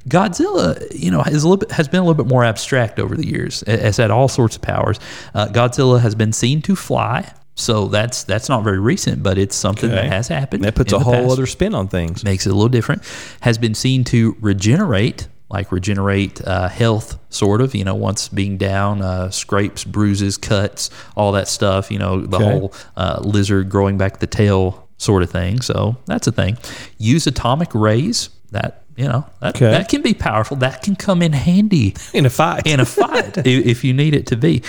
Godzilla, 0.09 0.83
you 0.99 1.11
know, 1.11 1.23
has 1.23 1.45
a 1.45 1.49
little 1.49 1.59
bit, 1.59 1.71
has 1.73 1.89
been 1.89 2.01
a 2.01 2.03
little 2.03 2.21
bit 2.23 2.27
more 2.29 2.43
abstract 2.43 2.99
over 2.99 3.17
the 3.17 3.27
years. 3.27 3.63
Has 3.67 3.99
had 3.99 4.11
all 4.11 4.29
sorts 4.29 4.57
of 4.57 4.63
powers. 4.63 4.99
Uh, 5.35 5.47
Godzilla 5.49 6.01
has 6.01 6.15
been 6.15 6.33
seen 6.33 6.63
to 6.63 6.75
fly, 6.75 7.33
so 7.55 7.87
that's 7.89 8.25
that's 8.25 8.49
not 8.49 8.65
very 8.65 8.79
recent, 8.81 9.23
but 9.23 9.39
it's 9.39 9.55
something 9.57 9.91
that 9.91 10.07
has 10.07 10.29
happened. 10.29 10.65
that 10.65 10.75
puts 10.75 10.93
a 10.93 10.99
whole 10.99 11.13
past. 11.15 11.33
other 11.33 11.47
spin 11.47 11.75
on 11.75 11.89
things. 11.89 12.25
makes 12.25 12.47
it 12.47 12.51
a 12.51 12.55
little 12.55 12.69
different. 12.69 13.03
Has 13.41 13.59
been 13.59 13.75
seen 13.75 14.03
to 14.05 14.37
regenerate, 14.41 15.29
like 15.51 15.71
regenerate 15.71 16.41
uh, 16.45 16.69
health, 16.69 17.19
sort 17.31 17.61
of. 17.61 17.75
You 17.75 17.85
know, 17.85 17.95
once 17.95 18.29
being 18.29 18.57
down, 18.59 19.03
uh, 19.03 19.31
scrapes, 19.31 19.85
bruises, 19.85 20.37
cuts, 20.37 20.91
all 21.17 21.33
that 21.33 21.47
stuff. 21.49 21.91
You 21.91 21.99
know, 21.99 22.21
the 22.21 22.37
Okay. 22.37 22.45
whole 22.45 22.75
uh, 22.97 23.21
lizard 23.23 23.69
growing 23.71 23.99
back 23.99 24.19
the 24.19 24.27
tail 24.27 24.89
sort 24.99 25.23
of 25.23 25.31
thing. 25.31 25.61
So 25.61 25.97
that's 26.07 26.27
a 26.27 26.33
thing. 26.33 26.59
Use 26.99 27.27
atomic 27.27 27.75
rays. 27.75 28.31
That 28.51 28.84
you 28.97 29.05
know 29.09 29.27
that, 29.41 29.57
Okay. 29.57 29.71
that 29.71 29.89
can 29.89 30.03
be 30.03 30.15
powerful. 30.15 30.57
That 30.57 30.83
can 30.83 30.95
come 30.97 31.21
in 31.23 31.33
handy 31.33 31.95
In 32.13 32.27
a 32.27 32.31
fight. 32.31 32.67
in 32.67 32.81
a 32.81 32.85
fight 33.01 33.39
i- 33.39 33.43
if 33.45 33.83
you 33.85 33.93
need 33.93 34.15
it 34.15 34.27
to 34.29 34.37
be. 34.37 34.63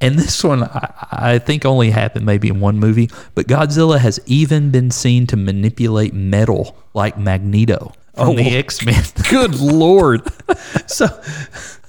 And 0.00 0.18
this 0.18 0.42
one, 0.42 0.64
I, 0.64 0.92
I 1.12 1.38
think, 1.38 1.64
only 1.64 1.90
happened 1.90 2.26
maybe 2.26 2.48
in 2.48 2.58
one 2.60 2.78
movie. 2.78 3.08
But 3.34 3.46
Godzilla 3.46 3.98
has 3.98 4.18
even 4.26 4.70
been 4.70 4.90
seen 4.90 5.26
to 5.28 5.36
manipulate 5.36 6.12
metal 6.12 6.76
like 6.94 7.16
Magneto 7.16 7.92
from 8.14 8.30
Oh. 8.30 8.34
the 8.34 8.56
X 8.56 8.84
Men. 8.84 9.02
Good 9.30 9.54
lord. 9.60 10.22
so, 10.86 11.06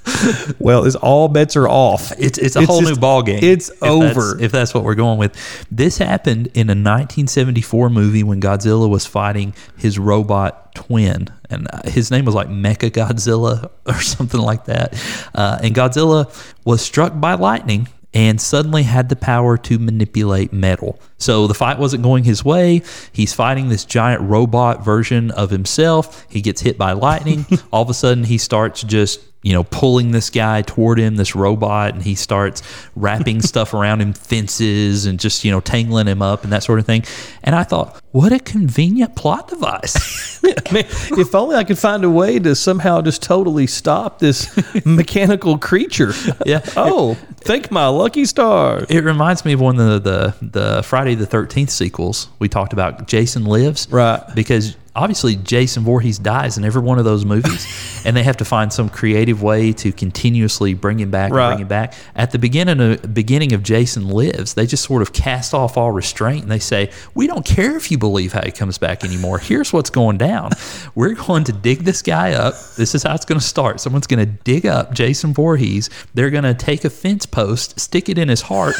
well, 0.59 0.85
it's 0.85 0.95
all 0.95 1.27
bets 1.27 1.55
are 1.55 1.67
off. 1.67 2.11
It's 2.19 2.37
it's 2.37 2.55
a 2.55 2.59
It's 2.59 2.67
whole 2.67 2.81
just- 2.81 2.93
new 2.95 2.99
ball 2.99 3.21
game. 3.23 3.39
it's 3.43 3.69
if 3.69 3.79
that's- 3.79 4.17
over. 4.17 4.39
if 4.41 4.51
that's 4.51 4.73
what 4.73 4.83
we're 4.83 4.95
going 4.95 5.17
with. 5.17 5.35
This 5.71 5.97
happened 5.97 6.47
in 6.53 6.67
a 6.69 6.75
1974 6.75 7.89
movie 7.89 8.23
when 8.23 8.41
Godzilla 8.41 8.89
was 8.89 9.05
fighting 9.05 9.53
his 9.77 9.97
robot 9.99 10.75
twin, 10.75 11.27
and 11.49 11.67
uh, 11.71 11.81
his 11.89 12.11
name 12.11 12.25
was 12.25 12.35
like 12.35 12.47
Mecha 12.49 12.89
Godzilla 12.91 13.69
or 13.85 13.95
something 14.01 14.41
like 14.41 14.65
that. 14.65 14.93
Uh, 15.33 15.59
and 15.61 15.73
Godzilla 15.75 16.27
was 16.65 16.81
struck 16.81 17.19
by 17.19 17.33
lightning 17.35 17.87
and 18.15 18.39
suddenly 18.39 18.83
had 18.83 19.09
the 19.09 19.15
power 19.15 19.57
to 19.57 19.79
manipulate 19.79 20.53
metal. 20.53 20.99
So 21.17 21.47
the 21.47 21.55
fight 21.55 21.79
wasn't 21.79 22.03
going 22.03 22.23
his 22.23 22.45
way. 22.45 22.83
He's 23.11 23.33
fighting 23.33 23.69
this 23.69 23.85
giant 23.85 24.21
robot 24.21 24.85
version 24.85 25.31
of 25.31 25.49
himself. 25.49 26.23
He 26.29 26.39
gets 26.41 26.61
hit 26.61 26.77
by 26.77 26.91
lightning. 26.91 27.45
All 27.73 27.81
of 27.81 27.89
a 27.89 27.93
sudden, 27.95 28.23
he 28.25 28.37
starts 28.37 28.83
just 28.83 29.19
you 29.43 29.51
know, 29.53 29.65
pulling 29.65 30.11
this 30.11 30.29
guy 30.29 30.61
toward 30.61 30.97
him, 30.99 31.17
this 31.17 31.35
robot, 31.35 31.93
and 31.93 32.01
he 32.01 32.15
starts 32.15 32.63
wrapping 32.95 33.41
stuff 33.43 33.73
around 33.73 34.01
him, 34.01 34.13
fences, 34.13 35.05
and 35.05 35.19
just, 35.19 35.43
you 35.43 35.51
know, 35.51 35.59
tangling 35.59 36.07
him 36.07 36.21
up 36.21 36.43
and 36.43 36.51
that 36.51 36.63
sort 36.63 36.79
of 36.79 36.85
thing. 36.85 37.03
And 37.43 37.55
I 37.55 37.63
thought, 37.63 38.01
what 38.11 38.31
a 38.31 38.39
convenient 38.39 39.15
plot 39.15 39.49
device. 39.49 40.41
Man, 40.71 40.85
if 41.17 41.35
only 41.35 41.55
I 41.55 41.63
could 41.63 41.77
find 41.77 42.03
a 42.03 42.09
way 42.09 42.39
to 42.39 42.55
somehow 42.55 43.01
just 43.01 43.21
totally 43.21 43.67
stop 43.67 44.19
this 44.19 44.49
mechanical 44.85 45.57
creature. 45.57 46.13
Yeah. 46.45 46.61
Oh, 46.77 47.15
thank 47.35 47.69
my 47.69 47.87
lucky 47.87 48.25
stars. 48.25 48.85
it 48.89 49.03
reminds 49.03 49.43
me 49.43 49.53
of 49.53 49.59
one 49.59 49.79
of 49.79 50.03
the, 50.03 50.33
the, 50.39 50.45
the 50.45 50.83
Friday 50.83 51.15
the 51.15 51.27
13th 51.27 51.69
sequels. 51.69 52.29
We 52.39 52.47
talked 52.47 52.71
about 52.71 53.07
Jason 53.07 53.45
Lives. 53.45 53.87
Right. 53.89 54.21
Because 54.33 54.77
obviously 54.95 55.35
Jason 55.35 55.83
Voorhees 55.83 56.19
dies 56.19 56.57
in 56.57 56.63
every 56.63 56.81
one 56.81 56.99
of 56.99 57.05
those 57.05 57.25
movies, 57.25 57.65
and 58.05 58.15
they 58.15 58.23
have 58.23 58.37
to 58.37 58.45
find 58.45 58.71
some 58.71 58.89
creative 58.89 59.41
way 59.41 59.73
to 59.73 59.91
continuously 59.91 60.73
bring 60.73 60.99
him 60.99 61.09
back 61.11 61.31
Right. 61.31 61.45
and 61.47 61.51
bring 61.57 61.61
him 61.63 61.67
back. 61.67 61.93
At 62.15 62.31
the 62.31 62.39
beginning 62.39 62.79
of, 62.79 63.13
beginning 63.13 63.53
of 63.53 63.63
Jason 63.63 64.07
Lives, 64.09 64.53
they 64.53 64.65
just 64.65 64.83
sort 64.83 65.01
of 65.01 65.13
cast 65.13 65.53
off 65.53 65.77
all 65.77 65.91
restraint 65.91 66.43
and 66.43 66.51
they 66.51 66.59
say, 66.59 66.91
"We 67.15 67.27
don't 67.27 67.45
care 67.45 67.75
if 67.75 67.89
you 67.91 67.97
believe 67.97 68.33
how 68.33 68.43
he 68.43 68.51
comes 68.51 68.77
back 68.77 69.03
anymore. 69.03 69.39
Here's 69.39 69.73
what's 69.73 69.89
going 69.89 70.17
down. 70.17 70.51
We're 70.95 71.13
going 71.15 71.43
to 71.45 71.51
dig 71.53 71.79
this 71.79 72.01
guy 72.01 72.33
up. 72.33 72.53
This 72.77 72.93
is 72.95 73.03
how 73.03 73.15
it's 73.15 73.25
going 73.25 73.39
to 73.39 73.45
start. 73.45 73.79
Someone's 73.79 74.07
going 74.07 74.25
to 74.25 74.31
dig 74.43 74.65
up 74.65 74.93
Jason 74.93 75.33
Voorhees. 75.33 75.89
They're 76.13 76.29
going 76.29 76.43
to 76.43 76.53
take 76.53 76.85
a 76.85 76.89
fence 76.89 77.25
post, 77.25 77.79
stick 77.79 78.09
it 78.09 78.17
in 78.17 78.29
his 78.29 78.41
heart, 78.41 78.75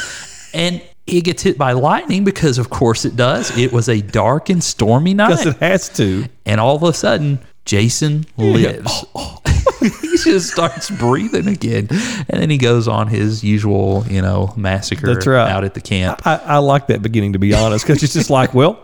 and." 0.54 0.82
He 1.06 1.22
gets 1.22 1.44
hit 1.44 1.58
by 1.58 1.74
lightning 1.74 2.24
because, 2.24 2.58
of 2.58 2.70
course, 2.70 3.04
it 3.06 3.16
does. 3.16 3.56
It 3.58 3.74
was 3.74 3.90
a 3.90 4.02
dark 4.02 4.50
and 4.50 4.64
stormy 4.64 5.14
night 5.14 5.30
Because 5.38 5.46
it 5.48 5.58
has 5.58 5.90
to. 5.98 6.26
and 6.46 6.62
all 6.62 6.76
of 6.78 6.84
a 6.84 6.94
sudden 6.94 7.40
Jason 7.66 8.26
lives. 8.38 9.06
he 10.02 10.18
just 10.18 10.52
starts 10.52 10.90
breathing 10.90 11.48
again, 11.48 11.88
and 11.92 12.42
then 12.42 12.50
he 12.50 12.58
goes 12.58 12.88
on 12.88 13.08
his 13.08 13.44
usual, 13.44 14.06
you 14.10 14.22
know, 14.22 14.54
massacre 14.56 15.14
That's 15.14 15.28
right. 15.28 15.50
out 15.50 15.64
at 15.66 15.74
the 15.74 15.82
camp. 15.82 16.26
I, 16.26 16.38
I 16.38 16.58
like 16.60 16.88
that 16.88 17.02
beginning, 17.02 17.34
to 17.34 17.40
be 17.40 17.54
honest, 17.54 17.86
because 17.86 18.02
it's 18.04 18.14
just 18.14 18.30
like, 18.30 18.54
well, 18.54 18.80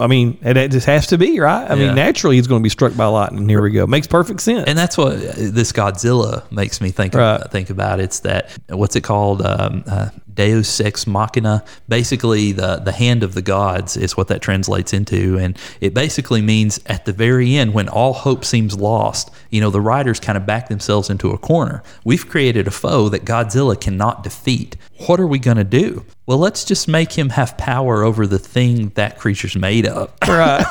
I 0.00 0.06
mean, 0.06 0.38
it, 0.42 0.56
it 0.56 0.70
just 0.70 0.86
has 0.86 1.08
to 1.08 1.18
be, 1.18 1.38
right? 1.38 1.70
I 1.70 1.74
Yeah. 1.74 1.86
mean, 1.88 1.94
naturally, 1.94 2.36
he's 2.36 2.46
going 2.46 2.60
to 2.60 2.64
be 2.64 2.70
struck 2.70 2.96
by 2.96 3.04
lightning. 3.06 3.46
Here 3.48 3.60
we 3.60 3.70
go. 3.70 3.86
Makes 3.86 4.06
perfect 4.06 4.40
sense. 4.40 4.64
And 4.66 4.78
that's 4.78 4.96
what 4.96 5.12
uh, 5.14 5.18
this 5.36 5.72
Godzilla 5.72 6.50
makes 6.50 6.80
me 6.80 6.90
think 6.90 7.12
Right. 7.14 7.34
about, 7.36 7.50
think 7.52 7.68
about. 7.68 8.00
It's 8.00 8.20
that 8.20 8.50
what's 8.70 8.96
it 8.96 9.02
called? 9.02 9.42
Um, 9.44 9.84
uh, 9.86 10.08
Deus 10.34 10.80
ex 10.80 11.06
machina. 11.06 11.64
Basically, 11.88 12.52
the 12.52 12.76
the 12.76 12.92
hand 12.92 13.22
of 13.22 13.34
the 13.34 13.42
gods 13.42 13.96
is 13.96 14.16
what 14.16 14.28
that 14.28 14.42
translates 14.42 14.92
into, 14.92 15.38
and 15.38 15.56
it 15.80 15.94
basically 15.94 16.42
means 16.42 16.80
at 16.86 17.04
the 17.04 17.12
very 17.12 17.56
end, 17.56 17.74
when 17.74 17.88
all 17.88 18.12
hope 18.12 18.44
seems 18.44 18.76
lost, 18.76 19.30
you 19.50 19.60
know, 19.60 19.70
the 19.70 19.80
writers 19.80 20.20
kind 20.20 20.36
of 20.36 20.46
back 20.46 20.68
themselves 20.68 21.10
into 21.10 21.30
a 21.30 21.38
corner. 21.38 21.82
We've 22.04 22.28
created 22.28 22.66
a 22.66 22.70
foe 22.70 23.08
that 23.08 23.24
Godzilla 23.24 23.80
cannot 23.80 24.22
defeat. 24.22 24.76
What 25.06 25.20
are 25.20 25.26
we 25.26 25.38
going 25.38 25.56
to 25.56 25.64
do? 25.64 26.04
Well, 26.26 26.38
let's 26.38 26.64
just 26.64 26.86
make 26.86 27.12
him 27.12 27.30
have 27.30 27.58
power 27.58 28.04
over 28.04 28.26
the 28.26 28.38
thing 28.38 28.90
that 28.90 29.18
creature's 29.18 29.56
made 29.56 29.86
of 29.86 30.12
right. 30.28 30.64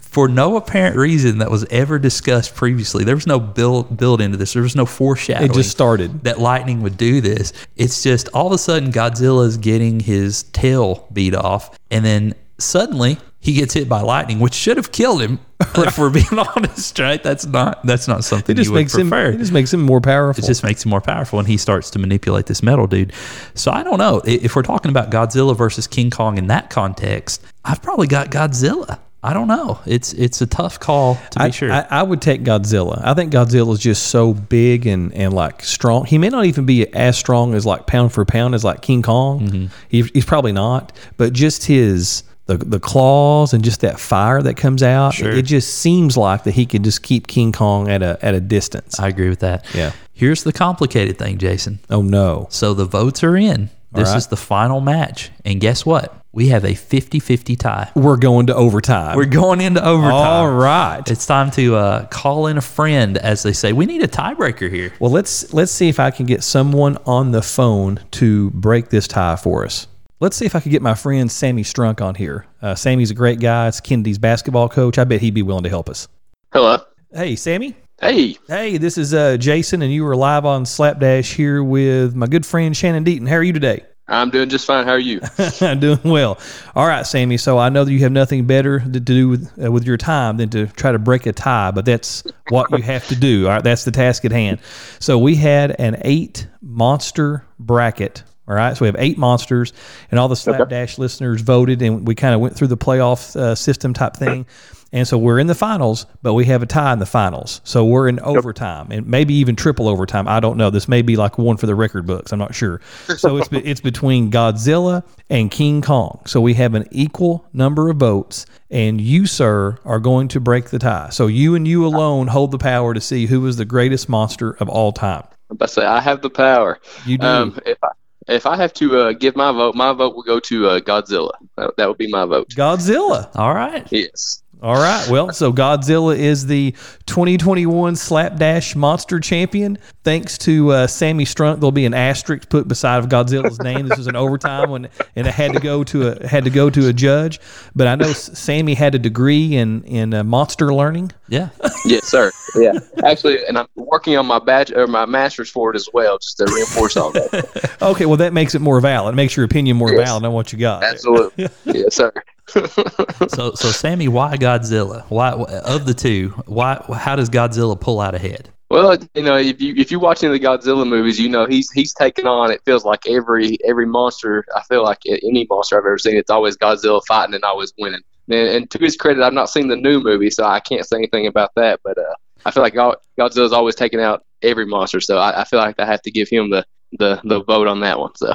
for 0.00 0.28
no 0.28 0.56
apparent 0.56 0.96
reason 0.96 1.38
that 1.38 1.50
was 1.50 1.64
ever 1.70 2.00
discussed 2.00 2.56
previously. 2.56 3.04
There 3.04 3.14
was 3.14 3.26
no 3.26 3.38
build 3.38 3.96
build 3.96 4.20
into 4.20 4.36
this. 4.36 4.54
There 4.54 4.62
was 4.62 4.74
no 4.74 4.86
foreshadowing. 4.86 5.50
It 5.50 5.54
just 5.54 5.70
started. 5.70 6.24
that 6.24 6.40
lightning 6.40 6.82
would 6.82 6.96
do 6.96 7.20
this. 7.20 7.52
It's 7.76 8.02
just 8.02 8.28
all 8.34 8.48
of 8.48 8.52
a 8.52 8.58
sudden 8.58 8.90
Godzilla's 8.90 9.56
getting 9.56 10.00
his 10.00 10.42
tail 10.44 11.06
beat 11.12 11.34
off, 11.34 11.78
and 11.90 12.04
then 12.04 12.34
suddenly 12.58 13.18
he 13.40 13.52
gets 13.54 13.74
hit 13.74 13.88
by 13.88 14.00
lightning, 14.00 14.40
which 14.40 14.54
should 14.54 14.76
have 14.76 14.90
killed 14.92 15.22
him. 15.22 15.38
if 15.76 15.98
we're 15.98 16.10
being 16.10 16.26
honest, 16.56 16.98
right? 16.98 17.22
That's 17.22 17.46
not 17.46 17.84
that's 17.84 18.06
not 18.08 18.24
something 18.24 18.54
It 18.54 18.58
just 18.58 18.72
makes 18.72 18.94
him. 18.94 19.10
prefer. 19.10 19.30
It 19.30 19.38
just 19.38 19.52
makes 19.52 19.72
him 19.72 19.80
more 19.80 20.00
powerful. 20.00 20.42
It 20.42 20.46
just 20.46 20.62
makes 20.62 20.84
him 20.84 20.90
more 20.90 21.00
powerful, 21.00 21.38
and 21.38 21.48
he 21.48 21.56
starts 21.56 21.90
to 21.90 21.98
manipulate 21.98 22.46
this 22.46 22.62
metal 22.62 22.86
dude. 22.86 23.12
So 23.54 23.70
I 23.72 23.82
don't 23.82 23.98
know 23.98 24.22
if 24.24 24.54
we're 24.54 24.62
talking 24.62 24.90
about 24.90 25.10
Godzilla 25.10 25.56
versus 25.56 25.86
King 25.86 26.10
Kong 26.10 26.38
in 26.38 26.46
that 26.48 26.70
context. 26.70 27.44
I've 27.64 27.82
probably 27.82 28.06
got 28.06 28.30
Godzilla. 28.30 28.98
I 29.20 29.34
don't 29.34 29.48
know. 29.48 29.80
It's 29.84 30.12
it's 30.12 30.40
a 30.40 30.46
tough 30.46 30.78
call 30.78 31.16
to 31.32 31.38
be 31.40 31.44
I, 31.46 31.50
sure. 31.50 31.72
I, 31.72 31.86
I 31.90 32.02
would 32.04 32.22
take 32.22 32.42
Godzilla. 32.44 33.00
I 33.04 33.14
think 33.14 33.32
Godzilla 33.32 33.72
is 33.72 33.80
just 33.80 34.08
so 34.08 34.32
big 34.32 34.86
and, 34.86 35.12
and 35.12 35.32
like 35.34 35.62
strong. 35.64 36.04
He 36.04 36.18
may 36.18 36.28
not 36.28 36.44
even 36.44 36.66
be 36.66 36.86
as 36.94 37.18
strong 37.18 37.54
as 37.54 37.66
like 37.66 37.88
pound 37.88 38.12
for 38.12 38.24
pound 38.24 38.54
as 38.54 38.62
like 38.64 38.80
King 38.80 39.02
Kong. 39.02 39.40
Mm-hmm. 39.40 39.66
He, 39.88 40.02
he's 40.14 40.24
probably 40.24 40.52
not, 40.52 40.92
but 41.16 41.32
just 41.32 41.66
his 41.66 42.22
the 42.48 42.56
the 42.56 42.80
claws 42.80 43.52
and 43.52 43.62
just 43.62 43.82
that 43.82 44.00
fire 44.00 44.42
that 44.42 44.56
comes 44.56 44.82
out. 44.82 45.14
Sure. 45.14 45.30
It 45.30 45.42
just 45.42 45.78
seems 45.78 46.16
like 46.16 46.44
that 46.44 46.52
he 46.52 46.66
could 46.66 46.82
just 46.82 47.02
keep 47.02 47.28
King 47.28 47.52
Kong 47.52 47.88
at 47.88 48.02
a 48.02 48.18
at 48.22 48.34
a 48.34 48.40
distance. 48.40 48.98
I 48.98 49.06
agree 49.06 49.28
with 49.28 49.40
that. 49.40 49.64
Yeah. 49.74 49.92
Here's 50.14 50.42
the 50.42 50.52
complicated 50.52 51.18
thing, 51.18 51.38
Jason. 51.38 51.78
oh 51.90 52.02
no! 52.02 52.48
So 52.50 52.74
the 52.74 52.86
votes 52.86 53.22
are 53.22 53.36
in. 53.36 53.70
This 53.92 54.10
right. 54.10 54.16
is 54.18 54.26
the 54.26 54.36
final 54.36 54.80
match. 54.80 55.30
And 55.44 55.60
guess 55.60 55.86
what? 55.86 56.14
We 56.32 56.48
have 56.48 56.64
a 56.64 56.74
50 56.74 57.20
50 57.20 57.56
tie. 57.56 57.90
We're 57.94 58.18
going 58.18 58.46
to 58.48 58.54
overtime. 58.54 59.16
We're 59.16 59.24
going 59.24 59.60
into 59.60 59.84
overtime. 59.84 60.12
all 60.12 60.50
right. 60.50 61.02
It's 61.10 61.24
time 61.24 61.50
to 61.52 61.76
uh, 61.76 62.06
call 62.06 62.46
in 62.48 62.58
a 62.58 62.62
friend, 62.62 63.16
as 63.16 63.42
they 63.42 63.52
say. 63.52 63.72
We 63.72 63.86
need 63.86 64.02
a 64.02 64.08
tiebreaker 64.08 64.70
here. 64.70 64.92
Well, 65.00 65.10
let's 65.10 65.52
let's 65.54 65.72
see 65.72 65.88
if 65.88 65.98
I 65.98 66.10
can 66.10 66.26
get 66.26 66.42
someone 66.42 66.98
on 67.06 67.32
the 67.32 67.42
phone 67.42 68.00
to 68.12 68.50
break 68.50 68.90
this 68.90 69.08
tie 69.08 69.36
for 69.36 69.64
us. 69.64 69.86
Let's 70.20 70.36
see 70.36 70.46
if 70.46 70.56
I 70.56 70.60
can 70.60 70.72
get 70.72 70.82
my 70.82 70.94
friend 70.94 71.30
Sammy 71.30 71.62
Strunk 71.62 72.00
on 72.00 72.16
here. 72.16 72.44
Uh, 72.60 72.74
Sammy's 72.74 73.12
a 73.12 73.14
great 73.14 73.38
guy. 73.38 73.68
It's 73.68 73.80
Kennedy's 73.80 74.18
basketball 74.18 74.68
coach. 74.68 74.98
I 74.98 75.04
bet 75.04 75.20
he'd 75.20 75.34
be 75.34 75.42
willing 75.42 75.62
to 75.62 75.68
help 75.68 75.88
us. 75.88 76.08
Hello. 76.52 76.78
Hey, 77.12 77.36
Sammy. 77.36 77.76
Hey. 78.00 78.36
Hey, 78.48 78.78
this 78.78 78.98
is 78.98 79.14
uh, 79.14 79.36
Jason, 79.36 79.80
and 79.80 79.92
you 79.92 80.04
were 80.04 80.16
live 80.16 80.44
on 80.44 80.64
Slapdash 80.64 81.34
here 81.34 81.62
with 81.62 82.16
my 82.16 82.26
good 82.26 82.44
friend 82.44 82.76
Shannon 82.76 83.04
Deaton. 83.04 83.28
How 83.28 83.36
are 83.36 83.44
you 83.44 83.52
today? 83.52 83.84
I'm 84.08 84.30
doing 84.30 84.48
just 84.48 84.66
fine. 84.66 84.86
How 84.86 84.92
are 84.92 84.98
you? 84.98 85.20
I'm 85.60 85.78
doing 85.80 86.00
well. 86.02 86.38
All 86.74 86.86
right, 86.88 87.06
Sammy. 87.06 87.36
So 87.36 87.58
I 87.58 87.68
know 87.68 87.84
that 87.84 87.92
you 87.92 88.00
have 88.00 88.10
nothing 88.10 88.44
better 88.44 88.80
to 88.80 89.00
do 89.00 89.28
with, 89.28 89.64
uh, 89.64 89.70
with 89.70 89.84
your 89.84 89.98
time 89.98 90.38
than 90.38 90.48
to 90.50 90.66
try 90.66 90.90
to 90.90 90.98
break 90.98 91.26
a 91.26 91.32
tie, 91.32 91.70
but 91.70 91.84
that's 91.84 92.24
what 92.48 92.70
you 92.72 92.82
have 92.82 93.06
to 93.08 93.14
do. 93.14 93.46
All 93.46 93.52
right, 93.52 93.62
that's 93.62 93.84
the 93.84 93.92
task 93.92 94.24
at 94.24 94.32
hand. 94.32 94.58
So 94.98 95.16
we 95.16 95.36
had 95.36 95.76
an 95.78 95.98
eight 96.02 96.48
monster 96.60 97.44
bracket. 97.60 98.24
All 98.48 98.54
right, 98.54 98.76
so 98.76 98.84
we 98.84 98.86
have 98.86 98.96
eight 98.98 99.18
monsters, 99.18 99.74
and 100.10 100.18
all 100.18 100.28
the 100.28 100.36
Slapdash 100.36 100.96
listeners 100.96 101.42
voted, 101.42 101.82
and 101.82 102.06
we 102.06 102.14
kind 102.14 102.34
of 102.34 102.40
went 102.40 102.56
through 102.56 102.68
the 102.68 102.78
playoff 102.78 103.36
uh, 103.36 103.54
system 103.54 103.92
type 103.92 104.16
thing. 104.16 104.46
And 104.90 105.06
so 105.06 105.18
we're 105.18 105.38
in 105.38 105.48
the 105.48 105.54
finals, 105.54 106.06
but 106.22 106.32
we 106.32 106.46
have 106.46 106.62
a 106.62 106.66
tie 106.66 106.94
in 106.94 106.98
the 106.98 107.06
finals. 107.06 107.60
So 107.64 107.84
we're 107.84 108.08
in 108.08 108.20
overtime 108.20 108.90
and 108.90 109.06
maybe 109.06 109.34
even 109.34 109.54
triple 109.54 109.86
overtime. 109.86 110.26
I 110.26 110.40
don't 110.40 110.56
know. 110.56 110.70
This 110.70 110.88
may 110.88 111.02
be 111.02 111.16
like 111.16 111.36
one 111.36 111.58
for 111.58 111.66
the 111.66 111.74
record 111.74 112.06
books. 112.06 112.32
I'm 112.32 112.38
not 112.38 112.54
sure. 112.54 112.80
So 113.18 113.36
it's 113.36 113.48
it's 113.52 113.82
between 113.82 114.30
Godzilla 114.30 115.04
and 115.28 115.50
King 115.50 115.82
Kong. 115.82 116.22
So 116.24 116.40
we 116.40 116.54
have 116.54 116.74
an 116.74 116.86
equal 116.90 117.44
number 117.52 117.90
of 117.90 117.98
votes, 117.98 118.46
and 118.70 118.98
you, 118.98 119.26
sir, 119.26 119.76
are 119.84 120.00
going 120.00 120.28
to 120.28 120.40
break 120.40 120.70
the 120.70 120.78
tie. 120.78 121.10
So 121.10 121.26
you 121.26 121.54
and 121.54 121.68
you 121.68 121.84
alone 121.84 122.28
hold 122.28 122.50
the 122.50 122.58
power 122.58 122.94
to 122.94 123.00
see 123.00 123.26
who 123.26 123.46
is 123.46 123.58
the 123.58 123.66
greatest 123.66 124.08
monster 124.08 124.52
of 124.52 124.70
all 124.70 124.92
time. 124.92 125.24
I'm 125.50 125.56
about 125.56 125.68
to 125.68 125.74
say 125.74 125.84
I 125.84 126.00
have 126.00 126.22
the 126.22 126.30
power. 126.30 126.78
You 127.04 127.18
do. 127.18 127.26
Um, 127.26 127.58
if 127.66 127.76
I 127.82 127.88
if 128.28 128.46
I 128.46 128.56
have 128.56 128.72
to 128.74 128.98
uh, 128.98 129.12
give 129.12 129.36
my 129.36 129.52
vote, 129.52 129.74
my 129.74 129.92
vote 129.92 130.14
will 130.14 130.22
go 130.22 130.38
to 130.40 130.68
uh, 130.68 130.80
Godzilla. 130.80 131.32
That, 131.56 131.76
that 131.76 131.88
would 131.88 131.98
be 131.98 132.08
my 132.08 132.24
vote. 132.24 132.48
Godzilla. 132.50 133.30
All 133.34 133.54
right. 133.54 133.86
Yes. 133.90 134.42
All 134.62 134.74
right. 134.74 135.08
Well, 135.08 135.32
so 135.32 135.52
Godzilla 135.52 136.16
is 136.16 136.46
the 136.46 136.72
2021 137.06 137.94
Slapdash 137.94 138.74
Monster 138.74 139.20
Champion. 139.20 139.78
Thanks 140.02 140.36
to 140.38 140.70
uh, 140.72 140.86
Sammy 140.86 141.24
Strunk, 141.24 141.56
there'll 141.60 141.70
be 141.70 141.84
an 141.86 141.94
asterisk 141.94 142.48
put 142.48 142.66
beside 142.66 142.98
of 142.98 143.08
Godzilla's 143.08 143.60
name. 143.60 143.86
This 143.86 143.98
was 143.98 144.06
an 144.08 144.16
overtime 144.16 144.70
when, 144.70 144.88
and 145.14 145.26
it 145.26 145.34
had 145.34 145.52
to 145.52 145.60
go 145.60 145.84
to 145.84 146.08
a 146.08 146.26
had 146.26 146.44
to 146.44 146.50
go 146.50 146.70
to 146.70 146.88
a 146.88 146.92
judge. 146.92 147.40
But 147.76 147.86
I 147.86 147.94
know 147.94 148.12
Sammy 148.12 148.74
had 148.74 148.94
a 148.94 148.98
degree 148.98 149.54
in 149.56 149.84
in 149.84 150.12
uh, 150.14 150.24
monster 150.24 150.74
learning. 150.74 151.12
Yeah. 151.28 151.50
Yes, 151.84 152.06
sir. 152.06 152.32
Yeah, 152.56 152.72
actually, 153.04 153.46
and 153.46 153.56
I'm 153.56 153.68
working 153.76 154.16
on 154.16 154.26
my 154.26 154.40
badge 154.40 154.72
or 154.72 154.86
my 154.88 155.06
master's 155.06 155.48
for 155.48 155.70
it 155.70 155.76
as 155.76 155.88
well, 155.92 156.18
just 156.18 156.36
to 156.38 156.44
reinforce 156.52 156.96
all 156.96 157.12
that. 157.12 157.76
Okay, 157.82 158.04
well 158.06 158.16
that 158.16 158.32
makes 158.32 158.54
it 158.56 158.60
more 158.60 158.80
valid. 158.80 159.14
It 159.14 159.16
makes 159.16 159.36
your 159.36 159.44
opinion 159.44 159.76
more 159.76 159.92
Yes. 159.92 160.06
valid 160.08 160.24
on 160.24 160.32
what 160.32 160.52
you 160.52 160.58
got. 160.58 160.82
Absolutely. 160.82 161.48
yes, 161.64 161.94
sir. 161.94 162.12
So, 162.48 163.52
so 163.54 163.70
Sammy, 163.70 164.08
why 164.08 164.36
Godzilla? 164.36 165.04
Why 165.08 165.32
of 165.32 165.86
the 165.86 165.94
two? 165.94 166.30
Why? 166.46 166.82
How 166.94 167.16
does 167.16 167.30
Godzilla 167.30 167.78
pull 167.78 168.00
out 168.00 168.14
ahead? 168.14 168.50
Well, 168.70 168.98
you 169.14 169.22
know, 169.22 169.36
if 169.36 169.60
you 169.60 169.74
if 169.76 169.90
you 169.90 169.98
watch 169.98 170.22
any 170.22 170.34
of 170.34 170.40
the 170.40 170.46
Godzilla 170.46 170.86
movies, 170.86 171.18
you 171.18 171.28
know 171.28 171.46
he's 171.46 171.70
he's 171.72 171.94
taken 171.94 172.26
on. 172.26 172.50
It 172.50 172.60
feels 172.64 172.84
like 172.84 173.06
every 173.08 173.58
every 173.66 173.86
monster. 173.86 174.44
I 174.54 174.62
feel 174.62 174.82
like 174.82 174.98
any 175.06 175.46
monster 175.48 175.78
I've 175.78 175.86
ever 175.86 175.98
seen, 175.98 176.16
it's 176.16 176.30
always 176.30 176.56
Godzilla 176.56 177.00
fighting 177.06 177.34
and 177.34 177.44
always 177.44 177.72
winning. 177.78 178.02
And, 178.28 178.48
and 178.48 178.70
to 178.70 178.78
his 178.78 178.96
credit, 178.96 179.22
I've 179.22 179.32
not 179.32 179.48
seen 179.48 179.68
the 179.68 179.76
new 179.76 180.00
movie, 180.00 180.30
so 180.30 180.44
I 180.44 180.60
can't 180.60 180.84
say 180.84 180.96
anything 180.96 181.26
about 181.26 181.50
that. 181.56 181.80
But 181.82 181.96
uh, 181.96 182.14
I 182.44 182.50
feel 182.50 182.62
like 182.62 182.74
Godzilla's 182.74 183.52
always 183.52 183.74
taking 183.74 184.00
out 184.00 184.24
every 184.42 184.66
monster, 184.66 185.00
so 185.00 185.18
I, 185.18 185.42
I 185.42 185.44
feel 185.44 185.60
like 185.60 185.80
I 185.80 185.86
have 185.86 186.02
to 186.02 186.10
give 186.10 186.28
him 186.28 186.50
the, 186.50 186.64
the, 186.92 187.20
the 187.24 187.42
vote 187.42 187.66
on 187.66 187.80
that 187.80 187.98
one. 187.98 188.14
So 188.16 188.34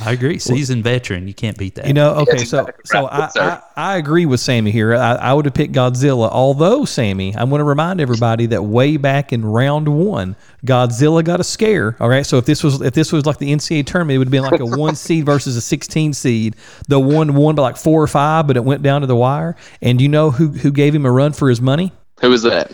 I 0.00 0.12
agree. 0.12 0.38
Seasoned 0.38 0.84
veteran, 0.84 1.26
you 1.26 1.34
can't 1.34 1.58
beat 1.58 1.74
that. 1.74 1.86
You 1.86 1.92
know, 1.92 2.14
okay, 2.16 2.38
so 2.44 2.60
exactly 2.60 2.82
so 2.84 3.02
right. 3.02 3.30
I, 3.36 3.40
I 3.40 3.62
I 3.78 3.96
agree 3.96 4.26
with 4.26 4.40
Sammy 4.40 4.70
here. 4.70 4.94
I, 4.94 5.14
I 5.14 5.32
would 5.34 5.44
have 5.44 5.54
picked 5.54 5.72
Godzilla, 5.72 6.28
although 6.30 6.84
Sammy, 6.84 7.34
I'm 7.36 7.48
going 7.48 7.58
to 7.58 7.64
remind 7.64 8.00
everybody 8.00 8.46
that 8.46 8.62
way 8.62 8.96
back 8.96 9.32
in 9.32 9.44
round 9.44 9.88
one, 9.88 10.36
Godzilla 10.64 11.24
got 11.24 11.40
a 11.40 11.44
scare. 11.44 11.96
All 12.00 12.08
right, 12.08 12.24
so 12.24 12.38
if 12.38 12.44
this 12.44 12.62
was 12.62 12.80
if 12.80 12.94
this 12.94 13.12
was 13.12 13.26
like 13.26 13.38
the 13.38 13.52
NCAA 13.52 13.86
tournament, 13.86 14.16
it 14.16 14.18
would 14.18 14.28
have 14.28 14.32
been 14.32 14.42
like 14.42 14.60
a 14.60 14.66
one 14.66 14.94
seed 14.96 15.26
versus 15.26 15.56
a 15.56 15.60
16 15.60 16.12
seed. 16.12 16.56
The 16.86 17.00
one 17.00 17.34
won 17.34 17.54
by 17.56 17.62
like 17.62 17.76
four 17.76 18.02
or 18.02 18.06
five, 18.06 18.46
but 18.46 18.56
it 18.56 18.64
went 18.64 18.82
down 18.82 19.00
to 19.00 19.06
the 19.06 19.16
wire. 19.16 19.56
And 19.82 20.00
you 20.00 20.08
know 20.08 20.30
who 20.30 20.48
who 20.48 20.70
gave 20.70 20.94
him 20.94 21.06
a 21.06 21.10
run 21.10 21.32
for 21.32 21.48
his 21.48 21.60
money? 21.60 21.92
Who 22.20 22.30
was 22.30 22.42
that? 22.42 22.72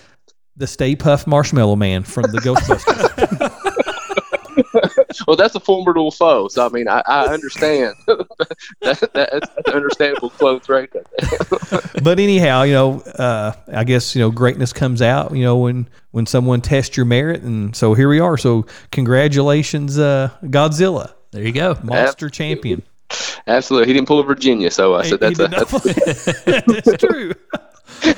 The 0.57 0.67
Stay 0.67 0.95
Puft 0.95 1.27
Marshmallow 1.27 1.77
Man 1.77 2.03
from 2.03 2.25
the 2.31 2.39
Ghostbusters. 2.41 3.61
Well, 5.27 5.37
that's 5.37 5.55
a 5.55 5.61
formidable 5.61 6.11
foe. 6.11 6.49
So 6.49 6.67
I 6.67 6.69
mean, 6.69 6.89
I, 6.89 7.03
I 7.07 7.27
understand. 7.27 7.95
that, 8.07 8.29
that, 8.83 9.11
that's 9.15 9.69
an 9.69 9.75
understandable 9.75 10.31
quote 10.31 10.69
right 10.69 10.91
there. 10.93 11.05
but 12.03 12.21
anyhow, 12.21 12.63
you 12.63 12.73
know, 12.75 13.01
uh, 13.01 13.53
I 13.73 13.85
guess 13.85 14.15
you 14.15 14.21
know 14.21 14.31
greatness 14.31 14.73
comes 14.73 15.03
out, 15.03 15.35
you 15.35 15.43
know, 15.43 15.57
when 15.59 15.89
when 16.11 16.27
someone 16.27 16.61
tests 16.61 16.97
your 16.97 17.07
merit, 17.07 17.43
and 17.43 17.75
so 17.75 17.95
here 17.95 18.09
we 18.09 18.21
are. 18.21 18.37
So 18.37 18.67
congratulations, 18.93 19.99
uh, 19.99 20.31
Godzilla, 20.45 21.15
there 21.31 21.43
you 21.43 21.53
go. 21.53 21.79
monster 21.83 22.29
champion. 22.29 22.83
Absolutely, 23.47 23.89
he 23.89 23.93
didn't 23.93 24.09
pull 24.09 24.21
a 24.21 24.25
Virginia, 24.25 24.71
so 24.71 24.95
I 24.95 25.03
said 25.03 25.23
He 25.23 25.35
that's 25.35 25.41
a, 25.41 25.49
that's 25.49 26.65
That's 26.65 26.97
true. 27.03 27.33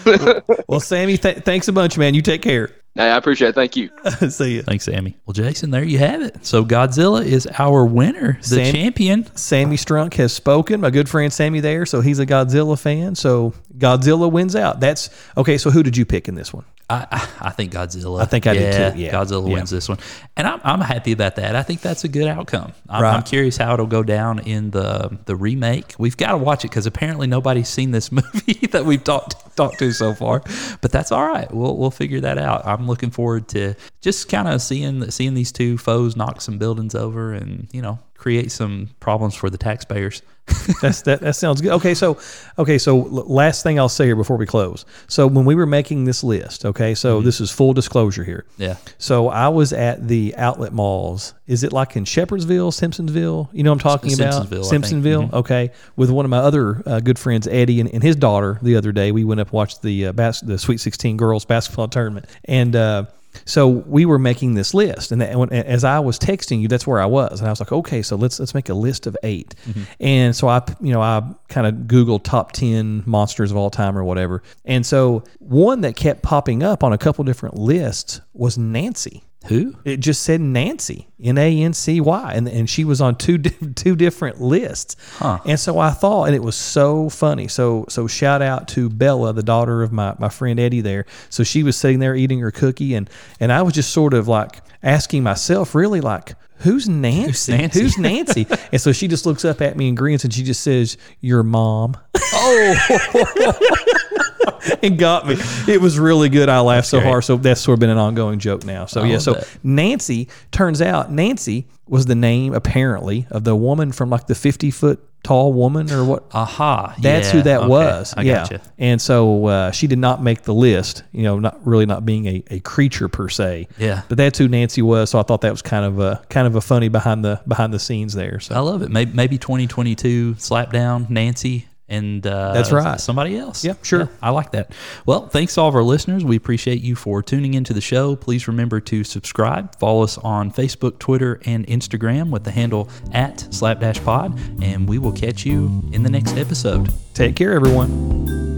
Well, 0.04 0.42
well, 0.68 0.80
Sammy, 0.80 1.16
th- 1.16 1.38
thanks 1.38 1.68
a 1.68 1.72
bunch, 1.72 1.96
man. 1.98 2.14
You 2.14 2.22
take 2.22 2.42
care. 2.42 2.70
I 2.98 3.08
appreciate 3.08 3.48
it. 3.48 3.54
Thank 3.54 3.76
you. 3.76 3.90
See 4.30 4.54
you. 4.54 4.62
Thanks, 4.62 4.84
Sammy. 4.86 5.18
Well, 5.26 5.34
Jason, 5.34 5.70
there 5.70 5.84
you 5.84 5.98
have 5.98 6.22
it. 6.22 6.46
So 6.46 6.64
Godzilla 6.64 7.22
is 7.22 7.46
our 7.58 7.84
winner, 7.84 8.38
the 8.40 8.46
Sam- 8.48 8.72
champion. 8.74 9.36
Sammy 9.36 9.76
Strunk 9.76 10.14
has 10.14 10.32
spoken. 10.32 10.80
My 10.80 10.88
good 10.88 11.06
friend 11.06 11.30
Sammy 11.30 11.60
there, 11.60 11.84
so 11.84 12.00
he's 12.00 12.20
a 12.20 12.24
Godzilla 12.26 12.80
fan. 12.80 13.14
So 13.14 13.52
Godzilla 13.76 14.32
wins 14.32 14.56
out. 14.56 14.80
That's 14.80 15.10
okay. 15.36 15.58
So 15.58 15.70
who 15.70 15.82
did 15.82 15.94
you 15.94 16.06
pick 16.06 16.26
in 16.26 16.36
this 16.36 16.54
one? 16.54 16.64
I, 16.88 17.06
I 17.10 17.48
I 17.48 17.50
think 17.50 17.72
Godzilla. 17.72 18.22
I 18.22 18.24
think 18.24 18.46
I 18.46 18.54
did 18.54 18.94
too, 18.94 18.98
yeah. 18.98 19.12
Godzilla 19.12 19.46
Yeah. 19.46 19.54
wins 19.54 19.68
this 19.70 19.90
one, 19.90 19.98
and 20.38 20.46
I'm, 20.46 20.60
I'm 20.64 20.80
happy 20.80 21.12
about 21.12 21.36
that. 21.36 21.54
I 21.54 21.62
think 21.64 21.82
that's 21.82 22.04
a 22.04 22.08
good 22.08 22.28
outcome. 22.28 22.72
I'm, 22.88 23.02
Right. 23.02 23.14
I'm 23.14 23.24
curious 23.24 23.58
how 23.58 23.74
it'll 23.74 23.86
go 23.86 24.04
down 24.04 24.38
in 24.38 24.70
the 24.70 25.18
the 25.26 25.36
remake. 25.36 25.94
We've 25.98 26.16
got 26.16 26.30
to 26.30 26.38
watch 26.38 26.64
it 26.64 26.68
because 26.70 26.86
apparently 26.86 27.26
nobody's 27.26 27.68
seen 27.68 27.90
this 27.90 28.10
movie 28.12 28.68
that 28.70 28.86
we've 28.86 29.04
talked 29.04 29.34
talked 29.56 29.78
to 29.80 29.92
so 29.92 30.14
far. 30.14 30.42
But 30.80 30.92
that's 30.92 31.10
all 31.10 31.26
right. 31.26 31.52
We'll 31.52 31.76
we'll 31.76 31.90
figure 31.90 32.20
that 32.20 32.38
out. 32.38 32.66
I'm 32.66 32.86
looking 32.86 33.10
forward 33.10 33.48
to 33.48 33.74
just 34.00 34.28
kind 34.28 34.48
of 34.48 34.62
seeing 34.62 35.10
seeing 35.10 35.34
these 35.34 35.52
two 35.52 35.78
foes 35.78 36.16
knock 36.16 36.40
some 36.40 36.58
buildings 36.58 36.94
over 36.94 37.32
and 37.32 37.68
you 37.72 37.82
know 37.82 37.98
create 38.26 38.50
some 38.50 38.90
problems 38.98 39.36
for 39.36 39.48
the 39.48 39.56
taxpayers. 39.56 40.20
That's 40.82 41.02
that. 41.02 41.20
That 41.20 41.36
sounds 41.36 41.60
good. 41.60 41.70
Okay, 41.74 41.94
so 41.94 42.18
okay, 42.58 42.76
so 42.76 42.96
last 42.96 43.62
thing 43.62 43.78
I'll 43.78 43.88
say 43.88 44.06
here 44.06 44.16
before 44.16 44.36
we 44.36 44.46
close. 44.46 44.84
So 45.06 45.28
when 45.28 45.44
we 45.44 45.54
were 45.54 45.66
making 45.66 46.06
this 46.06 46.24
list, 46.24 46.64
okay, 46.64 46.96
so 46.96 47.20
this 47.20 47.40
is 47.40 47.52
full 47.52 47.72
disclosure 47.72 48.24
here. 48.24 48.44
Yeah. 48.56 48.78
So 48.98 49.28
I 49.28 49.48
was 49.48 49.72
at 49.72 50.08
the 50.08 50.34
outlet 50.36 50.72
malls. 50.72 51.34
Is 51.46 51.62
it 51.62 51.72
like 51.72 51.94
in 51.94 52.04
Shepherdsville, 52.04 52.72
Simpsonville? 52.72 53.48
You 53.52 53.62
know 53.62 53.70
I'm 53.70 53.78
talking 53.78 54.12
about? 54.12 54.48
Simpsonville. 54.48 54.72
Simpsonville. 54.72 55.32
Okay. 55.32 55.70
With 55.94 56.10
one 56.10 56.24
of 56.24 56.30
my 56.30 56.38
other 56.38 56.82
uh, 56.84 56.98
good 56.98 57.20
friends, 57.20 57.46
Eddie, 57.46 57.78
and, 57.78 57.88
and 57.94 58.02
his 58.02 58.16
daughter. 58.16 58.58
The 58.60 58.74
other 58.74 58.90
day, 58.90 59.12
we 59.12 59.22
went 59.22 59.40
up 59.40 59.48
and 59.48 59.52
watched 59.52 59.82
the 59.82 60.06
uh, 60.06 60.12
bas- 60.12 60.40
the 60.40 60.58
Sweet 60.58 60.78
16 60.78 61.16
girls 61.16 61.44
basketball 61.44 61.86
tournament, 61.86 62.26
and. 62.44 62.74
Uh, 62.74 63.04
so 63.44 63.68
we 63.68 64.04
were 64.06 64.18
making 64.18 64.54
this 64.54 64.74
list, 64.74 65.12
and, 65.12 65.20
that, 65.20 65.36
when- 65.36 65.52
as 65.52 65.84
I 65.84 65.98
was 66.00 66.18
texting 66.18 66.60
you, 66.60 66.68
that's 66.68 66.86
where 66.86 67.00
I 67.00 67.06
was, 67.06 67.40
and 67.40 67.48
I 67.48 67.50
was 67.50 67.60
like, 67.60 67.72
okay, 67.72 68.02
so 68.02 68.16
let's 68.16 68.38
let's 68.40 68.54
make 68.54 68.68
a 68.68 68.74
list 68.74 69.06
of 69.06 69.16
8 69.22 69.54
mm-hmm. 69.68 69.82
And 70.00 70.34
so 70.34 70.48
I, 70.48 70.62
you 70.80 70.92
know, 70.92 71.00
I 71.02 71.22
kind 71.48 71.66
of 71.66 71.74
Googled 71.86 72.24
top 72.24 72.52
ten 72.52 73.02
monsters 73.06 73.50
of 73.50 73.56
all 73.56 73.70
time 73.70 73.96
or 73.96 74.04
whatever, 74.04 74.42
and 74.64 74.84
so 74.84 75.24
one 75.38 75.82
that 75.82 75.96
kept 75.96 76.22
popping 76.22 76.62
up 76.62 76.82
on 76.82 76.92
a 76.92 76.98
couple 76.98 77.24
different 77.24 77.56
lists 77.56 78.20
was 78.32 78.58
Nancy. 78.58 79.22
Who? 79.48 79.74
It 79.84 79.98
just 79.98 80.22
said 80.22 80.40
Nancy, 80.40 81.08
N 81.22 81.38
A 81.38 81.62
N 81.62 81.72
C 81.72 82.00
Y, 82.00 82.32
and 82.34 82.48
and 82.48 82.68
she 82.68 82.84
was 82.84 83.00
on 83.00 83.16
two 83.16 83.38
di- 83.38 83.50
two 83.74 83.96
different 83.96 84.40
lists. 84.40 84.96
And 85.20 85.58
so 85.58 85.78
I 85.78 85.90
thought, 85.90 86.24
and 86.24 86.34
it 86.34 86.42
was 86.42 86.56
so 86.56 87.08
funny. 87.08 87.48
So 87.48 87.86
so 87.88 88.06
shout 88.06 88.42
out 88.42 88.68
to 88.68 88.88
Bella, 88.88 89.32
the 89.32 89.42
daughter 89.42 89.82
of 89.82 89.92
my, 89.92 90.14
my 90.18 90.28
friend 90.28 90.58
Eddie 90.58 90.80
there. 90.80 91.06
So 91.30 91.44
she 91.44 91.62
was 91.62 91.76
sitting 91.76 92.00
there 92.00 92.14
eating 92.16 92.40
her 92.40 92.50
cookie, 92.50 92.94
and 92.94 93.08
and 93.40 93.52
I 93.52 93.62
was 93.62 93.74
just 93.74 93.90
sort 93.92 94.14
of 94.14 94.28
like 94.28 94.60
asking 94.82 95.22
myself, 95.22 95.74
really 95.74 96.00
like. 96.00 96.34
Who's 96.60 96.88
Nancy? 96.88 97.52
Nancy? 97.52 97.82
Who's 97.82 97.98
Nancy? 97.98 98.46
and 98.72 98.80
so 98.80 98.90
she 98.92 99.08
just 99.08 99.26
looks 99.26 99.44
up 99.44 99.60
at 99.60 99.76
me 99.76 99.88
and 99.88 99.96
grins 99.96 100.24
and 100.24 100.32
she 100.32 100.42
just 100.42 100.62
says, 100.62 100.96
Your 101.20 101.42
mom. 101.42 101.98
Oh. 102.32 104.22
and 104.82 104.98
got 104.98 105.26
me. 105.26 105.36
It 105.68 105.80
was 105.80 105.98
really 105.98 106.28
good. 106.28 106.48
I 106.48 106.60
laughed 106.60 106.88
so 106.88 106.98
great. 106.98 107.08
hard. 107.08 107.24
So 107.24 107.36
that's 107.36 107.60
sort 107.60 107.74
of 107.74 107.80
been 107.80 107.90
an 107.90 107.98
ongoing 107.98 108.38
joke 108.38 108.64
now. 108.64 108.86
So 108.86 109.02
I 109.02 109.06
yeah. 109.06 109.18
So 109.18 109.34
that. 109.34 109.48
Nancy 109.62 110.28
turns 110.50 110.82
out 110.82 111.10
Nancy 111.10 111.66
was 111.88 112.06
the 112.06 112.14
name 112.14 112.54
apparently 112.54 113.26
of 113.30 113.44
the 113.44 113.54
woman 113.54 113.92
from 113.92 114.10
like 114.10 114.26
the 114.26 114.34
fifty 114.34 114.70
foot 114.70 115.02
tall 115.22 115.52
woman 115.52 115.90
or 115.90 116.04
what. 116.04 116.24
Aha. 116.32 116.94
That's 117.00 117.28
yeah, 117.28 117.32
who 117.32 117.42
that 117.42 117.60
okay, 117.60 117.68
was. 117.68 118.14
I 118.16 118.22
yeah. 118.22 118.34
gotcha. 118.34 118.62
And 118.78 119.00
so 119.00 119.46
uh, 119.46 119.70
she 119.72 119.86
did 119.86 119.98
not 119.98 120.22
make 120.22 120.42
the 120.42 120.54
list. 120.54 121.02
You 121.12 121.24
know, 121.24 121.38
not 121.38 121.64
really 121.66 121.86
not 121.86 122.06
being 122.06 122.26
a, 122.26 122.42
a 122.50 122.60
creature 122.60 123.08
per 123.08 123.28
se. 123.28 123.68
Yeah. 123.78 124.02
But 124.08 124.18
that's 124.18 124.38
who 124.38 124.48
Nancy 124.48 124.82
was. 124.82 125.10
So 125.10 125.18
I 125.18 125.22
thought 125.22 125.40
that 125.42 125.50
was 125.50 125.62
kind 125.62 125.84
of 125.84 125.98
a 125.98 126.24
kind 126.30 126.46
of 126.46 126.54
a 126.54 126.60
funny 126.60 126.88
behind 126.88 127.24
the 127.24 127.40
behind 127.46 127.72
the 127.72 127.78
scenes 127.78 128.14
there. 128.14 128.40
So 128.40 128.54
I 128.54 128.60
love 128.60 128.82
it. 128.82 128.90
Maybe, 128.90 129.12
maybe 129.12 129.38
2022 129.38 130.36
slap 130.38 130.72
down 130.72 131.06
Nancy 131.10 131.66
and 131.88 132.26
uh, 132.26 132.52
That's 132.52 132.72
right. 132.72 133.00
Somebody 133.00 133.36
else. 133.36 133.64
Yep, 133.64 133.84
sure. 133.84 134.08
I 134.20 134.30
like 134.30 134.52
that. 134.52 134.72
Well, 135.04 135.28
thanks 135.28 135.54
to 135.54 135.60
all 135.60 135.68
of 135.68 135.74
our 135.74 135.82
listeners. 135.82 136.24
We 136.24 136.36
appreciate 136.36 136.82
you 136.82 136.96
for 136.96 137.22
tuning 137.22 137.54
into 137.54 137.72
the 137.72 137.80
show. 137.80 138.16
Please 138.16 138.48
remember 138.48 138.80
to 138.80 139.04
subscribe. 139.04 139.78
Follow 139.78 140.02
us 140.02 140.18
on 140.18 140.50
Facebook, 140.50 140.98
Twitter, 140.98 141.40
and 141.44 141.66
Instagram 141.66 142.30
with 142.30 142.44
the 142.44 142.50
handle 142.50 142.88
at 143.12 143.52
Slapdash 143.54 144.02
Pod, 144.02 144.38
and 144.62 144.88
we 144.88 144.98
will 144.98 145.12
catch 145.12 145.46
you 145.46 145.82
in 145.92 146.02
the 146.02 146.10
next 146.10 146.36
episode. 146.36 146.92
take 147.14 147.36
care, 147.36 147.52
everyone. 147.52 148.55